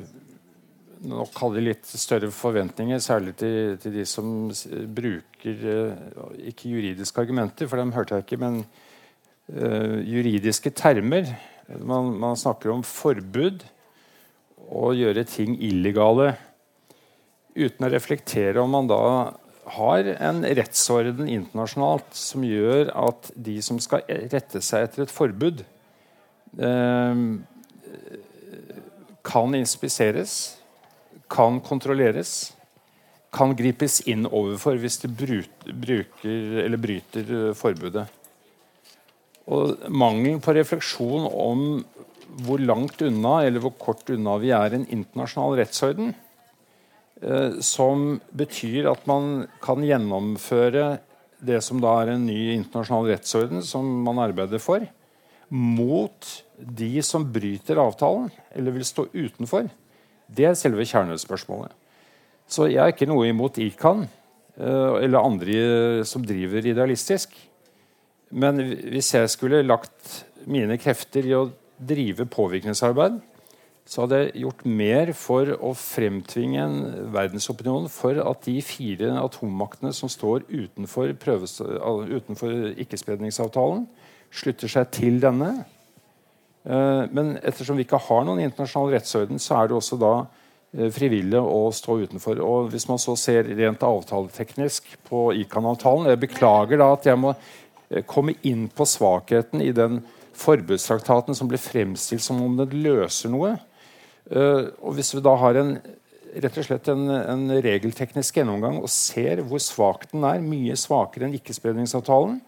nok 1.09 1.37
hadde 1.41 1.63
litt 1.63 1.89
større 1.97 2.29
forventninger, 2.33 3.01
særlig 3.01 3.33
til, 3.39 3.75
til 3.81 3.95
de 3.95 4.05
som 4.07 4.51
bruker 4.95 5.65
uh, 5.65 6.29
ikke 6.51 6.71
juridiske 6.71 7.23
argumenter, 7.23 7.69
for 7.69 7.81
dem 7.81 7.93
hørte 7.95 8.17
jeg 8.17 8.27
ikke, 8.27 8.41
men 8.41 8.61
uh, 8.61 9.97
juridiske 10.05 10.73
termer. 10.77 11.31
Man, 11.79 12.13
man, 12.19 12.37
snakker 12.37 12.73
om 12.73 12.85
forbud 12.85 13.63
og 14.71 14.97
gjøre 14.99 15.25
ting 15.27 15.55
illegale 15.63 16.33
uten 17.55 17.87
å 17.87 17.91
reflektere 17.91 18.61
om 18.61 18.71
man 18.75 18.89
da 18.89 19.03
har 19.71 20.07
en 20.17 20.41
rettsorden 20.57 21.29
internasjonalt 21.31 22.15
som 22.17 22.43
gjør 22.43 22.91
at 22.97 23.29
de 23.35 23.57
som 23.63 23.79
skal 23.81 24.03
rette 24.07 24.61
seg 24.63 24.87
etter 24.87 25.05
et 25.05 25.13
forbud, 25.13 25.63
uh, 26.61 27.15
kan 29.23 29.55
inspiseres, 29.55 30.57
kan 31.31 31.59
kontrolleres, 31.63 32.53
kan 33.31 33.53
gripes 33.55 34.01
inn 34.11 34.25
overfor 34.27 34.79
hvis 34.81 34.99
de 35.03 35.11
bruker 35.11 36.57
eller 36.65 36.81
bryter 36.81 37.29
eh, 37.37 37.53
forbudet. 37.55 38.07
Og 39.51 39.87
Mangelen 39.89 40.41
på 40.43 40.53
refleksjon 40.55 41.27
om 41.29 41.63
hvor 42.45 42.61
langt 42.63 43.01
unna 43.03 43.41
eller 43.45 43.63
hvor 43.63 43.73
kort 43.79 44.09
unna 44.11 44.37
vi 44.39 44.51
er 44.55 44.75
en 44.75 44.85
internasjonal 44.87 45.57
rettsorden, 45.61 46.13
eh, 47.23 47.59
som 47.63 48.19
betyr 48.35 48.91
at 48.91 49.07
man 49.09 49.47
kan 49.63 49.83
gjennomføre 49.85 50.99
det 51.41 51.61
som 51.65 51.81
da 51.81 51.95
er 52.01 52.13
en 52.13 52.27
ny 52.27 52.53
internasjonal 52.53 53.09
rettsorden, 53.15 53.63
som 53.65 53.87
man 54.05 54.21
arbeider 54.21 54.61
for, 54.61 54.83
mot 55.51 56.31
de 56.57 56.89
som 57.03 57.25
bryter 57.27 57.79
avtalen 57.81 58.29
eller 58.55 58.75
vil 58.77 58.87
stå 58.87 59.07
utenfor, 59.11 59.67
det 60.31 60.47
er 60.47 60.57
selve 60.57 60.85
kjernespørsmålet. 60.87 61.73
Så 62.47 62.67
jeg 62.71 62.81
er 62.83 62.93
ikke 62.93 63.09
noe 63.09 63.27
imot 63.29 63.59
ICAN 63.63 64.05
uh, 64.05 64.97
eller 64.99 65.19
andre 65.19 66.05
som 66.07 66.23
driver 66.23 66.65
idealistisk. 66.67 67.35
Men 68.31 68.59
hvis 68.63 69.11
jeg 69.15 69.31
skulle 69.31 69.63
lagt 69.65 70.23
mine 70.47 70.77
krefter 70.79 71.27
i 71.27 71.35
å 71.35 71.49
drive 71.81 72.27
påvirkningsarbeid, 72.31 73.19
så 73.87 74.03
hadde 74.03 74.19
jeg 74.21 74.43
gjort 74.45 74.61
mer 74.69 75.11
for 75.17 75.49
å 75.57 75.73
fremtvinge 75.75 76.63
en 76.63 76.77
verdensopinion 77.11 77.89
for 77.91 78.19
at 78.23 78.45
de 78.45 78.59
fire 78.63 79.09
atommaktene 79.19 79.91
som 79.95 80.11
står 80.11 80.45
utenfor, 80.47 81.11
utenfor 81.17 82.53
ikkespredningsavtalen, 82.85 83.87
slutter 84.31 84.71
seg 84.71 84.89
til 84.95 85.19
denne 85.23 85.53
Eh, 86.63 87.03
men 87.11 87.33
ettersom 87.41 87.79
vi 87.79 87.87
ikke 87.87 88.01
har 88.05 88.25
noen 88.27 88.43
internasjonal 88.43 88.93
rettsorden, 88.95 89.41
så 89.41 89.57
er 89.57 89.69
det 89.69 89.77
også 89.77 89.97
da 90.01 90.13
eh, 90.21 90.91
frivillig 90.93 91.41
å 91.41 91.71
stå 91.73 91.97
utenfor. 92.05 92.41
Og 92.45 92.69
Hvis 92.73 92.87
man 92.89 93.01
så 93.01 93.15
ser 93.19 93.49
rent 93.49 93.83
avtaleteknisk 93.85 94.93
på 95.09 95.31
ICAN-avtalen 95.41 96.11
Jeg 96.11 96.21
beklager 96.27 96.81
da 96.81 96.91
at 96.95 97.07
jeg 97.09 97.19
må 97.19 97.33
eh, 97.33 98.03
komme 98.05 98.37
inn 98.47 98.67
på 98.69 98.87
svakheten 98.87 99.63
i 99.65 99.71
den 99.75 100.03
forbudstraktaten 100.41 101.35
som 101.37 101.49
ble 101.49 101.59
fremstilt 101.61 102.23
som 102.23 102.39
om 102.41 102.55
den 102.61 102.77
løser 102.85 103.29
noe. 103.29 103.57
Og 104.31 104.93
Hvis 104.95 105.11
vi 105.11 105.21
da 105.21 105.33
har 105.37 105.57
en, 105.59 105.73
rett 106.31 106.57
og 106.57 106.65
slett 106.65 106.87
en, 106.89 107.03
en 107.11 107.43
regelteknisk 107.61 108.39
gjennomgang 108.39 108.77
og 108.79 108.87
ser 108.89 109.41
hvor 109.43 109.59
svak 109.61 110.07
den 110.13 110.23
er, 110.25 110.39
mye 110.41 110.77
svakere 110.79 111.27
enn 111.27 111.35
ikkespredningsavtalen, 111.35 112.39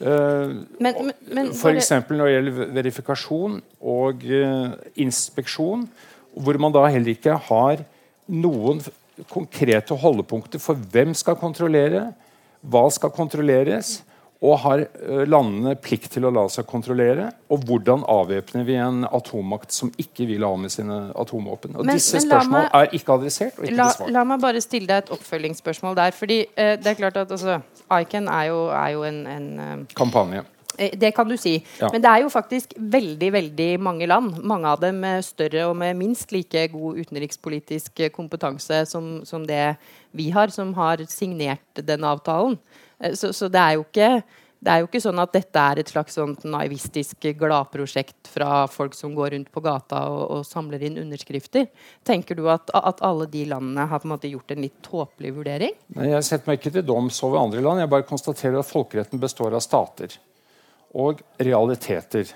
F.eks. 0.00 1.90
når 2.10 2.24
det 2.24 2.34
gjelder 2.34 2.74
verifikasjon 2.78 3.60
og 3.80 4.24
uh, 4.26 4.74
inspeksjon, 5.00 5.86
hvor 6.34 6.58
man 6.60 6.74
da 6.74 6.86
heller 6.90 7.14
ikke 7.14 7.36
har 7.48 7.84
noen 8.26 8.80
konkrete 9.30 9.94
holdepunkter 9.98 10.62
for 10.62 10.78
hvem 10.92 11.14
skal 11.16 11.38
kontrollere, 11.38 12.08
hva 12.64 12.84
skal 12.92 13.12
kontrolleres, 13.14 14.00
og 14.44 14.58
har 14.64 14.82
uh, 14.84 15.22
landene 15.28 15.74
plikt 15.80 16.10
til 16.16 16.26
å 16.28 16.32
la 16.34 16.44
seg 16.52 16.66
kontrollere? 16.68 17.30
Og 17.54 17.64
hvordan 17.68 18.04
avvæpner 18.10 18.66
vi 18.66 18.76
en 18.80 19.04
atommakt 19.06 19.72
som 19.74 19.92
ikke 20.00 20.26
vil 20.28 20.44
ha 20.44 20.52
med 20.60 20.72
sine 20.74 20.98
atomvåpen? 21.16 21.76
Og 21.78 21.86
men, 21.86 21.96
Disse 21.96 22.18
men 22.18 22.26
spørsmål 22.26 22.58
meg, 22.58 22.72
er 22.80 22.98
ikke 22.98 23.18
adressert 23.18 23.60
og 23.60 23.68
ikke 23.68 23.78
la, 23.78 23.90
besvart. 23.92 24.14
La 24.16 24.24
meg 24.28 24.42
bare 24.42 24.64
stille 24.64 24.90
deg 24.90 25.04
et 25.04 25.14
oppfølgingsspørsmål 25.16 26.00
der. 26.00 26.16
fordi 26.16 26.40
eh, 26.50 26.74
det 26.80 26.92
er 26.92 26.98
klart 26.98 27.20
at 27.22 27.30
altså, 27.30 27.60
ICAN 27.88 28.28
er 28.28 28.50
jo, 28.50 28.58
er 28.74 28.90
jo 28.96 29.06
en, 29.08 29.22
en 29.36 29.48
uh, 29.60 29.94
Kampanje. 29.96 30.44
Det 30.74 31.12
kan 31.14 31.28
du 31.30 31.36
si. 31.38 31.54
Ja. 31.78 31.88
Men 31.92 32.02
det 32.02 32.10
er 32.10 32.24
jo 32.24 32.30
faktisk 32.34 32.72
veldig 32.76 33.28
veldig 33.32 33.68
mange 33.80 34.08
land, 34.10 34.40
mange 34.42 34.66
av 34.66 34.80
dem 34.82 34.98
med 35.04 35.22
større 35.22 35.68
og 35.68 35.76
med 35.78 35.94
minst 35.94 36.34
like 36.34 36.66
god 36.72 36.98
utenrikspolitisk 36.98 38.02
kompetanse 38.12 38.82
som, 38.90 39.20
som 39.24 39.46
det 39.46 39.76
vi 40.10 40.32
har, 40.34 40.50
som 40.50 40.74
har 40.74 41.04
signert 41.08 41.62
den 41.78 42.04
avtalen. 42.04 42.58
Så, 43.12 43.34
så 43.36 43.50
det 43.52 43.60
er 43.60 43.82
ikke 43.82 44.08
det 44.64 44.72
er 44.72 44.80
jo 44.80 44.86
ikke 44.88 45.02
sånn 45.02 45.20
at 45.20 45.32
dette 45.34 45.60
er 45.60 45.80
et 45.80 45.90
slags 45.92 46.14
sånn 46.16 46.32
naivistisk 46.48 47.26
gladprosjekt 47.36 48.30
fra 48.32 48.62
folk 48.70 48.94
som 48.96 49.12
går 49.16 49.34
rundt 49.34 49.50
på 49.52 49.62
gata 49.64 50.06
og, 50.08 50.22
og 50.38 50.46
samler 50.48 50.86
inn 50.86 50.96
underskrifter. 51.02 51.66
Tenker 52.06 52.38
du 52.38 52.46
at, 52.52 52.72
at, 52.72 53.02
alle 53.04 53.28
de 53.30 53.44
landene 53.50 53.84
har 53.90 54.00
på 54.00 54.08
en 54.08 54.14
måte 54.14 54.30
gjort 54.32 54.54
en 54.54 54.64
litt 54.64 54.78
tåpelig 54.86 55.34
vurdering? 55.36 55.76
Nei, 55.98 56.08
Jeg 56.14 56.28
setter 56.30 56.48
meg 56.48 56.62
ikke 56.62 56.72
til 56.78 56.86
doms 56.88 57.20
over 57.26 57.42
andre 57.42 57.60
land. 57.64 57.84
Jeg 57.84 57.92
bare 57.92 58.08
konstaterer 58.08 58.62
at 58.62 58.70
folkeretten 58.70 59.20
består 59.20 59.52
av 59.52 59.64
stater 59.64 60.16
og 60.96 61.20
realiteter. 61.36 62.32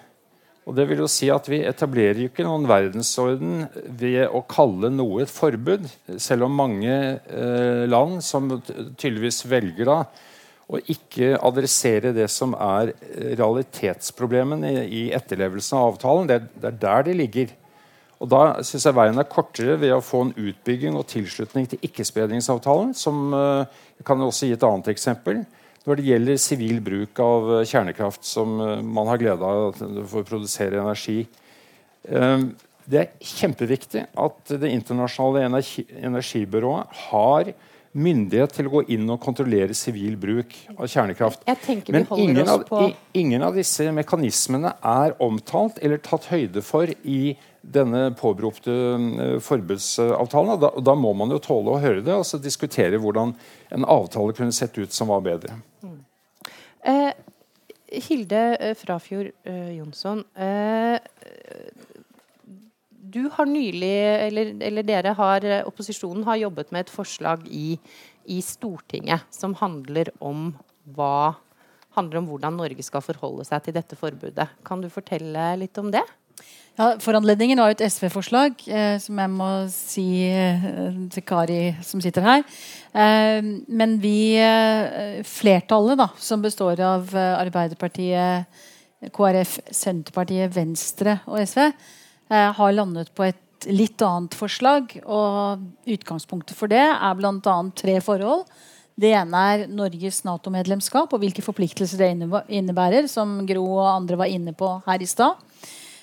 Og 0.68 0.76
det 0.76 0.84
vil 0.90 1.00
jo 1.00 1.08
si 1.08 1.30
at 1.32 1.48
Vi 1.48 1.62
etablerer 1.64 2.20
jo 2.20 2.28
ikke 2.28 2.44
noen 2.44 2.68
verdensorden 2.68 3.62
ved 3.88 4.26
å 4.28 4.44
kalle 4.44 4.92
noe 4.92 5.22
et 5.24 5.32
forbud, 5.32 5.88
selv 6.20 6.44
om 6.44 6.60
mange 6.60 6.92
eh, 6.92 7.84
land 7.88 8.20
som 8.20 8.58
tydeligvis 8.68 9.46
velger 9.48 9.88
da 9.88 10.02
å 10.68 10.80
ikke 10.92 11.32
adressere 11.40 12.12
det 12.16 12.26
som 12.32 12.52
er 12.52 12.92
realitetsproblemene 13.38 14.72
i, 14.74 14.82
i 14.84 15.02
etterlevelsen 15.16 15.78
av 15.78 15.94
avtalen. 15.94 16.28
Det, 16.28 16.42
det, 16.58 16.72
er 16.72 16.82
der 16.82 17.06
de 17.08 17.16
ligger. 17.16 17.54
Og 18.18 18.28
Da 18.28 18.42
syns 18.66 18.84
jeg 18.84 18.96
veien 18.98 19.20
er 19.20 19.30
kortere 19.30 19.78
ved 19.80 19.94
å 19.94 20.02
få 20.04 20.26
en 20.26 20.34
utbygging 20.36 20.98
og 20.98 21.06
tilslutning 21.08 21.70
til 21.70 21.80
ikkespredningsavtalen. 21.88 22.92
som 22.98 23.32
eh, 23.32 23.80
Jeg 24.00 24.08
kan 24.10 24.24
også 24.26 24.50
gi 24.50 24.58
et 24.58 24.68
annet 24.68 24.92
eksempel 24.92 25.44
når 25.88 25.96
det 25.96 26.08
gjelder 26.10 26.40
sivil 26.42 26.80
bruk 26.84 27.20
av 27.24 27.52
eh, 27.56 27.66
kjernekraft, 27.68 28.26
som 28.28 28.58
eh, 28.60 28.80
man 28.84 29.08
har 29.08 29.20
glede 29.22 29.52
av 29.52 29.78
for 30.10 30.20
å 30.20 30.28
produsere 30.28 30.82
energi. 30.82 31.22
Eh, 32.04 32.42
det 32.88 33.00
er 33.00 33.08
kjempeviktig 33.20 34.06
at 34.16 34.52
Det 34.60 34.68
internasjonale 34.72 35.44
energi 35.44 35.84
energibyrået 36.00 37.00
har 37.08 37.52
myndighet 37.96 38.52
til 38.56 38.68
å 38.68 38.72
gå 38.76 38.82
inn 38.94 39.08
og 39.10 39.20
kontrollere 39.22 39.74
sivil 39.76 40.16
bruk 40.20 40.54
av 40.76 40.88
kjernekraft. 40.90 41.44
Men 41.88 42.06
ingen 42.16 42.50
av, 42.52 42.64
ingen 43.16 43.44
av, 43.46 43.56
disse 43.56 43.88
mekanismene 43.94 44.74
er 44.84 45.14
omtalt 45.24 45.80
eller 45.82 46.02
tatt 46.04 46.28
høyde 46.32 46.62
for 46.64 46.90
i 47.02 47.36
denne 47.62 48.08
påberopte 48.18 48.74
forbudsavtalen. 49.44 50.60
Da, 50.62 50.72
da, 50.84 50.96
må 50.98 51.14
man 51.16 51.32
jo 51.34 51.40
tåle 51.42 51.74
å 51.74 51.80
høre 51.82 52.04
det 52.04 52.14
og 52.14 52.26
så 52.28 52.40
diskutere 52.42 53.00
hvordan 53.00 53.34
en 53.74 53.88
avtale 53.88 54.36
kunne 54.36 54.54
sett 54.56 54.78
ut 54.78 54.94
som 54.94 55.10
var 55.12 55.24
bedre. 55.26 55.58
Mm. 55.82 55.98
Eh, 56.88 57.10
Hilde 57.88 58.42
eh, 58.60 58.74
Frafjord 58.76 59.32
eh, 59.48 59.76
Jonsson. 59.78 60.24
Eh, 60.36 60.98
du 63.08 63.28
har 63.34 63.48
nylig, 63.48 63.96
eller, 64.28 64.54
eller, 64.68 64.86
dere 64.86 65.16
har, 65.18 65.46
opposisjonen 65.68 66.26
har 66.28 66.40
jobbet 66.44 66.72
med 66.74 66.86
et 66.86 66.92
forslag 66.92 67.44
i, 67.48 67.78
i 68.28 68.40
Stortinget 68.44 69.26
som 69.34 69.56
handler 69.58 70.12
om 70.20 70.50
hva 70.96 71.36
handler 71.98 72.20
om 72.20 72.30
hvordan 72.30 72.58
Norge 72.58 72.84
skal 72.86 73.04
forholde 73.04 73.46
seg 73.48 73.64
til 73.64 73.76
dette 73.76 73.98
forbudet. 73.98 74.48
Kan 74.66 74.82
du 74.84 74.90
fortelle 74.92 75.50
litt 75.60 75.78
om 75.80 75.90
det? 75.94 76.04
Ja, 76.78 76.92
Foranledningen 77.02 77.58
var 77.58 77.72
jo 77.72 77.74
et 77.74 77.88
SV-forslag, 77.90 78.60
eh, 78.70 79.00
som 79.02 79.18
jeg 79.18 79.30
må 79.34 79.48
si 79.72 80.06
eh, 80.30 80.68
til 81.10 81.24
Kari 81.26 81.62
som 81.82 82.02
sitter 82.04 82.22
her. 82.22 82.44
Eh, 82.94 83.40
men 83.66 83.96
vi, 83.98 84.38
eh, 84.38 85.18
flertallet, 85.26 85.98
da, 85.98 86.06
som 86.22 86.44
består 86.44 86.78
av 86.86 87.10
eh, 87.10 87.34
Arbeiderpartiet, 87.40 88.62
KrF, 89.14 89.58
Senterpartiet, 89.74 90.54
Venstre 90.54 91.18
og 91.26 91.42
SV, 91.42 91.66
eh, 91.66 91.97
har 92.28 92.74
landet 92.74 93.12
på 93.16 93.24
et 93.24 93.68
litt 93.72 94.02
annet 94.04 94.36
forslag. 94.38 94.96
Og 95.04 95.62
utgangspunktet 95.88 96.56
for 96.58 96.70
det 96.70 96.84
er 96.84 97.18
bl.a. 97.18 97.56
tre 97.76 97.98
forhold. 98.04 98.46
Det 98.98 99.12
ene 99.14 99.42
er 99.52 99.68
Norges 99.70 100.24
Nato-medlemskap 100.26 101.12
og 101.14 101.22
hvilke 101.22 101.44
forpliktelser 101.44 102.00
det 102.02 102.08
innebærer, 102.50 103.06
som 103.10 103.44
Gro 103.46 103.64
og 103.76 103.86
andre 103.92 104.18
var 104.18 104.32
inne 104.32 104.56
på 104.58 104.72
her 104.88 105.04
i 105.04 105.06
stad. 105.06 105.38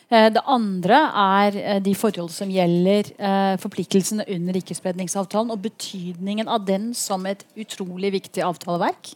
Eh, 0.07 0.29
det 0.31 0.43
andre 0.45 0.99
er 1.17 1.57
eh, 1.59 1.81
de 1.83 1.95
forhold 1.97 2.29
som 2.31 2.51
gjelder 2.51 3.09
eh, 3.17 3.55
forpliktelsene 3.61 4.27
under 4.37 4.59
ikkespredningsavtalen 4.61 5.51
og 5.51 5.63
betydningen 5.65 6.47
av 6.51 6.63
den 6.67 6.91
som 6.95 7.25
et 7.27 7.43
utrolig 7.57 8.13
viktig 8.19 8.45
avtaleverk. 8.45 9.15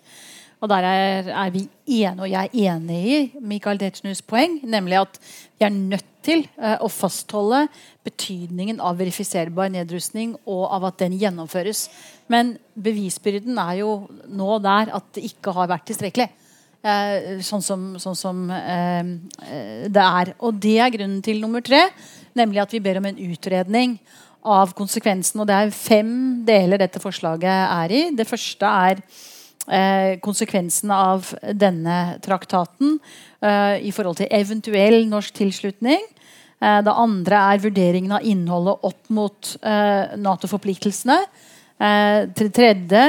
Og 0.60 0.70
Der 0.70 0.84
er, 0.84 1.30
er 1.32 1.50
vi 1.50 1.70
enige, 1.88 2.22
og 2.22 2.30
jeg 2.30 2.50
er 2.54 2.74
enig 2.74 3.04
i 3.08 3.32
Michael 3.40 3.80
Tetzschners 3.80 4.22
poeng, 4.22 4.60
nemlig 4.64 5.00
at 5.00 5.20
vi 5.60 5.66
er 5.66 5.72
nødt 5.72 6.06
til 6.22 6.44
å 6.60 6.90
fastholde 6.92 7.62
betydningen 8.04 8.82
av 8.84 9.00
verifiserbar 9.00 9.72
nedrustning 9.72 10.36
og 10.44 10.66
av 10.76 10.90
at 10.90 11.00
den 11.00 11.16
gjennomføres. 11.16 11.88
Men 12.28 12.58
bevisbyrden 12.76 13.56
er 13.58 13.80
jo 13.80 13.94
nå 14.28 14.60
der 14.60 14.92
at 15.00 15.08
det 15.16 15.24
ikke 15.32 15.56
har 15.56 15.72
vært 15.72 15.88
tilstrekkelig. 15.88 16.28
Eh, 16.80 17.42
sånn 17.44 17.64
som, 17.64 17.82
sånn 18.00 18.16
som 18.16 18.46
eh, 18.56 19.10
eh, 19.44 19.88
det 19.92 20.04
er. 20.04 20.34
Og 20.48 20.60
det 20.64 20.78
er 20.80 20.94
grunnen 20.94 21.20
til 21.24 21.42
nummer 21.44 21.64
tre, 21.66 21.82
nemlig 22.40 22.62
at 22.64 22.76
vi 22.76 22.84
ber 22.84 23.02
om 23.02 23.10
en 23.10 23.20
utredning 23.20 23.98
av 24.48 24.72
konsekvensen. 24.78 25.42
Og 25.42 25.50
det 25.50 25.58
er 25.58 25.76
fem 25.76 26.14
deler 26.48 26.80
dette 26.80 27.02
forslaget 27.04 27.66
er 27.66 27.96
i. 27.96 28.06
Det 28.16 28.28
første 28.30 28.72
er 28.92 29.04
eh, 29.68 30.20
konsekvensen 30.24 30.92
av 30.94 31.34
denne 31.54 32.20
traktaten 32.24 32.98
eh, 33.42 33.78
i 33.86 33.92
forhold 33.96 34.20
til 34.22 34.32
eventuell 34.32 35.06
norsk 35.10 35.36
tilslutning. 35.42 36.02
Eh, 36.60 36.80
det 36.86 36.96
andre 36.96 37.44
er 37.54 37.64
vurderingen 37.64 38.18
av 38.18 38.26
innholdet 38.28 38.90
opp 38.90 39.14
mot 39.14 39.56
Nato-forpliktelsene. 40.20 41.22
Til 42.36 42.50
tredje 42.52 43.02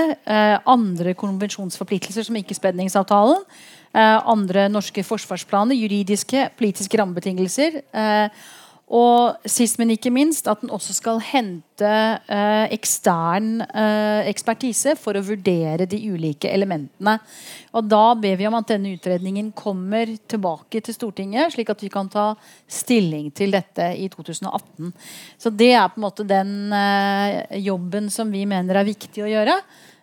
andre 0.71 1.11
konvensjonsforpliktelser 1.19 2.23
som 2.23 2.37
ikke-spredningsavtalen. 2.39 3.41
Andre 4.31 4.69
norske 4.71 5.03
forsvarsplaner, 5.03 5.75
juridiske, 5.75 6.45
politiske 6.55 7.01
rammebetingelser. 7.01 7.81
Og 8.91 9.47
sist, 9.47 9.77
men 9.79 9.93
ikke 9.95 10.11
minst, 10.11 10.49
at 10.51 10.65
den 10.65 10.73
også 10.75 10.97
skal 10.97 11.21
hente 11.23 11.87
eh, 11.87 12.73
ekstern 12.75 13.61
eh, 13.63 14.27
ekspertise 14.27 14.97
for 14.99 15.15
å 15.15 15.23
vurdere 15.23 15.87
de 15.87 16.01
ulike 16.11 16.51
elementene. 16.51 17.15
Og 17.79 17.87
Da 17.87 18.03
ber 18.19 18.35
vi 18.41 18.49
om 18.49 18.57
at 18.59 18.73
denne 18.73 18.91
utredningen 18.97 19.53
kommer 19.55 20.11
tilbake 20.27 20.83
til 20.83 20.97
Stortinget, 20.97 21.55
slik 21.55 21.71
at 21.71 21.85
vi 21.87 21.93
kan 21.93 22.11
ta 22.11 22.33
stilling 22.67 23.31
til 23.31 23.55
dette 23.55 23.93
i 23.95 24.11
2018. 24.11 24.91
Så 25.39 25.55
det 25.55 25.71
er 25.77 25.87
på 25.87 26.03
en 26.03 26.09
måte 26.09 26.27
den 26.27 26.75
eh, 26.75 27.63
jobben 27.63 28.11
som 28.11 28.35
vi 28.35 28.43
mener 28.43 28.83
er 28.83 28.91
viktig 28.91 29.23
å 29.23 29.31
gjøre. 29.31 29.61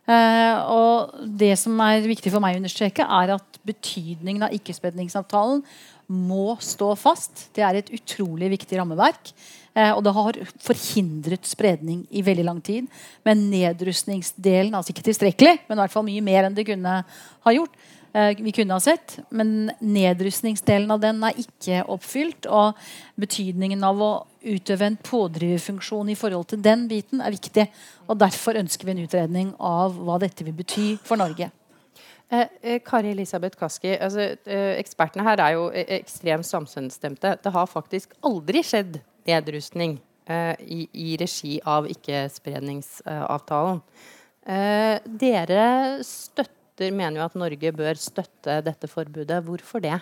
Uh, 0.08 0.56
og 0.72 1.24
det 1.36 1.52
som 1.60 1.76
er 1.84 2.06
viktig 2.08 2.32
for 2.32 2.40
meg 2.40 2.56
å 2.56 2.62
understreke, 2.62 3.04
er 3.04 3.34
at 3.34 3.58
betydningen 3.68 4.46
av 4.48 4.54
ikkespredningsavtalen 4.56 5.60
må 6.08 6.56
stå 6.64 6.94
fast. 7.00 7.50
Det 7.56 7.64
er 7.66 7.80
et 7.80 7.92
utrolig 7.96 8.50
viktig 8.54 8.80
rammeverk. 8.80 9.34
Eh, 9.78 9.92
og 9.92 10.02
det 10.06 10.14
har 10.16 10.40
forhindret 10.64 11.46
spredning 11.46 12.06
i 12.10 12.24
veldig 12.26 12.48
lang 12.48 12.62
tid. 12.64 12.88
Men 13.28 13.50
nedrustningsdelen, 13.52 14.74
altså 14.74 14.94
ikke 14.94 15.06
tilstrekkelig, 15.10 15.58
men 15.68 15.78
i 15.78 15.84
hvert 15.84 15.94
fall 15.94 16.08
mye 16.08 16.26
mer 16.26 16.48
enn 16.48 16.58
det 16.58 16.68
kunne 16.70 17.02
ha 17.04 17.56
gjort. 17.56 17.76
Eh, 18.18 18.40
vi 18.40 18.52
kunne 18.56 18.74
ha 18.74 18.80
sett, 18.80 19.20
Men 19.30 19.72
nedrustningsdelen 19.80 20.92
av 20.92 21.00
den 21.00 21.22
er 21.24 21.38
ikke 21.38 21.84
oppfylt. 21.86 22.48
Og 22.48 22.74
betydningen 23.20 23.84
av 23.84 24.02
å 24.02 24.12
utøve 24.48 24.88
en 24.88 24.98
pådriverfunksjon 24.98 26.10
i 26.10 26.16
forhold 26.16 26.48
til 26.48 26.62
den 26.62 26.88
biten 26.88 27.22
er 27.22 27.36
viktig. 27.36 27.68
Og 28.08 28.18
derfor 28.18 28.58
ønsker 28.58 28.86
vi 28.86 28.96
en 28.96 29.06
utredning 29.06 29.54
av 29.60 29.94
hva 29.94 30.18
dette 30.20 30.44
vil 30.48 30.56
bety 30.56 30.96
for 31.04 31.20
Norge. 31.20 31.52
Eh, 32.30 32.48
eh, 32.62 32.80
Kari 32.84 33.14
Elisabeth 33.16 33.56
Kaski, 33.56 33.94
altså, 34.04 34.34
eh, 34.46 34.74
ekspertene 34.82 35.24
her 35.24 35.40
er 35.40 35.54
jo 35.56 35.70
eh, 35.72 35.94
ekstremt 36.02 36.46
samstemte. 36.46 37.38
Det 37.40 37.54
har 37.56 37.70
faktisk 37.72 38.18
aldri 38.28 38.64
skjedd 38.68 39.00
nedrustning 39.30 39.96
eh, 40.28 40.60
i, 40.60 40.82
i, 40.92 41.16
regi 41.20 41.56
av 41.64 41.88
ikkespredningsavtalen. 41.88 43.80
Eh, 44.44 45.00
dere 45.24 45.64
støtter, 46.04 46.92
mener 46.92 47.22
jo 47.22 47.26
at 47.30 47.40
Norge 47.40 47.72
bør 47.74 47.96
støtte 47.98 48.60
dette 48.66 48.92
forbudet. 48.92 49.40
Hvorfor 49.48 49.82
det? 49.82 49.96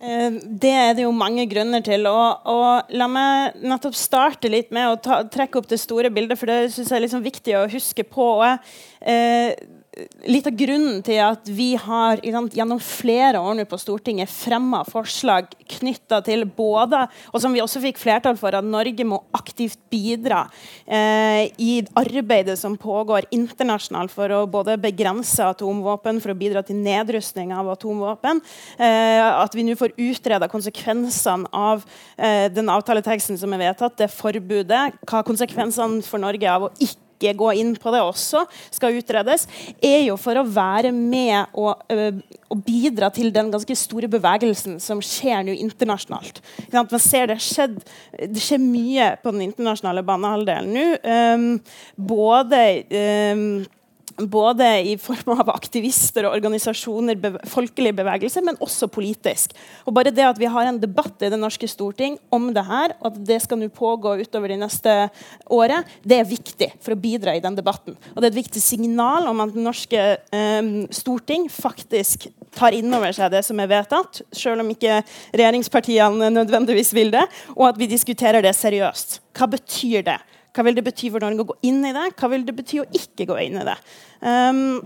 Det 0.00 0.70
er 0.72 0.94
det 0.96 1.04
jo 1.04 1.12
mange 1.12 1.44
grunner 1.48 1.82
til. 1.84 2.08
Og, 2.10 2.46
og 2.48 2.90
la 2.96 3.06
meg 3.08 3.60
nettopp 3.62 3.94
starte 3.96 4.50
litt 4.50 4.74
med 4.74 4.88
å 4.88 4.98
ta, 5.00 5.22
trekke 5.28 5.60
opp 5.60 5.68
det 5.70 5.78
store 5.80 6.10
bildet, 6.12 6.40
for 6.40 6.50
det 6.50 6.72
synes 6.72 6.90
jeg 6.90 6.98
er 6.98 7.04
liksom 7.04 7.24
viktig 7.24 7.56
å 7.58 7.68
huske 7.70 8.04
på. 8.08 8.30
Og 8.40 8.46
jeg, 8.48 9.70
litt 10.28 10.46
av 10.48 10.56
grunnen 10.56 11.00
til 11.04 11.18
at 11.22 11.48
vi 11.50 11.72
har 11.80 12.20
gjennom 12.24 12.80
flere 12.82 13.40
år 13.42 13.56
nå 13.58 13.64
på 13.68 13.78
Stortinget 13.80 14.30
fremma 14.30 14.82
forslag 14.88 15.50
knytta 15.76 16.20
til 16.26 16.44
både, 16.44 17.02
og 17.32 17.42
som 17.42 17.54
vi 17.54 17.62
også 17.62 17.82
fikk 17.82 18.00
flertall 18.00 18.38
for, 18.40 18.54
at 18.56 18.66
Norge 18.66 19.06
må 19.06 19.20
aktivt 19.36 19.78
bidra 19.92 20.42
eh, 20.86 21.50
i 21.60 21.80
arbeidet 21.98 22.58
som 22.60 22.78
pågår 22.80 23.28
internasjonalt 23.34 24.14
for 24.14 24.32
å 24.34 24.44
både 24.50 24.78
begrense 24.80 25.44
atomvåpen, 25.46 26.22
for 26.22 26.34
å 26.34 26.38
bidra 26.38 26.64
til 26.66 26.80
nedrustning 26.80 27.54
av 27.56 27.70
atomvåpen. 27.74 28.42
Eh, 28.78 29.20
at 29.30 29.54
vi 29.56 29.66
nå 29.66 29.76
får 29.78 29.96
utreda 29.98 30.50
konsekvensene 30.50 31.50
av 31.56 31.84
eh, 32.16 32.48
den 32.52 32.70
avtaleteksten 32.72 33.38
som 33.40 33.54
er 33.56 33.64
vedtatt, 33.66 33.98
det 34.00 34.10
forbudet. 34.14 34.86
Hva 35.06 35.24
konsekvensene 35.26 36.04
for 36.06 36.22
Norge 36.22 36.50
av 36.50 36.68
å 36.68 36.74
ikke 36.78 37.09
ikke 37.20 37.36
gå 37.38 37.52
inn 37.60 37.74
på 37.78 37.92
det 37.94 38.02
også 38.02 38.44
skal 38.72 38.96
utredes, 38.98 39.46
er 39.82 40.06
jo 40.08 40.16
for 40.20 40.40
å 40.40 40.46
være 40.46 40.92
med 40.96 41.52
og, 41.58 41.84
øh, 41.92 42.20
og 42.50 42.62
bidra 42.66 43.10
til 43.14 43.30
den 43.34 43.52
ganske 43.52 43.76
store 43.78 44.08
bevegelsen 44.10 44.78
som 44.82 45.02
skjer 45.04 45.44
nå 45.46 45.54
internasjonalt. 45.54 46.40
Man 46.72 46.88
ser 46.98 47.30
det, 47.30 47.40
skjedd, 47.44 47.78
det 48.18 48.42
skjer 48.42 48.62
mye 48.62 49.12
på 49.22 49.34
den 49.34 49.44
internasjonale 49.50 50.04
banehalvdelen 50.06 50.72
nå. 50.74 50.86
Um, 51.04 51.46
både 52.10 52.64
um, 53.34 53.44
både 54.28 54.66
i 54.92 54.96
form 55.00 55.38
av 55.38 55.52
aktivister 55.52 56.26
og 56.26 56.36
organisasjoner, 56.36 57.18
beve 57.20 57.40
folkelige 57.48 57.96
bevegelser, 58.00 58.44
men 58.46 58.58
også 58.62 58.90
politisk. 58.92 59.54
Og 59.86 59.94
bare 59.96 60.12
det 60.14 60.26
at 60.26 60.40
vi 60.40 60.50
har 60.50 60.68
en 60.68 60.80
debatt 60.80 61.22
i 61.24 61.30
det 61.32 61.38
norske 61.40 61.68
storting 61.70 62.18
om 62.34 62.50
det 62.54 62.64
her, 62.66 62.96
og 63.00 63.12
at 63.12 63.20
det 63.30 63.40
skal 63.44 63.60
nå 63.60 63.70
pågå 63.74 64.16
utover 64.20 64.52
de 64.52 64.60
neste 64.60 64.96
året, 65.50 65.88
det 66.02 66.20
er 66.20 66.28
viktig 66.28 66.72
for 66.80 66.94
å 66.94 67.00
bidra 67.00 67.36
i 67.36 67.44
den 67.44 67.58
debatten. 67.58 67.96
Og 68.14 68.20
det 68.20 68.30
er 68.30 68.34
et 68.34 68.42
viktig 68.42 68.62
signal 68.64 69.28
om 69.30 69.44
at 69.44 69.54
det 69.54 69.64
norske 69.64 70.04
eh, 70.18 70.72
storting 70.94 71.48
faktisk 71.52 72.28
tar 72.56 72.74
inn 72.74 72.90
over 72.94 73.14
seg 73.14 73.30
det 73.32 73.44
som 73.46 73.60
er 73.62 73.70
vedtatt, 73.70 74.22
selv 74.34 74.64
om 74.64 74.72
ikke 74.72 75.00
regjeringspartiene 75.30 76.32
nødvendigvis 76.34 76.92
vil 76.96 77.12
det, 77.14 77.24
og 77.56 77.70
at 77.70 77.80
vi 77.80 77.90
diskuterer 77.90 78.42
det 78.44 78.56
seriøst. 78.58 79.20
Hva 79.36 79.48
betyr 79.50 80.04
det? 80.06 80.18
Hva 80.54 80.66
vil 80.66 80.78
det 80.78 80.86
bety 80.86 81.10
for 81.12 81.22
Norge 81.22 81.44
å 81.44 81.50
gå 81.52 81.58
inn 81.70 81.84
i 81.86 81.92
det? 81.96 82.08
Hva 82.18 82.30
vil 82.32 82.46
det 82.46 82.56
bety 82.56 82.80
å 82.82 82.88
ikke 82.96 83.28
gå 83.30 83.36
inn 83.44 83.60
i 83.60 83.66
det? 83.68 83.76
Um, 84.20 84.80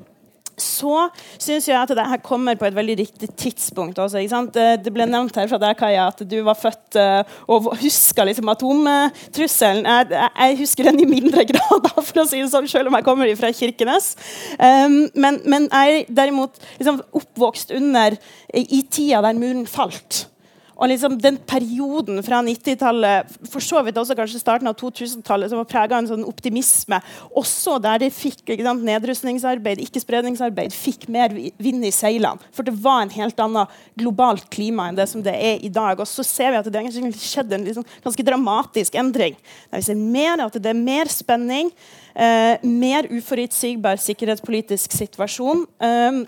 så 0.61 1.09
syns 1.43 1.67
jeg 1.67 1.75
at 1.75 1.91
det 1.97 2.05
her 2.07 2.21
kommer 2.23 2.55
på 2.59 2.67
et 2.69 2.77
veldig 2.77 2.95
riktig 3.01 3.31
tidspunkt. 3.39 3.99
Også, 3.99 4.21
det 4.55 4.93
ble 4.95 5.07
nevnt 5.09 5.37
her 5.39 5.49
fra 5.51 5.59
deg, 5.59 5.77
Kaja, 5.79 6.07
at 6.12 6.23
du 6.31 6.37
var 6.47 6.59
født 6.59 6.99
uh, 7.01 7.39
og 7.51 7.73
huska 7.81 8.27
liksom, 8.29 8.51
atomtrusselen. 8.53 9.89
Jeg, 9.89 10.12
jeg, 10.12 10.59
husker 10.61 10.91
den 10.91 11.03
i 11.03 11.09
mindre 11.11 11.47
grad, 11.51 11.91
for 11.97 12.23
å 12.23 12.27
si 12.29 12.43
det 12.43 12.53
sånn, 12.53 12.69
selv 12.71 12.93
om 12.93 12.99
jeg 12.99 13.07
kommer 13.09 13.33
fra 13.41 13.51
Kirkenes. 13.55 14.12
Um, 14.59 15.01
men, 15.15 15.41
men, 15.43 15.67
jeg 15.73 16.05
er 16.05 16.15
derimot 16.23 16.61
liksom, 16.79 17.03
oppvokst 17.23 17.75
under 17.75 18.19
i 18.55 18.85
tida 18.87 19.25
der 19.25 19.41
muren 19.41 19.67
falt. 19.71 20.27
Og 20.75 20.91
liksom 20.91 21.16
den 21.22 21.37
perioden 21.47 22.18
fra 22.27 22.41
90-tallet, 22.43 23.31
for 23.51 23.62
så 23.62 23.83
vidt 23.87 23.99
også 24.01 24.16
kanskje 24.18 24.41
starten 24.43 24.70
av 24.70 24.77
2000-tallet, 24.81 25.51
som 25.53 25.61
var 25.61 25.68
prega 25.70 25.95
av 25.95 26.03
en 26.03 26.11
sånn 26.11 26.27
optimisme, 26.27 26.99
også 27.37 27.77
der 27.85 28.03
de 28.03 28.11
fikk 28.14 28.43
ikke 28.45 28.66
sant, 28.66 28.85
nedrustningsarbeid, 28.87 29.83
ikke-spredningsarbeid, 29.87 30.75
fikk 30.75 31.07
mer 31.14 31.35
vind 31.35 31.87
i 31.87 31.93
seilene. 31.95 32.43
For 32.55 32.66
det 32.66 32.75
var 32.83 33.05
en 33.05 33.14
helt 33.14 33.41
annen 33.43 33.70
globalt 33.99 34.49
klima 34.55 34.89
enn 34.91 34.99
det 34.99 35.07
som 35.11 35.22
det 35.25 35.35
er 35.39 35.62
i 35.62 35.70
dag. 35.72 36.01
Og 36.01 36.11
så 36.11 36.27
ser 36.27 36.53
vi 36.53 36.61
at 36.61 36.70
det 36.70 36.83
har 36.83 37.18
skjedd 37.22 37.55
en 37.55 37.66
liksom, 37.68 37.87
ganske 38.05 38.27
dramatisk 38.27 38.99
endring. 38.99 39.39
Der 39.70 39.83
vi 39.83 39.89
ser 39.89 40.01
mer 40.01 40.43
at 40.45 40.59
det 40.59 40.72
er 40.72 40.79
mer 40.79 41.11
spenning, 41.12 41.70
eh, 42.14 42.62
mer 42.66 43.07
uforutsigbar 43.12 44.01
sikkerhetspolitisk 44.03 44.97
situasjon. 44.97 45.66
Eh, 45.79 46.25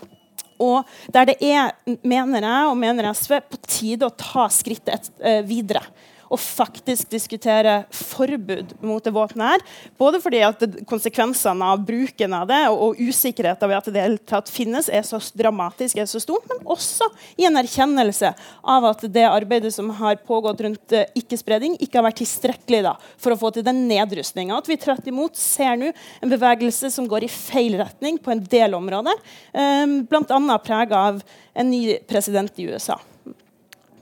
og 0.63 0.87
der 1.13 1.31
det 1.31 1.37
er, 1.43 1.73
mener 2.03 2.45
jeg 2.45 2.69
og 2.71 2.77
mener 2.79 3.11
SV, 3.13 3.39
på 3.49 3.59
tide 3.67 4.07
å 4.07 4.15
ta 4.17 4.47
skrittet 4.53 5.11
uh, 5.21 5.41
videre 5.47 5.83
og 6.27 6.41
faktisk 6.41 7.09
diskutere 7.11 7.79
forbud 7.93 8.73
mot 8.85 9.03
det 9.03 9.13
våpenet 9.15 9.55
her. 9.55 9.63
Både 9.99 10.19
fordi 10.23 10.41
at 10.45 10.63
konsekvensene 10.89 11.71
av 11.73 11.83
bruken 11.87 12.35
av 12.35 12.47
det 12.49 12.61
og, 12.73 12.97
usikkerheten 12.97 13.69
ved 13.69 13.77
at 13.77 13.89
det 13.93 14.03
hele 14.03 14.21
tatt 14.29 14.51
finnes, 14.51 14.89
er 14.89 15.05
så 15.05 15.19
dramatisk, 15.37 15.99
er 15.99 16.09
så 16.09 16.21
stort, 16.21 16.47
men 16.49 16.63
også 16.67 17.07
i 17.39 17.47
en 17.47 17.59
erkjennelse 17.59 18.33
av 18.67 18.89
at 18.91 19.05
det 19.13 19.25
arbeidet 19.27 19.73
som 19.75 19.91
har 19.99 20.19
pågått 20.27 20.63
rundt 20.65 20.95
uh, 20.97 21.05
ikke-spredning, 21.17 21.77
ikke 21.79 21.99
har 21.99 22.07
vært 22.09 22.21
tilstrekkelig 22.23 22.83
da, 22.87 22.95
for 23.21 23.33
å 23.33 23.39
få 23.39 23.53
til 23.55 23.65
den 23.67 23.85
nedrustninga. 23.89 24.57
At 24.57 24.69
vi 24.69 24.79
tvert 24.81 25.07
imot 25.09 25.37
ser 25.39 25.77
nå 25.79 25.93
en 25.93 26.33
bevegelse 26.33 26.91
som 26.93 27.07
går 27.09 27.27
i 27.27 27.31
feil 27.31 27.77
retning 27.79 28.19
på 28.21 28.33
en 28.33 28.43
del 28.43 28.77
områder, 28.77 29.19
um, 29.53 29.99
bl.a. 30.09 30.61
prega 30.63 31.03
av 31.11 31.21
en 31.57 31.69
ny 31.71 31.99
president 32.09 32.59
i 32.59 32.69
USA. 32.71 32.99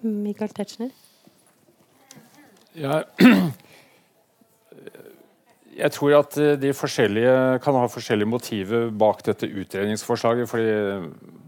Michael 0.06 0.54
Tetzschner? 0.54 1.05
Ja, 2.76 3.04
jeg 5.84 5.92
tror 5.96 6.18
at 6.20 6.36
eh, 6.42 6.58
de 6.60 6.74
forskjellige 6.76 7.36
kan 7.64 7.78
ha 7.80 7.88
forskjellige 7.92 8.30
motiver 8.30 8.90
bak 8.92 9.24
dette 9.28 9.48
utredningsforslaget. 9.48 10.50
fordi 10.50 10.74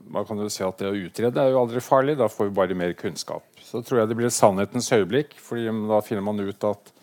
man 0.07 0.25
kan 0.25 0.39
jo 0.39 0.47
si 0.49 0.63
at 0.63 0.77
Det 0.79 0.87
å 0.87 0.95
utrede 0.95 1.41
er 1.41 1.51
jo 1.51 1.59
aldri 1.59 1.83
farlig, 1.83 2.15
da 2.17 2.29
får 2.31 2.47
vi 2.47 2.55
bare 2.55 2.75
mer 2.79 2.93
kunnskap. 2.95 3.43
Så 3.59 3.83
tror 3.83 3.99
jeg 3.99 4.09
det 4.09 4.15
blir 4.15 4.31
sannhetens 4.31 4.91
øyeblikk, 4.95 5.35
fordi 5.43 5.67
da 5.67 5.99
finner 5.99 6.23
man 6.23 6.39
ut 6.39 6.63
at, 6.63 6.93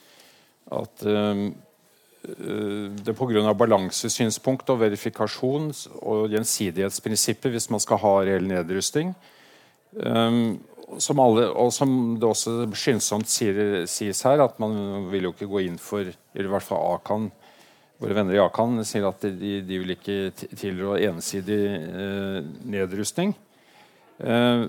at 0.73 1.05
um, 1.05 1.55
det 2.25 3.13
pga. 3.13 3.53
balansesynspunkt 3.53 4.71
og 4.73 4.81
verifikasjon 4.81 5.69
og 6.01 6.33
gjensidighetsprinsippet, 6.33 7.53
hvis 7.53 7.69
man 7.69 7.85
skal 7.85 8.01
ha 8.01 8.15
reell 8.25 8.49
nedrustning, 8.49 9.13
som 11.03 11.21
alle, 11.23 11.47
og 11.51 11.73
som 11.75 12.15
det 12.21 12.29
også 12.29 12.57
skyndsomt 12.77 13.31
sier, 13.31 13.85
sies 13.91 14.21
her, 14.27 14.43
at 14.45 14.61
man 14.63 15.09
vil 15.13 15.29
jo 15.29 15.33
ikke 15.35 15.51
gå 15.51 15.65
inn 15.67 15.81
for 15.81 16.05
Eller 16.05 16.49
i 16.49 16.53
hvert 16.53 16.67
fall 16.67 16.97
Akan, 16.97 17.31
våre 18.03 18.17
venner 18.17 18.37
i 18.37 18.43
Akan 18.43 18.83
sier 18.87 19.07
at 19.09 19.23
de, 19.25 19.55
de 19.65 19.81
vil 19.81 19.95
ikke 19.95 20.19
tilrå 20.59 20.97
ensidig 21.09 21.61
eh, 21.71 22.41
nedrustning. 22.67 23.35
Eh, 24.19 24.67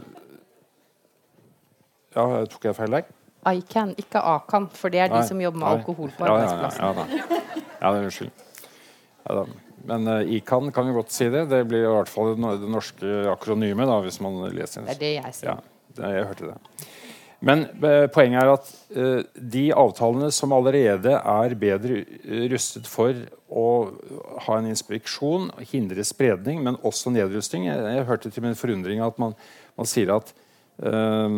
ja, 2.16 2.26
tok 2.50 2.70
jeg 2.70 2.78
feil 2.78 3.00
der? 3.00 3.14
ICAN, 3.46 3.94
ikke 4.02 4.22
Akan, 4.22 4.70
for 4.74 4.94
det 4.94 5.04
er 5.04 5.12
de 5.12 5.22
som 5.28 5.42
jobber 5.42 5.62
med 5.62 5.68
nei. 5.68 5.76
alkohol 5.78 6.14
på 6.18 6.26
arbeidsplassen. 6.26 6.82
Ja, 6.82 7.06
ja, 7.06 7.62
ja, 7.82 7.92
unnskyld. 8.00 8.32
Ja, 9.26 9.44
men 9.86 10.08
uh, 10.10 10.34
ICAN 10.38 10.72
kan 10.74 10.90
jo 10.90 10.96
godt 10.98 11.14
si 11.14 11.28
det. 11.30 11.46
Det 11.52 11.62
blir 11.70 11.86
i 11.86 11.94
hvert 11.94 12.10
fall 12.10 12.34
det 12.34 12.72
norske 12.74 13.20
akronymet, 13.30 13.86
da, 13.90 14.00
hvis 14.06 14.18
man 14.24 14.42
leser 14.50 14.86
det. 14.86 14.96
er 14.96 15.02
det 15.04 15.14
jeg 15.14 15.38
sier. 15.38 15.52
Ja. 15.54 15.75
Jeg 15.98 16.28
hørte 16.28 16.52
det. 16.52 16.60
Men 17.46 17.66
eh, 17.84 18.06
poenget 18.14 18.42
er 18.42 18.52
at 18.54 18.70
uh, 18.96 19.20
de 19.36 19.66
avtalene 19.76 20.32
som 20.34 20.54
allerede 20.56 21.14
er 21.20 21.56
bedre 21.60 22.02
rustet 22.52 22.88
for 22.90 23.18
å 23.46 23.68
ha 24.48 24.58
en 24.58 24.72
inspeksjon, 24.72 25.52
hindre 25.70 26.06
spredning, 26.08 26.64
men 26.66 26.80
også 26.82 27.14
nedrustning 27.14 27.68
Jeg, 27.68 27.84
jeg 27.98 28.08
hørte 28.10 28.32
til 28.34 28.46
min 28.48 28.58
forundring 28.58 29.04
at 29.06 29.20
man, 29.22 29.36
man 29.78 29.90
sier 29.90 30.16
at 30.16 30.34
uh, 30.82 31.30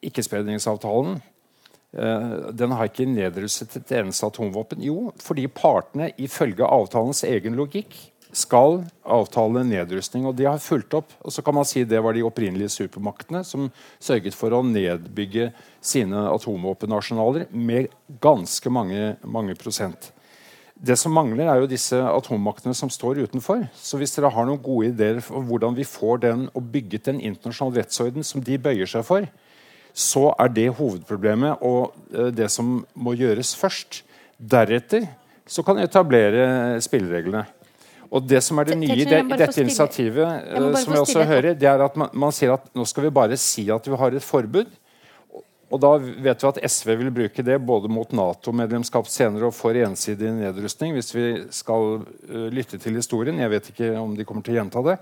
ikkespredningsavtalen 0.00 1.18
uh, 1.18 2.34
den 2.54 2.74
har 2.78 2.88
ikke 2.88 3.10
nedrustet 3.10 3.76
et 3.82 3.94
eneste 3.98 4.30
atomvåpen. 4.30 4.86
Jo, 4.88 5.10
fordi 5.20 5.50
partene 5.52 6.12
ifølge 6.22 6.64
avtalens 6.64 7.26
egen 7.28 7.58
logikk 7.60 7.98
skal 8.34 8.82
avtale 9.06 9.62
nedrustning. 9.66 10.26
og 10.26 10.36
De 10.36 10.46
har 10.48 10.58
fulgt 10.58 10.94
opp. 10.94 11.12
og 11.22 11.32
så 11.32 11.42
kan 11.42 11.54
man 11.54 11.64
si 11.64 11.84
Det 11.84 12.02
var 12.02 12.12
de 12.12 12.22
opprinnelige 12.22 12.68
supermaktene 12.68 13.44
som 13.44 13.70
sørget 14.00 14.34
for 14.34 14.50
å 14.50 14.62
nedbygge 14.62 15.52
sine 15.80 16.26
atomvåpenarsenaler 16.32 17.46
med 17.52 17.88
ganske 18.20 18.70
mange, 18.70 19.16
mange 19.22 19.54
prosent. 19.54 20.12
Det 20.74 20.96
som 20.98 21.14
mangler, 21.14 21.46
er 21.46 21.62
jo 21.62 21.70
disse 21.70 21.94
atommaktene 21.94 22.74
som 22.74 22.90
står 22.90 23.22
utenfor. 23.24 23.68
Så 23.78 23.96
hvis 23.96 24.12
dere 24.16 24.32
har 24.34 24.46
noen 24.46 24.60
gode 24.60 24.90
ideer 24.90 25.20
for 25.22 25.40
hvordan 25.40 25.76
vi 25.76 25.86
får 25.86 26.18
den 26.26 26.48
og 26.52 26.66
bygget 26.74 27.08
en 27.08 27.20
internasjonal 27.20 27.78
rettsorden 27.78 28.26
som 28.26 28.42
de 28.42 28.58
bøyer 28.58 28.90
seg 28.90 29.06
for, 29.06 29.28
så 29.94 30.32
er 30.42 30.50
det 30.50 30.72
hovedproblemet 30.74 31.62
og 31.62 31.94
eh, 32.10 32.32
det 32.34 32.50
som 32.50 32.80
må 32.98 33.14
gjøres 33.14 33.54
først. 33.54 34.02
Deretter 34.34 35.06
så 35.46 35.62
kan 35.62 35.78
etablere 35.78 36.80
spillereglene. 36.82 37.44
Og 38.14 38.22
det 38.30 38.40
som 38.46 38.60
er 38.62 38.70
det 38.70 38.78
nye 38.78 38.94
i 38.94 39.06
det, 39.08 39.24
dette 39.34 39.64
initiativet, 39.64 40.22
jeg 40.46 40.82
som 40.84 40.94
jeg 40.94 41.02
også 41.02 41.26
hører, 41.26 41.56
det 41.58 41.66
er 41.66 41.82
at 41.82 41.96
man, 41.98 42.12
man, 42.14 42.34
sier 42.34 42.54
at 42.54 42.68
nå 42.76 42.86
skal 42.86 43.08
vi 43.08 43.14
bare 43.14 43.38
si 43.40 43.66
at 43.74 43.88
vi 43.90 43.98
har 43.98 44.14
et 44.14 44.24
forbud. 44.24 44.70
Og 45.74 45.80
da 45.82 45.90
vet 45.98 46.44
vi 46.44 46.46
at 46.46 46.60
SV 46.70 46.92
vil 47.00 47.10
bruke 47.14 47.42
det 47.42 47.56
både 47.66 47.88
mot 47.90 48.12
Nato-medlemskap 48.14 49.08
senere 49.10 49.48
og 49.48 49.56
for 49.56 49.74
ensidig 49.74 50.30
nedrustning, 50.36 50.92
hvis 50.94 51.10
vi 51.16 51.24
skal 51.54 52.04
uh, 52.04 52.44
lytte 52.54 52.78
til 52.78 52.94
historien. 53.00 53.40
Jeg 53.42 53.50
vet 53.50 53.70
ikke 53.72 53.88
om 53.98 54.12
de 54.14 54.26
kommer 54.28 54.46
til 54.46 54.54
å 54.54 54.60
gjenta 54.60 54.84
det. 54.86 54.94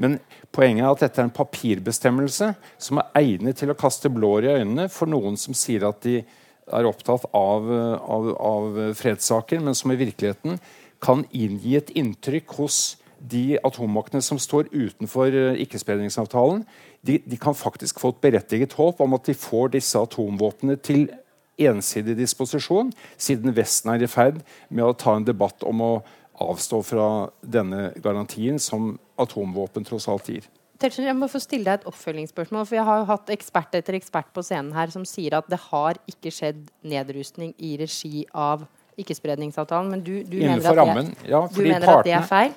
Men 0.00 0.16
poenget 0.54 0.86
er 0.86 0.94
at 0.94 1.04
dette 1.04 1.20
er 1.20 1.28
en 1.28 1.34
papirbestemmelse 1.34 2.48
som 2.86 3.02
er 3.02 3.20
egnet 3.20 3.60
til 3.60 3.74
å 3.74 3.76
kaste 3.76 4.08
blår 4.08 4.48
i 4.48 4.54
øynene 4.62 4.88
for 4.92 5.10
noen 5.10 5.36
som 5.40 5.56
sier 5.58 5.84
at 5.90 6.00
de 6.06 6.22
er 6.72 6.88
opptatt 6.88 7.26
av, 7.36 7.68
av, 8.00 8.30
av 8.40 8.80
fredssaker, 8.96 9.60
men 9.60 9.76
som 9.76 9.92
i 9.92 9.98
virkeligheten 10.00 10.56
kan 11.04 11.26
inngi 11.32 11.76
et 11.78 11.92
inntrykk 11.96 12.56
hos 12.58 12.78
de 13.24 13.58
atommaktene 13.64 14.22
som 14.24 14.40
står 14.40 14.68
utenfor 14.72 15.32
eh, 15.32 15.60
ikkespredningsavtalen. 15.64 16.64
De, 17.04 17.18
de, 17.24 17.36
kan 17.40 17.56
faktisk 17.56 18.00
få 18.00 18.12
et 18.14 18.22
berettiget 18.24 18.76
håp 18.76 19.00
om 19.04 19.16
at 19.16 19.28
de 19.28 19.36
får 19.36 19.74
disse 19.76 20.00
atomvåpnene 20.00 20.76
til 20.84 21.06
ensidig 21.60 22.16
disposisjon, 22.18 22.90
siden 23.16 23.54
Vesten 23.54 23.92
er 23.92 24.02
i 24.02 24.10
ferd 24.10 24.40
med 24.68 24.84
å 24.88 24.96
ta 24.98 25.14
en 25.16 25.26
debatt 25.26 25.62
om 25.64 25.82
å 25.84 25.92
avstå 26.42 26.80
fra 26.82 27.08
denne 27.40 27.92
garantien 28.02 28.58
som 28.58 28.96
atomvåpen 29.20 29.86
tross 29.86 30.08
alt 30.10 30.28
gir. 30.32 30.48
Jeg 30.84 31.14
må 31.16 31.28
få 31.30 31.38
stille 31.40 31.68
deg 31.68 31.84
et 31.84 31.86
oppfølgingsspørsmål. 31.88 32.66
for 32.66 32.76
Jeg 32.76 32.84
har 32.84 33.04
hatt 33.08 33.30
ekspert 33.30 33.76
etter 33.78 33.94
ekspert 33.94 34.32
på 34.34 34.42
scenen 34.42 34.74
her 34.74 34.90
som 34.90 35.04
sier 35.06 35.38
at 35.38 35.46
det 35.48 35.60
har 35.70 36.00
ikke 36.10 36.32
skjedd 36.34 36.66
nedrustning 36.82 37.54
i 37.62 37.76
regi 37.80 38.26
av 38.34 38.66
ikkespredningsavtalen, 39.00 39.90
men 39.90 40.04
du, 40.04 40.18
du, 40.22 40.38
mener, 40.38 40.60
at 40.62 40.96
det. 40.96 41.30
Ja, 41.30 41.46
du 41.50 41.62
mener 41.62 41.86
partene, 41.86 41.98
at 41.98 42.06
det 42.08 42.14
er 42.18 42.28
feil? 42.28 42.54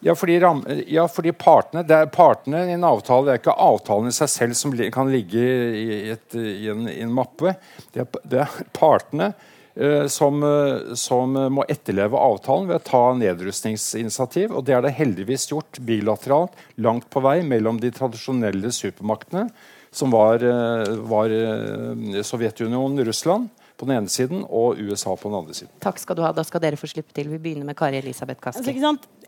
Ja, 0.00 0.14
fordi, 0.16 0.40
ram, 0.40 0.64
ja, 0.88 1.04
fordi 1.12 1.32
partene, 1.36 1.82
det 1.84 1.96
er 1.96 2.06
partene 2.12 2.62
i 2.70 2.72
en 2.72 2.86
avtale 2.88 3.26
Det 3.26 3.32
er 3.34 3.40
ikke 3.42 3.56
avtalen 3.60 4.08
i 4.08 4.16
seg 4.16 4.30
selv 4.32 4.56
som 4.56 4.72
kan 4.94 5.10
ligge 5.12 5.40
i, 5.76 5.98
et, 6.14 6.36
i, 6.40 6.70
en, 6.72 6.86
i 6.88 7.02
en 7.04 7.12
mappe. 7.12 7.52
Det 7.92 8.06
er, 8.06 8.22
det 8.24 8.40
er 8.46 8.54
partene 8.76 9.28
eh, 9.74 10.06
som, 10.08 10.40
eh, 10.40 10.94
som 10.96 11.36
må 11.52 11.66
etterleve 11.68 12.16
avtalen 12.16 12.70
ved 12.70 12.80
å 12.80 12.86
ta 12.88 13.02
nedrustningsinitiativ. 13.20 14.56
Og 14.56 14.64
det 14.64 14.78
er 14.78 14.86
det 14.86 14.96
heldigvis 14.96 15.50
gjort 15.52 15.82
bilateralt 15.84 16.56
langt 16.80 17.10
på 17.12 17.20
vei 17.28 17.42
mellom 17.44 17.82
de 17.82 17.92
tradisjonelle 17.92 18.72
supermaktene, 18.72 19.50
som 19.92 20.16
var, 20.16 20.40
eh, 20.40 20.96
var 21.12 21.36
eh, 21.36 22.22
Sovjetunionen, 22.24 23.04
Russland 23.04 23.52
på 23.80 23.88
den 23.88 23.96
ene 23.96 24.12
siden 24.12 24.44
og 24.46 24.78
USA 24.84 25.14
på 25.16 25.30
den 25.32 25.38
andre 25.40 25.56
siden. 25.56 25.72
Takk 25.82 25.98
skal 26.02 26.18
du 26.18 26.22
ha. 26.26 26.30
Da 26.36 26.44
skal 26.46 26.60
dere 26.62 26.76
få 26.80 26.88
slippe 26.90 27.14
til. 27.16 27.30
Vi 27.32 27.38
begynner 27.40 27.64
med 27.72 27.76
Kari 27.80 27.98
Elisabeth 28.02 28.40
Altså, 28.44 28.60
Kaski. 28.60 28.74
ikke 28.76 28.84
sant? 28.84 29.08
Eh, 29.08 29.19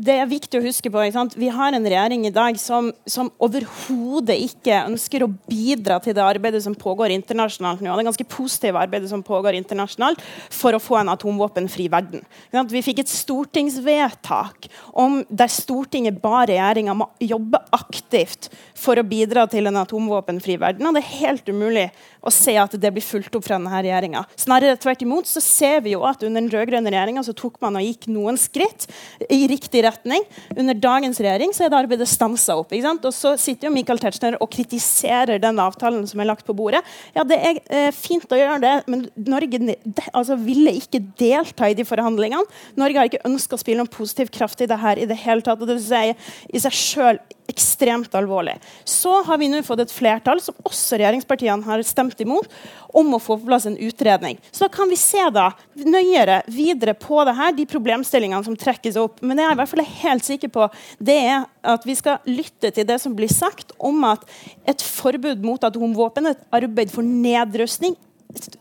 Det 0.00 0.14
er 0.16 0.28
viktig 0.28 0.56
å 0.56 0.64
huske 0.64 0.88
på. 0.92 1.02
Vi 1.36 1.48
har 1.52 1.74
en 1.76 1.84
regjering 1.84 2.22
i 2.24 2.32
dag 2.32 2.56
som, 2.60 2.88
som 3.04 3.28
overhodet 3.42 4.36
ikke 4.46 4.78
ønsker 4.86 5.24
å 5.24 5.28
bidra 5.48 5.98
til 6.00 6.14
det 6.16 6.24
arbeidet 6.24 6.62
som 6.64 6.76
pågår 6.78 7.12
internasjonalt 7.12 7.82
nå. 7.84 7.92
Det 7.98 8.06
ganske 8.08 8.26
positive 8.32 8.80
arbeidet 8.80 9.10
som 9.10 9.24
pågår 9.24 9.58
internasjonalt 9.58 10.22
for 10.56 10.76
å 10.76 10.80
få 10.80 11.00
en 11.02 11.12
atomvåpenfri 11.12 11.90
verden. 11.92 12.24
Vi 12.72 12.84
fikk 12.84 13.02
et 13.02 13.12
stortingsvedtak 13.12 14.70
om, 14.92 15.20
der 15.28 15.52
Stortinget 15.52 16.22
ba 16.22 16.46
regjeringa 16.48 16.96
jobbe 17.20 17.60
aktivt 17.76 18.48
for 18.78 18.96
å 18.96 19.04
bidra 19.04 19.44
til 19.52 19.68
en 19.68 19.82
atomvåpenfri 19.82 20.56
verden. 20.62 20.88
Og 20.88 20.96
det 20.96 21.04
er 21.04 21.18
helt 21.26 21.52
umulig 21.52 21.90
å 22.24 22.32
se 22.32 22.56
at 22.60 22.72
det 22.80 22.92
blir 22.94 23.04
fulgt 23.04 23.36
opp 23.36 23.44
fra 23.44 23.58
denne 23.58 23.84
regjeringa. 23.84 24.24
Snarere 24.40 24.80
tvert 24.80 25.04
imot 25.04 25.28
så 25.28 25.44
ser 25.44 25.84
vi 25.84 25.92
jo 25.92 26.06
at 26.08 26.24
under 26.24 26.40
den 26.40 26.52
rød-grønne 26.52 26.92
regjeringa 26.92 27.24
tok 27.36 27.60
man 27.62 27.76
og 27.76 27.84
gikk 27.84 28.08
noen 28.12 28.40
skritt 28.40 28.88
i 29.30 29.46
riktig 29.50 29.84
retning. 29.86 30.24
Under 30.56 30.76
dagens 30.76 31.20
regjering 31.22 31.54
så 31.56 31.66
er 31.66 31.72
det 31.72 31.78
arbeidet 31.80 32.08
stansa 32.10 32.56
opp. 32.60 32.72
ikke 32.72 32.86
sant? 32.86 33.06
Og 33.08 33.14
så 33.14 33.34
sitter 33.40 33.68
jo 33.68 33.74
Michael 33.74 34.02
Tetzschner 34.02 34.38
og 34.40 34.50
kritiserer 34.52 35.40
den 35.42 35.60
avtalen 35.62 36.06
som 36.10 36.20
er 36.22 36.30
lagt 36.30 36.46
på 36.48 36.56
bordet. 36.56 36.82
Ja, 37.16 37.24
det 37.26 37.38
er 37.38 37.60
eh, 37.68 37.90
fint 37.94 38.30
å 38.30 38.38
gjøre 38.38 38.60
det, 38.64 38.74
men 38.90 39.06
Norge 39.30 39.62
de, 39.62 39.76
altså, 40.12 40.38
ville 40.40 40.74
ikke 40.80 41.02
delta 41.20 41.70
i 41.70 41.76
de 41.78 41.86
forhandlingene. 41.88 42.44
Norge 42.80 43.00
har 43.00 43.10
ikke 43.10 43.26
ønska 43.28 43.56
å 43.56 43.62
spille 43.62 43.82
noen 43.82 43.92
positiv 43.92 44.32
kraft 44.34 44.62
i 44.64 44.70
det 44.70 44.80
her 44.80 45.00
i 45.00 45.08
det 45.10 45.18
hele 45.24 45.44
tatt. 45.46 45.60
og 45.60 45.68
det 45.68 45.78
vil 45.78 45.98
er 46.00 46.32
i 46.50 46.62
seg 46.62 46.74
selv 46.76 47.36
ekstremt 47.50 48.14
alvorlig. 48.16 48.56
Så 48.88 49.12
har 49.26 49.40
vi 49.40 49.48
nå 49.50 49.62
fått 49.66 49.82
et 49.84 49.94
flertall, 49.94 50.40
som 50.42 50.56
også 50.66 50.98
regjeringspartiene 51.00 51.66
har 51.66 51.82
stemt 51.86 52.20
imot, 52.22 52.48
om 52.96 53.14
å 53.14 53.20
få 53.22 53.36
på 53.38 53.46
plass 53.50 53.68
en 53.70 53.78
utredning. 53.78 54.38
Så 54.50 54.66
da 54.66 54.70
kan 54.74 54.90
vi 54.90 54.98
se 54.98 55.22
da 55.34 55.50
nøyere 55.78 56.40
videre 56.50 56.94
på 56.98 57.22
det 57.26 57.36
her, 57.38 57.54
de 57.54 57.66
problemstillingene 57.70 58.46
som 58.46 58.58
trekkes 58.58 58.98
opp. 59.00 59.20
Men 59.22 59.38
det 59.38 59.46
jeg 59.46 59.56
i 59.56 59.60
hvert 59.62 59.72
fall 59.72 59.84
er 59.84 59.96
helt 60.02 60.26
sikker 60.26 60.52
på, 60.54 60.68
det 60.98 61.18
er 61.30 61.48
at 61.74 61.86
vi 61.86 61.96
skal 61.98 62.22
lytte 62.30 62.72
til 62.74 62.86
det 62.88 62.98
som 63.02 63.14
blir 63.16 63.30
sagt 63.30 63.74
om 63.78 64.04
at 64.08 64.24
et 64.68 64.82
forbud 64.82 65.44
mot 65.46 65.66
atomvåpen, 65.66 66.32
et 66.32 66.46
arbeid 66.56 66.92
for 66.94 67.06
nedrustning, 67.06 67.98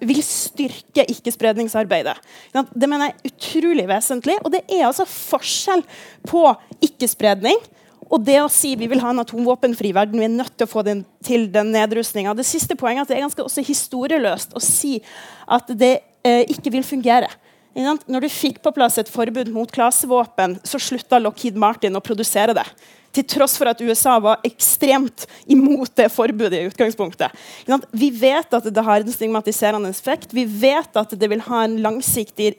vil 0.02 0.22
styrke 0.26 1.04
ikke-spredningsarbeidet. 1.14 2.16
Det 2.54 2.88
mener 2.90 3.12
jeg 3.12 3.14
er 3.14 3.34
utrolig 3.34 3.86
vesentlig. 3.90 4.40
Og 4.42 4.54
det 4.54 4.64
er 4.66 4.88
altså 4.88 5.06
forskjell 5.06 5.84
på 6.26 6.42
ikke-spredning 6.90 7.60
og 8.10 8.24
det 8.26 8.40
å 8.42 8.50
si 8.50 8.74
vi 8.78 8.88
vil 8.90 9.02
ha 9.04 9.12
en 9.14 9.22
atomvåpenfri 9.22 9.92
verden, 9.94 10.18
vi 10.18 10.26
er 10.26 10.34
nødt 10.34 10.56
til 10.58 10.66
å 10.66 10.72
få 10.72 10.82
den 10.86 11.04
til 11.26 11.46
den 11.54 11.70
nedrustninga. 11.76 12.34
Det 12.34 12.48
siste 12.48 12.78
poenget 12.80 13.04
er 13.04 13.06
at 13.06 13.12
det 13.12 13.20
er 13.20 13.28
ganske 13.28 13.66
historieløst 13.68 14.56
å 14.58 14.64
si 14.64 14.98
at 15.46 15.70
det 15.78 15.94
eh, 16.26 16.42
ikke 16.50 16.74
vil 16.74 16.86
fungere. 16.88 17.30
Når 17.80 18.26
du 18.26 18.30
fikk 18.32 18.60
på 18.64 18.74
plass 18.76 18.98
et 19.00 19.12
forbud 19.12 19.52
mot 19.56 19.70
klasevåpen, 19.72 20.58
så 20.68 20.80
slutta 20.82 21.20
Lockheed 21.22 21.60
Martin 21.60 21.96
å 21.96 22.04
produsere 22.04 22.56
det. 22.58 22.66
Til 23.16 23.26
tross 23.26 23.56
for 23.58 23.70
at 23.72 23.80
USA 23.82 24.18
var 24.22 24.44
ekstremt 24.46 25.26
imot 25.50 25.96
det 25.98 26.10
forbudet 26.14 26.60
i 26.60 26.68
utgangspunktet. 26.70 27.34
Vi 27.90 28.10
vet 28.14 28.54
at 28.54 28.68
det 28.70 28.84
har 28.86 29.02
en 29.02 29.16
stigmatiserende 29.16 29.90
effekt. 29.90 30.36
Vi 30.36 30.44
vet 30.46 31.00
at 31.00 31.16
det 31.18 31.32
vil 31.32 31.42
ha 31.48 31.64
en 31.66 31.80
langsiktig 31.82 32.52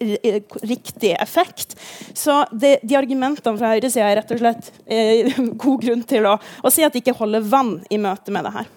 riktig 0.64 1.12
effekt. 1.14 1.76
Så 2.14 2.40
det, 2.50 2.78
de 2.82 2.98
argumentene 2.98 3.60
fra 3.60 3.76
høyresida 3.76 4.08
er 4.08 4.20
rett 4.22 4.34
og 4.34 4.42
slett 4.42 4.74
eh, 4.90 5.38
god 5.66 5.86
grunn 5.86 6.04
til 6.08 6.26
å, 6.32 6.36
å 6.40 6.74
si 6.74 6.86
at 6.86 6.96
de 6.96 7.04
ikke 7.04 7.18
holder 7.20 7.46
vann 7.46 7.76
i 7.92 8.00
møte 8.00 8.34
med 8.34 8.48
det 8.48 8.56
her. 8.58 8.76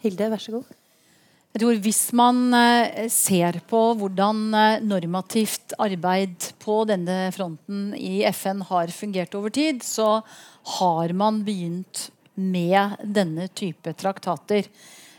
Hilde, 0.00 0.32
vær 0.32 0.42
så 0.42 0.58
god. 0.58 0.79
Jeg 1.50 1.64
tror 1.64 1.78
Hvis 1.82 2.04
man 2.14 2.54
eh, 2.54 3.08
ser 3.10 3.58
på 3.66 3.78
hvordan 3.98 4.42
eh, 4.54 4.82
normativt 4.86 5.74
arbeid 5.82 6.52
på 6.62 6.84
denne 6.86 7.24
fronten 7.34 7.88
i 7.98 8.22
FN 8.30 8.62
har 8.68 8.92
fungert 8.94 9.34
over 9.34 9.50
tid, 9.50 9.82
så 9.82 10.20
har 10.78 11.10
man 11.10 11.42
begynt 11.42 12.06
med 12.38 13.02
denne 13.02 13.48
type 13.50 13.96
traktater. 13.98 14.68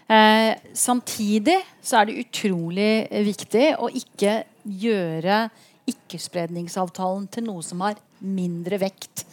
Eh, 0.08 0.56
samtidig 0.72 1.58
så 1.84 2.00
er 2.00 2.08
det 2.08 2.24
utrolig 2.24 2.94
viktig 3.28 3.68
å 3.76 3.92
ikke 3.92 4.42
gjøre 4.64 5.44
ikkespredningsavtalen 5.92 7.28
til 7.28 7.50
noe 7.50 7.66
som 7.66 7.84
har 7.84 8.00
mindre 8.24 8.80
vekt. 8.80 9.26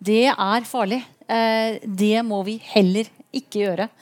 Det 0.00 0.24
er 0.32 0.68
farlig. 0.72 1.02
Eh, 1.28 1.84
det 1.84 2.16
må 2.24 2.40
vi 2.48 2.56
heller 2.72 3.12
ikke 3.36 3.66
gjøre. 3.66 3.92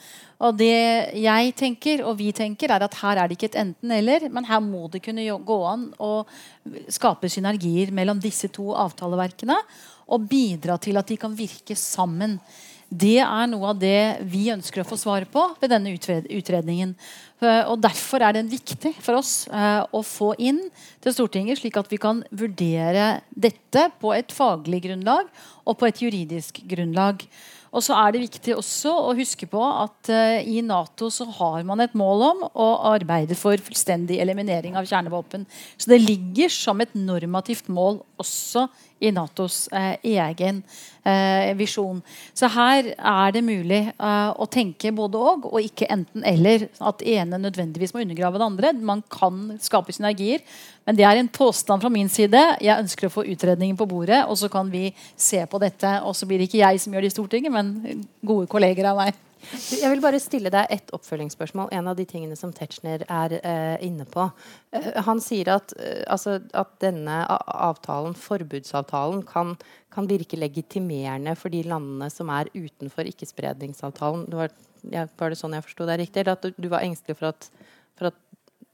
Og 0.43 0.57
det 0.59 1.15
jeg 1.23 1.55
tenker, 1.59 2.03
og 2.05 2.19
vi 2.19 2.33
tenker, 2.35 2.73
er 2.75 2.85
at 2.87 2.99
her 3.01 3.21
er 3.21 3.31
det 3.31 3.39
ikke 3.39 3.53
et 3.53 3.61
enten-eller, 3.63 4.29
men 4.35 4.49
her 4.49 4.63
må 4.65 4.89
det 4.91 5.05
kunne 5.05 5.25
gå 5.47 5.59
an 5.71 5.89
å 6.03 6.13
skape 6.91 7.31
synergier 7.31 7.95
mellom 7.95 8.21
disse 8.23 8.51
to 8.53 8.73
avtaleverkene 8.75 9.57
og 10.11 10.29
bidra 10.29 10.77
til 10.83 10.99
at 11.01 11.09
de 11.09 11.17
kan 11.21 11.35
virke 11.37 11.77
sammen. 11.79 12.39
Det 12.95 13.17
er 13.25 13.47
noe 13.49 13.73
av 13.73 13.79
det 13.81 14.25
vi 14.31 14.51
ønsker 14.53 14.83
å 14.83 14.87
få 14.87 14.99
svar 15.01 15.25
på 15.33 15.43
ved 15.59 15.73
denne 15.73 15.95
utredningen. 15.95 16.93
Eh, 17.41 17.63
Og 17.67 17.81
Derfor 17.83 18.23
er 18.23 18.37
det 18.37 18.45
viktig 18.53 18.93
for 19.01 19.19
oss 19.19 19.49
eh, 19.49 19.83
å 19.91 20.03
få 20.05 20.35
inn 20.39 20.61
til 21.03 21.17
Stortinget, 21.17 21.59
slik 21.59 21.79
at 21.81 21.91
vi 21.91 21.99
kan 21.99 22.23
vurdere 22.31 23.25
dette 23.31 23.89
på 24.01 24.13
et 24.15 24.31
faglig 24.31 24.85
grunnlag 24.85 25.27
og 25.65 25.79
på 25.81 25.89
et 25.89 26.05
juridisk 26.05 26.61
grunnlag. 26.71 27.25
Og 27.75 27.83
så 27.83 27.97
er 27.99 28.15
det 28.15 28.23
viktig 28.23 28.55
også 28.55 28.93
å 29.09 29.15
huske 29.19 29.49
på 29.51 29.61
at 29.67 30.11
uh, 30.13 30.39
i 30.39 30.63
Nato 30.63 31.11
så 31.11 31.27
har 31.41 31.65
man 31.67 31.83
et 31.83 31.97
mål 31.99 32.23
om 32.29 32.45
å 32.47 32.69
arbeide 32.93 33.35
for 33.39 33.59
fullstendig 33.59 34.21
eliminering 34.23 34.79
av 34.79 34.87
kjernevåpen. 34.87 35.49
Så 35.77 35.91
det 35.91 36.03
ligger 36.05 36.53
som 36.55 36.83
et 36.85 36.95
normativt 36.95 37.67
mål 37.73 37.99
også 38.21 38.67
i 39.05 39.11
Natos 39.13 39.67
eh, 39.75 39.97
egen 40.15 40.61
eh, 41.05 41.51
visjon. 41.59 42.01
Så 42.37 42.49
her 42.55 42.93
er 42.95 43.35
det 43.35 43.43
mulig 43.45 43.81
eh, 43.93 44.31
å 44.31 44.47
tenke 44.51 44.93
både 44.95 45.21
og, 45.21 45.49
og 45.51 45.65
ikke 45.65 45.89
enten-eller. 45.93 46.69
At 46.85 47.05
ene 47.05 47.41
nødvendigvis 47.43 47.95
må 47.95 48.05
undergrave 48.05 48.41
det 48.41 48.49
andre. 48.49 48.73
Man 48.93 49.05
kan 49.13 49.59
skape 49.63 49.95
synergier. 49.95 50.45
Men 50.85 50.99
det 50.99 51.07
er 51.09 51.21
en 51.21 51.33
påstand 51.33 51.85
fra 51.85 51.93
min 51.93 52.11
side. 52.13 52.41
Jeg 52.65 52.81
ønsker 52.81 53.09
å 53.09 53.15
få 53.15 53.27
utredningen 53.35 53.77
på 53.79 53.89
bordet, 53.89 54.25
og 54.29 54.37
så 54.41 54.51
kan 54.53 54.69
vi 54.73 54.91
se 55.17 55.41
på 55.49 55.61
dette. 55.63 55.99
Og 56.05 56.17
så 56.17 56.29
blir 56.29 56.41
det 56.41 56.51
ikke 56.51 56.65
jeg 56.65 56.83
som 56.83 56.95
gjør 56.95 57.07
det 57.07 57.13
i 57.13 57.17
Stortinget, 57.17 57.55
men 57.55 58.05
gode 58.25 58.51
kolleger 58.53 58.93
av 58.93 59.01
meg. 59.01 59.23
Jeg 59.53 59.91
vil 59.93 60.03
bare 60.03 60.21
stille 60.23 60.51
deg 60.53 60.71
et 60.73 60.93
oppfølgingsspørsmål. 60.97 61.71
En 61.77 61.89
av 61.91 61.99
de 61.99 62.07
tingene 62.09 62.37
som 62.39 62.53
Tetzschner 62.55 63.05
er 63.11 63.37
eh, 63.41 63.77
inne 63.87 64.07
på. 64.09 64.27
Eh, 64.75 64.91
han 65.07 65.23
sier 65.23 65.51
at, 65.55 65.75
eh, 65.79 66.03
altså, 66.11 66.39
at 66.57 66.73
denne 66.83 67.21
avtalen, 67.29 68.17
forbudsavtalen, 68.19 69.25
kan, 69.29 69.55
kan 69.95 70.09
virke 70.11 70.39
legitimerende 70.41 71.37
for 71.39 71.55
de 71.55 71.65
landene 71.69 72.11
som 72.13 72.33
er 72.35 72.53
utenfor 72.55 73.11
ikkespredningsavtalen. 73.11 74.27
Det 74.31 74.41
var, 74.41 74.55
ja, 74.95 75.07
var 75.21 75.33
det 75.33 75.41
sånn 75.41 75.57
jeg 75.57 75.67
forsto 75.69 75.89
deg 75.91 76.03
riktig? 76.05 76.25
Eller 76.25 76.39
at 76.39 76.47
du, 76.47 76.55
du 76.57 76.71
var 76.73 76.87
engstelig 76.87 77.21
for 77.21 77.33
at, 77.33 77.51
for 77.99 78.13
at 78.13 78.21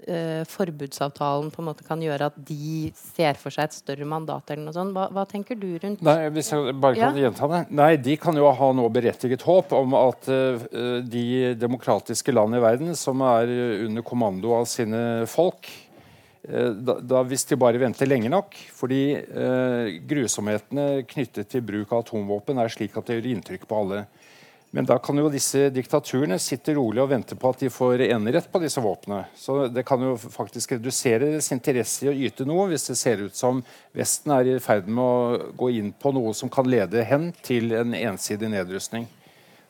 eh, 0.06 0.44
forbudsavtalen 0.48 1.50
på 1.52 1.60
en 1.62 1.66
måte 1.68 1.84
kan 1.86 2.00
gjøre 2.02 2.30
at 2.30 2.36
de 2.48 2.90
ser 2.96 3.34
for 3.40 3.50
seg 3.54 3.68
et 3.68 3.76
større 3.76 4.06
mandat? 4.08 4.50
eller 4.50 4.64
noe 4.68 4.74
sånt. 4.76 4.94
Hva, 4.96 5.08
hva 5.12 5.26
tenker 5.28 5.58
du 5.60 5.68
rundt 5.82 6.00
Nei, 6.06 6.28
hvis 6.30 6.50
jeg 6.52 6.74
bare 6.80 6.94
kan 6.96 7.16
Ja. 7.16 7.28
gjenta 7.28 7.48
det. 7.50 7.60
Nei, 7.70 7.96
de 7.96 8.16
kan 8.16 8.36
jo 8.36 8.50
ha 8.50 8.72
noe 8.72 8.88
berettiget 8.90 9.42
håp 9.42 9.72
om 9.76 9.94
at 9.94 10.28
eh, 10.28 11.02
de 11.02 11.54
demokratiske 11.58 12.32
land 12.32 12.54
i 12.56 12.60
verden 12.64 12.96
som 12.96 13.20
er 13.22 13.52
under 13.86 14.02
kommando 14.02 14.54
av 14.56 14.64
sine 14.70 15.26
folk 15.26 15.68
eh, 16.48 16.70
da, 16.72 16.98
da 17.00 17.22
Hvis 17.28 17.44
de 17.50 17.56
bare 17.60 17.78
venter 17.78 18.06
lenge 18.08 18.30
nok 18.32 18.54
Fordi 18.72 19.02
eh, 19.14 20.00
grusomhetene 20.08 21.04
knyttet 21.10 21.48
til 21.52 21.60
bruk 21.66 21.92
av 21.92 22.04
atomvåpen 22.06 22.58
er 22.58 22.68
slik 22.72 22.96
at 22.96 23.06
det 23.10 23.18
gjør 23.20 23.30
inntrykk 23.34 23.66
på 23.68 23.80
alle. 23.84 24.04
Men 24.70 24.86
da 24.86 25.00
kan 25.02 25.18
jo 25.18 25.26
disse 25.32 25.64
diktaturene 25.74 26.36
sitte 26.38 26.76
rolig 26.76 27.02
og 27.02 27.10
vente 27.10 27.34
på 27.34 27.50
at 27.50 27.62
de 27.64 27.70
får 27.74 28.04
enerett 28.06 28.46
på 28.52 28.60
disse 28.62 28.82
våpnene. 28.82 29.24
Så 29.34 29.64
det 29.66 29.82
kan 29.88 30.02
jo 30.04 30.12
faktisk 30.20 30.76
redusere 30.76 31.26
deres 31.26 31.50
interesse 31.50 32.06
i 32.06 32.10
å 32.12 32.14
yte 32.28 32.46
noe 32.46 32.68
hvis 32.70 32.86
det 32.86 32.98
ser 33.00 33.24
ut 33.24 33.34
som 33.34 33.64
Vesten 33.96 34.30
er 34.36 34.52
i 34.52 34.60
ferd 34.62 34.86
med 34.86 35.02
å 35.02 35.50
gå 35.58 35.72
inn 35.80 35.90
på 35.90 36.14
noe 36.14 36.36
som 36.38 36.52
kan 36.52 36.70
lede 36.70 37.02
hen 37.08 37.32
til 37.42 37.74
en 37.74 37.96
ensidig 37.98 38.52
nedrustning. 38.54 39.08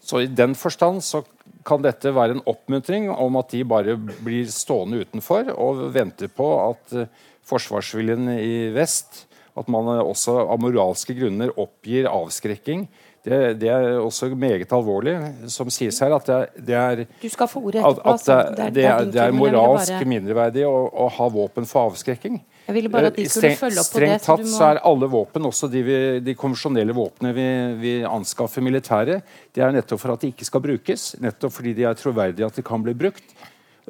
Så 0.04 0.20
i 0.24 0.28
den 0.28 0.52
forstand 0.56 1.00
så 1.04 1.22
kan 1.64 1.80
dette 1.84 2.12
være 2.16 2.36
en 2.36 2.46
oppmuntring 2.48 3.08
om 3.12 3.40
at 3.40 3.52
de 3.52 3.64
bare 3.68 3.96
blir 3.96 4.48
stående 4.52 5.00
utenfor 5.04 5.52
og 5.56 5.86
venter 5.96 6.28
på 6.32 6.46
at 6.60 6.96
eh, 6.96 7.10
forsvarsviljen 7.48 8.28
i 8.36 8.54
vest. 8.76 9.26
At 9.58 9.68
man 9.72 9.88
også 9.98 10.36
av 10.44 10.60
moralske 10.62 11.16
grunner 11.16 11.52
oppgir 11.58 12.08
avskrekking. 12.08 12.86
Det, 13.22 13.58
det, 13.60 13.68
er 13.68 13.98
også 14.00 14.30
meget 14.34 14.70
alvorlig, 14.72 15.12
som 15.52 15.68
sies 15.68 15.98
her, 16.00 16.14
at 16.16 16.24
det, 16.24 16.64
det 16.64 16.74
er 16.74 17.02
Du 17.20 17.28
skal 17.28 17.46
få 17.52 17.60
ordet 17.68 17.82
etterpå. 17.82 18.14
at 18.14 18.28
at 18.32 18.56
det, 18.56 18.68
det, 18.78 18.84
er, 18.88 19.04
det 19.12 19.20
er 19.20 19.30
moralsk 19.36 19.92
bare- 19.92 20.06
mindreverdig 20.08 20.64
å, 20.64 20.88
å 20.88 21.08
ha 21.18 21.26
våpen 21.28 21.66
for 21.68 21.90
avskrekking. 21.90 22.38
Jeg 22.66 22.74
ville 22.78 22.88
bare 22.88 23.10
at 23.10 23.16
de 23.16 23.26
skulle 23.28 23.50
Strengt- 23.52 23.60
følge 23.60 23.80
opp 23.82 23.90
på 23.92 24.00
det. 24.00 24.08
Strengt 24.08 24.24
tatt 24.24 24.40
du 24.40 24.48
så 24.48 24.62
må- 24.62 24.70
er 24.70 24.80
alle 24.88 25.06
våpen, 25.12 25.44
også 25.50 25.68
de, 25.70 25.82
vi, 25.84 25.98
de 26.24 26.34
konvensjonelle 26.34 26.96
våpnene 26.96 27.34
vi, 27.36 27.46
vi 27.82 27.92
anskaffer 28.08 28.62
militæret, 28.64 29.22
det 29.52 29.64
er 29.66 29.72
nettopp 29.76 30.00
for 30.00 30.12
at 30.16 30.20
de 30.24 30.32
ikke 30.32 30.48
skal 30.48 30.60
brukes. 30.64 31.10
Nettopp 31.20 31.52
fordi 31.52 31.74
de 31.76 31.84
er 31.90 31.94
troverdige 32.00 32.46
at 32.48 32.56
de 32.56 32.62
kan 32.62 32.80
bli 32.82 32.94
brukt. 32.94 33.36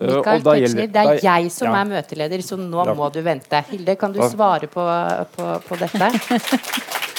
Eh, 0.01 0.07
Mikael 0.11 0.41
og 0.41 0.45
da 0.49 0.57
Tetzschner, 0.57 0.65
gjelder- 0.65 0.93
det 0.97 1.05
er 1.05 1.15
da- 1.15 1.39
jeg 1.39 1.53
som 1.53 1.69
ja. 1.71 1.79
er 1.85 1.85
møteleder, 1.95 2.43
så 2.43 2.59
nå 2.59 2.83
Ja. 2.87 2.95
må 2.99 3.13
du 3.13 3.23
vente. 3.23 3.63
Hilde, 3.71 3.95
kan 3.97 4.11
du 4.13 4.19
svare 4.27 4.67
på, 4.67 4.83
på, 5.37 5.53
på 5.69 5.79
dette? 5.79 6.11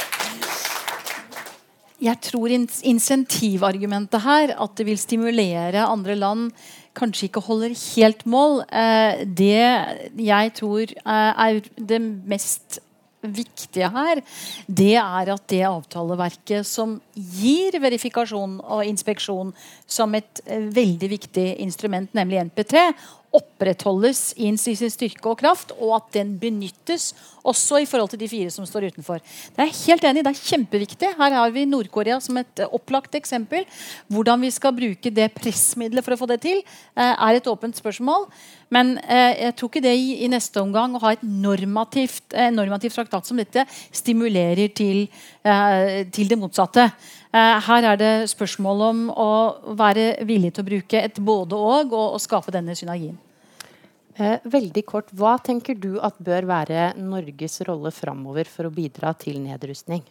Jeg 2.02 2.18
tror 2.26 2.50
insentivargumentet 2.50 4.24
her, 4.24 4.56
at 4.58 4.78
det 4.78 4.88
vil 4.88 4.98
stimulere 4.98 5.86
andre 5.86 6.16
land, 6.18 6.48
kanskje 6.98 7.28
ikke 7.30 7.44
holder 7.46 7.76
helt 7.78 8.24
mål. 8.26 8.64
Eh, 8.68 9.22
det 9.26 10.24
jeg 10.26 10.54
tror 10.58 10.82
eh, 10.82 11.44
er 11.46 11.62
det 11.78 12.02
mest 12.02 12.82
viktige 13.22 13.90
her, 13.94 14.22
det 14.66 14.96
er 14.98 15.30
at 15.30 15.44
det 15.52 15.62
avtaleverket 15.68 16.66
som 16.66 16.98
gir 17.14 17.78
verifikasjon 17.82 18.58
og 18.62 18.82
inspeksjon 18.88 19.54
som 19.86 20.18
et 20.18 20.42
eh, 20.48 20.66
veldig 20.74 21.10
viktig 21.12 21.48
instrument, 21.62 22.10
nemlig 22.18 22.42
NPT, 22.50 22.80
opprettholdes 23.32 24.34
i 24.36 24.50
sin 24.60 24.92
styrke 24.92 25.30
og 25.32 25.40
kraft, 25.40 25.72
og 25.80 25.96
at 26.02 26.10
den 26.18 26.34
benyttes 26.40 27.12
også 27.48 27.80
i 27.82 27.88
forhold 27.90 28.12
til 28.12 28.20
de 28.22 28.28
fire 28.30 28.52
som 28.54 28.66
står 28.68 28.90
utenfor. 28.92 29.22
Det 29.56 29.64
er 29.64 29.72
helt 29.86 30.06
enig 30.06 30.24
det 30.26 30.34
er 30.34 30.42
kjempeviktig. 30.52 31.14
Her 31.18 31.36
har 31.40 31.54
vi 31.56 31.64
Nord-Korea 31.66 32.20
som 32.22 32.38
et 32.42 32.62
eh, 32.62 32.74
opplagt 32.76 33.16
eksempel. 33.18 33.64
Hvordan 34.12 34.44
vi 34.44 34.52
skal 34.54 34.76
bruke 34.76 35.14
det 35.16 35.30
pressmiddelet 35.38 36.06
for 36.06 36.16
å 36.16 36.20
få 36.20 36.30
det 36.34 36.42
til, 36.44 36.60
eh, 36.60 37.14
er 37.14 37.40
et 37.40 37.48
åpent 37.48 37.80
spørsmål. 37.80 38.28
Men 38.72 38.98
eh, 39.04 39.48
jeg 39.48 39.56
tror 39.58 39.72
ikke 39.72 39.86
det 39.88 39.96
i, 39.96 40.28
neste 40.32 40.62
omgang 40.62 40.96
å 40.96 41.04
ha 41.06 41.16
et 41.16 41.24
normativt, 41.24 42.36
normativt 42.54 43.00
traktat 43.00 43.28
som 43.28 43.40
dette 43.40 43.66
stimulerer 43.96 44.72
til, 44.76 45.08
til 46.14 46.30
det 46.30 46.38
motsatte. 46.40 46.86
Eh, 47.32 47.58
her 47.64 47.86
er 47.88 48.00
det 48.00 48.14
spørsmål 48.34 48.82
om 48.90 49.04
å 49.16 49.32
være 49.80 50.26
villig 50.28 50.52
til 50.56 50.66
å 50.66 50.68
bruke 50.68 51.00
et 51.00 51.20
både-og 51.20 51.94
og, 51.96 52.16
å 52.18 52.20
skape 52.20 52.52
denne 52.52 52.76
synergien. 52.76 53.16
Eh, 54.20 54.44
veldig 54.44 54.84
kort, 54.86 55.14
Hva 55.16 55.38
tenker 55.40 55.78
du 55.80 55.96
at 56.04 56.20
bør 56.20 56.50
være 56.50 56.92
Norges 57.00 57.62
rolle 57.68 57.94
framover 57.96 58.50
for 58.52 58.68
å 58.68 58.74
bidra 58.74 59.14
til 59.16 59.40
nedrustning? 59.40 60.04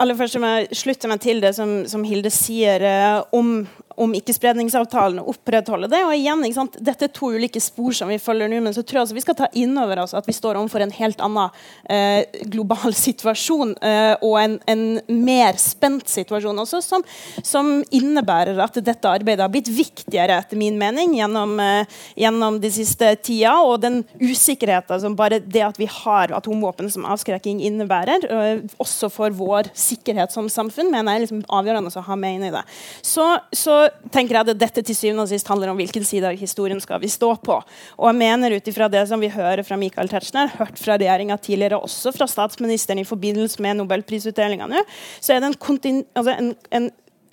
Aller 0.00 0.16
først 0.16 0.40
må 0.40 0.48
jeg 0.48 0.78
slutte 0.80 1.08
meg 1.12 1.20
til 1.20 1.42
det 1.44 1.52
som, 1.54 1.84
som 1.86 2.02
Hilde 2.08 2.32
sier 2.32 2.80
eh, 2.80 3.20
om, 3.36 3.66
om 4.00 4.14
ikke-spredningsavtalen 4.16 5.20
og 5.22 5.32
opprettholde 5.34 5.90
det. 5.92 6.02
Og 6.06 6.14
igjen? 6.16 6.44
Dette 6.78 7.08
er 7.08 7.12
to 7.14 7.32
ulike 7.34 7.60
spor 7.62 7.94
som 7.96 8.10
vi 8.12 8.20
følger 8.22 8.50
nå, 8.50 8.60
men 8.64 8.74
så 8.76 8.84
tror 8.84 9.00
jeg 9.00 9.06
altså 9.06 9.18
vi 9.18 9.24
skal 9.24 9.38
ta 9.38 9.48
inn 9.58 9.76
over 9.78 10.02
oss 10.04 10.14
at 10.16 10.28
vi 10.28 10.36
står 10.36 10.58
overfor 10.60 10.84
en 10.84 10.94
helt 10.96 11.22
annen 11.24 11.52
eh, 11.90 12.42
global 12.52 12.94
situasjon 13.06 13.74
eh, 13.82 14.14
og 14.22 14.36
en, 14.40 14.58
en 14.70 14.84
mer 15.22 15.58
spent 15.60 16.08
situasjon 16.10 16.62
også, 16.64 16.82
som, 16.84 17.04
som 17.44 17.72
innebærer 17.94 18.58
at 18.62 18.78
dette 18.84 19.10
arbeidet 19.10 19.44
har 19.44 19.52
blitt 19.52 19.70
viktigere, 19.72 20.38
etter 20.42 20.60
min 20.60 20.78
mening, 20.80 21.16
gjennom, 21.18 21.54
eh, 21.62 22.00
gjennom 22.18 22.58
de 22.62 22.72
siste 22.72 23.12
tida. 23.24 23.54
Og 23.66 23.80
den 23.82 24.02
usikkerheten 24.20 25.02
som 25.02 25.16
bare 25.18 25.40
det 25.42 25.64
at 25.66 25.80
vi 25.80 25.88
har 25.90 26.32
atomvåpen 26.36 26.90
som 26.92 27.06
avskrekking 27.08 27.62
innebærer, 27.66 28.26
eh, 28.28 28.62
også 28.82 29.10
for 29.12 29.34
vår 29.36 29.72
sikkerhet 29.78 30.34
som 30.34 30.50
samfunn, 30.52 30.90
mener 30.92 31.12
jeg 31.12 31.22
er 31.22 31.26
liksom 31.26 31.44
avgjørende 31.48 31.92
å 31.92 32.06
ha 32.06 32.18
med 32.18 32.38
inn 32.38 32.48
i 32.48 32.54
det. 32.54 32.64
Så, 33.02 33.26
så 33.56 33.81
tenker 34.12 34.36
jeg 34.36 34.46
at 34.48 34.60
dette 34.60 34.84
til 34.86 34.96
syvende 34.96 35.26
og 35.26 35.30
sist 35.30 35.48
handler 35.50 35.72
om 35.72 35.78
hvilken 35.80 36.04
side 36.06 36.28
av 36.28 36.38
historien 36.38 36.80
skal 36.82 37.00
vi 37.02 37.10
stå 37.12 37.32
på. 37.44 37.58
Og 37.98 38.08
jeg 38.08 38.18
mener 38.20 38.56
ut 38.56 38.70
ifra 38.72 38.88
det 38.92 39.04
som 39.10 39.22
vi 39.22 39.30
hører 39.32 39.64
fra 39.66 39.78
Michael 39.80 40.10
Tetzschner, 40.12 40.52
hørt 40.58 40.80
fra 40.80 40.98
regjeringa 41.00 41.38
tidligere, 41.42 41.80
også 41.80 42.14
fra 42.16 42.28
statsministeren 42.30 43.02
i 43.02 43.08
forbindelse 43.08 43.62
med 43.64 43.80
nobelprisutdelinga 43.80 44.68
nå, 44.70 44.82
så 45.20 45.36
er 45.36 45.42
det 45.42 45.52
en, 45.52 46.02
altså 46.14 46.36
en, 46.36 46.52
en 46.72 46.90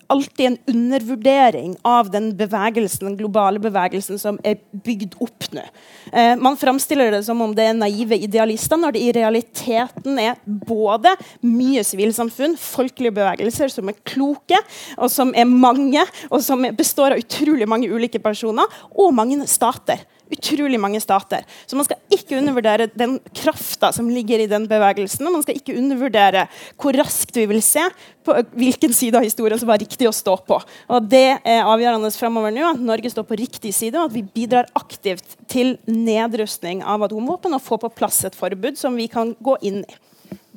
alltid 0.09 0.45
en 0.45 0.57
undervurdering 0.67 1.75
av 1.85 2.09
den 2.11 2.31
bevegelsen, 2.37 3.07
den 3.07 3.17
globale 3.19 3.61
bevegelsen 3.61 4.19
som 4.21 4.39
er 4.43 4.57
bygd 4.85 5.15
opp 5.21 5.49
nå. 5.53 5.63
Eh, 6.11 6.33
man 6.41 6.57
framstiller 6.57 7.13
det 7.13 7.23
som 7.27 7.41
om 7.45 7.53
det 7.55 7.67
er 7.69 7.77
naive 7.77 8.17
idealister, 8.17 8.79
når 8.79 8.95
det 8.95 9.03
i 9.05 9.13
realiteten 9.15 10.19
er 10.21 10.39
både 10.45 11.13
mye 11.45 11.83
sivilsamfunn, 11.85 12.57
folkelige 12.59 13.17
bevegelser 13.19 13.71
som 13.73 13.91
er 13.91 13.99
kloke, 14.07 14.59
og 14.97 15.11
som 15.13 15.33
er 15.37 15.49
mange, 15.49 16.03
og 16.29 16.41
som 16.45 16.65
består 16.77 17.15
av 17.15 17.21
utrolig 17.21 17.69
mange 17.69 17.91
ulike 17.91 18.21
personer, 18.23 18.65
og 18.97 19.13
mange 19.15 19.45
stater 19.49 20.01
utrolig 20.33 20.79
mange 20.81 21.01
stater. 21.01 21.45
Så 21.65 21.77
man 21.77 21.87
skal 21.87 21.99
ikke 22.13 22.37
undervurdere 22.39 22.89
den 22.93 23.17
krafta 23.35 23.91
som 23.95 24.09
ligger 24.11 24.43
i 24.43 24.49
den 24.49 24.67
bevegelsen. 24.69 25.25
Og 25.27 25.37
man 25.37 25.45
skal 25.45 25.59
ikke 25.59 25.77
undervurdere 25.79 26.45
hvor 26.79 26.97
raskt 26.99 27.37
vi 27.37 27.47
vil 27.49 27.63
se 27.65 27.85
på 28.25 28.35
hvilken 28.59 28.93
side 28.95 29.17
av 29.17 29.25
historien 29.25 29.59
som 29.59 29.71
var 29.71 29.81
riktig 29.81 30.09
å 30.09 30.15
stå 30.15 30.37
på. 30.47 30.59
Og 30.89 31.09
Det 31.09 31.39
er 31.39 31.65
avgjørende 31.65 32.11
fremover 32.13 32.53
nå, 32.53 32.65
at 32.73 32.83
Norge 32.83 33.11
står 33.11 33.25
på 33.29 33.39
riktig 33.39 33.73
side, 33.75 33.97
og 33.97 34.09
at 34.09 34.17
vi 34.17 34.25
bidrar 34.35 34.69
aktivt 34.77 35.37
til 35.49 35.77
nedrustning 35.89 36.83
av 36.85 37.07
atomvåpen 37.07 37.55
og 37.57 37.65
får 37.65 37.83
på 37.85 37.95
plass 38.01 38.23
et 38.27 38.37
forbud 38.37 38.77
som 38.77 38.95
vi 38.99 39.09
kan 39.11 39.33
gå 39.39 39.57
inn 39.65 39.83
i. 39.87 39.99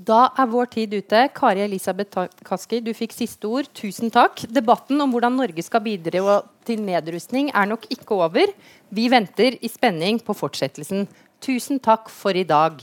Da 0.03 0.33
er 0.41 0.49
vår 0.51 0.71
tid 0.73 0.95
ute. 0.97 1.27
Kari 1.37 1.63
Elisabeth 1.63 2.25
Kaski, 2.47 2.81
du 2.83 2.91
fikk 2.97 3.15
siste 3.15 3.47
ord. 3.47 3.69
Tusen 3.77 4.11
takk. 4.13 4.43
Debatten 4.51 5.01
om 5.05 5.13
hvordan 5.13 5.37
Norge 5.39 5.63
skal 5.63 5.83
bidra 5.85 6.41
til 6.67 6.83
nedrustning 6.83 7.51
er 7.55 7.69
nok 7.71 7.87
ikke 7.93 8.17
over. 8.17 8.51
Vi 8.93 9.07
venter 9.09 9.55
i 9.65 9.69
spenning 9.73 10.19
på 10.21 10.35
fortsettelsen. 10.37 11.07
Tusen 11.41 11.79
takk 11.81 12.11
for 12.13 12.37
i 12.37 12.45
dag. 12.45 12.77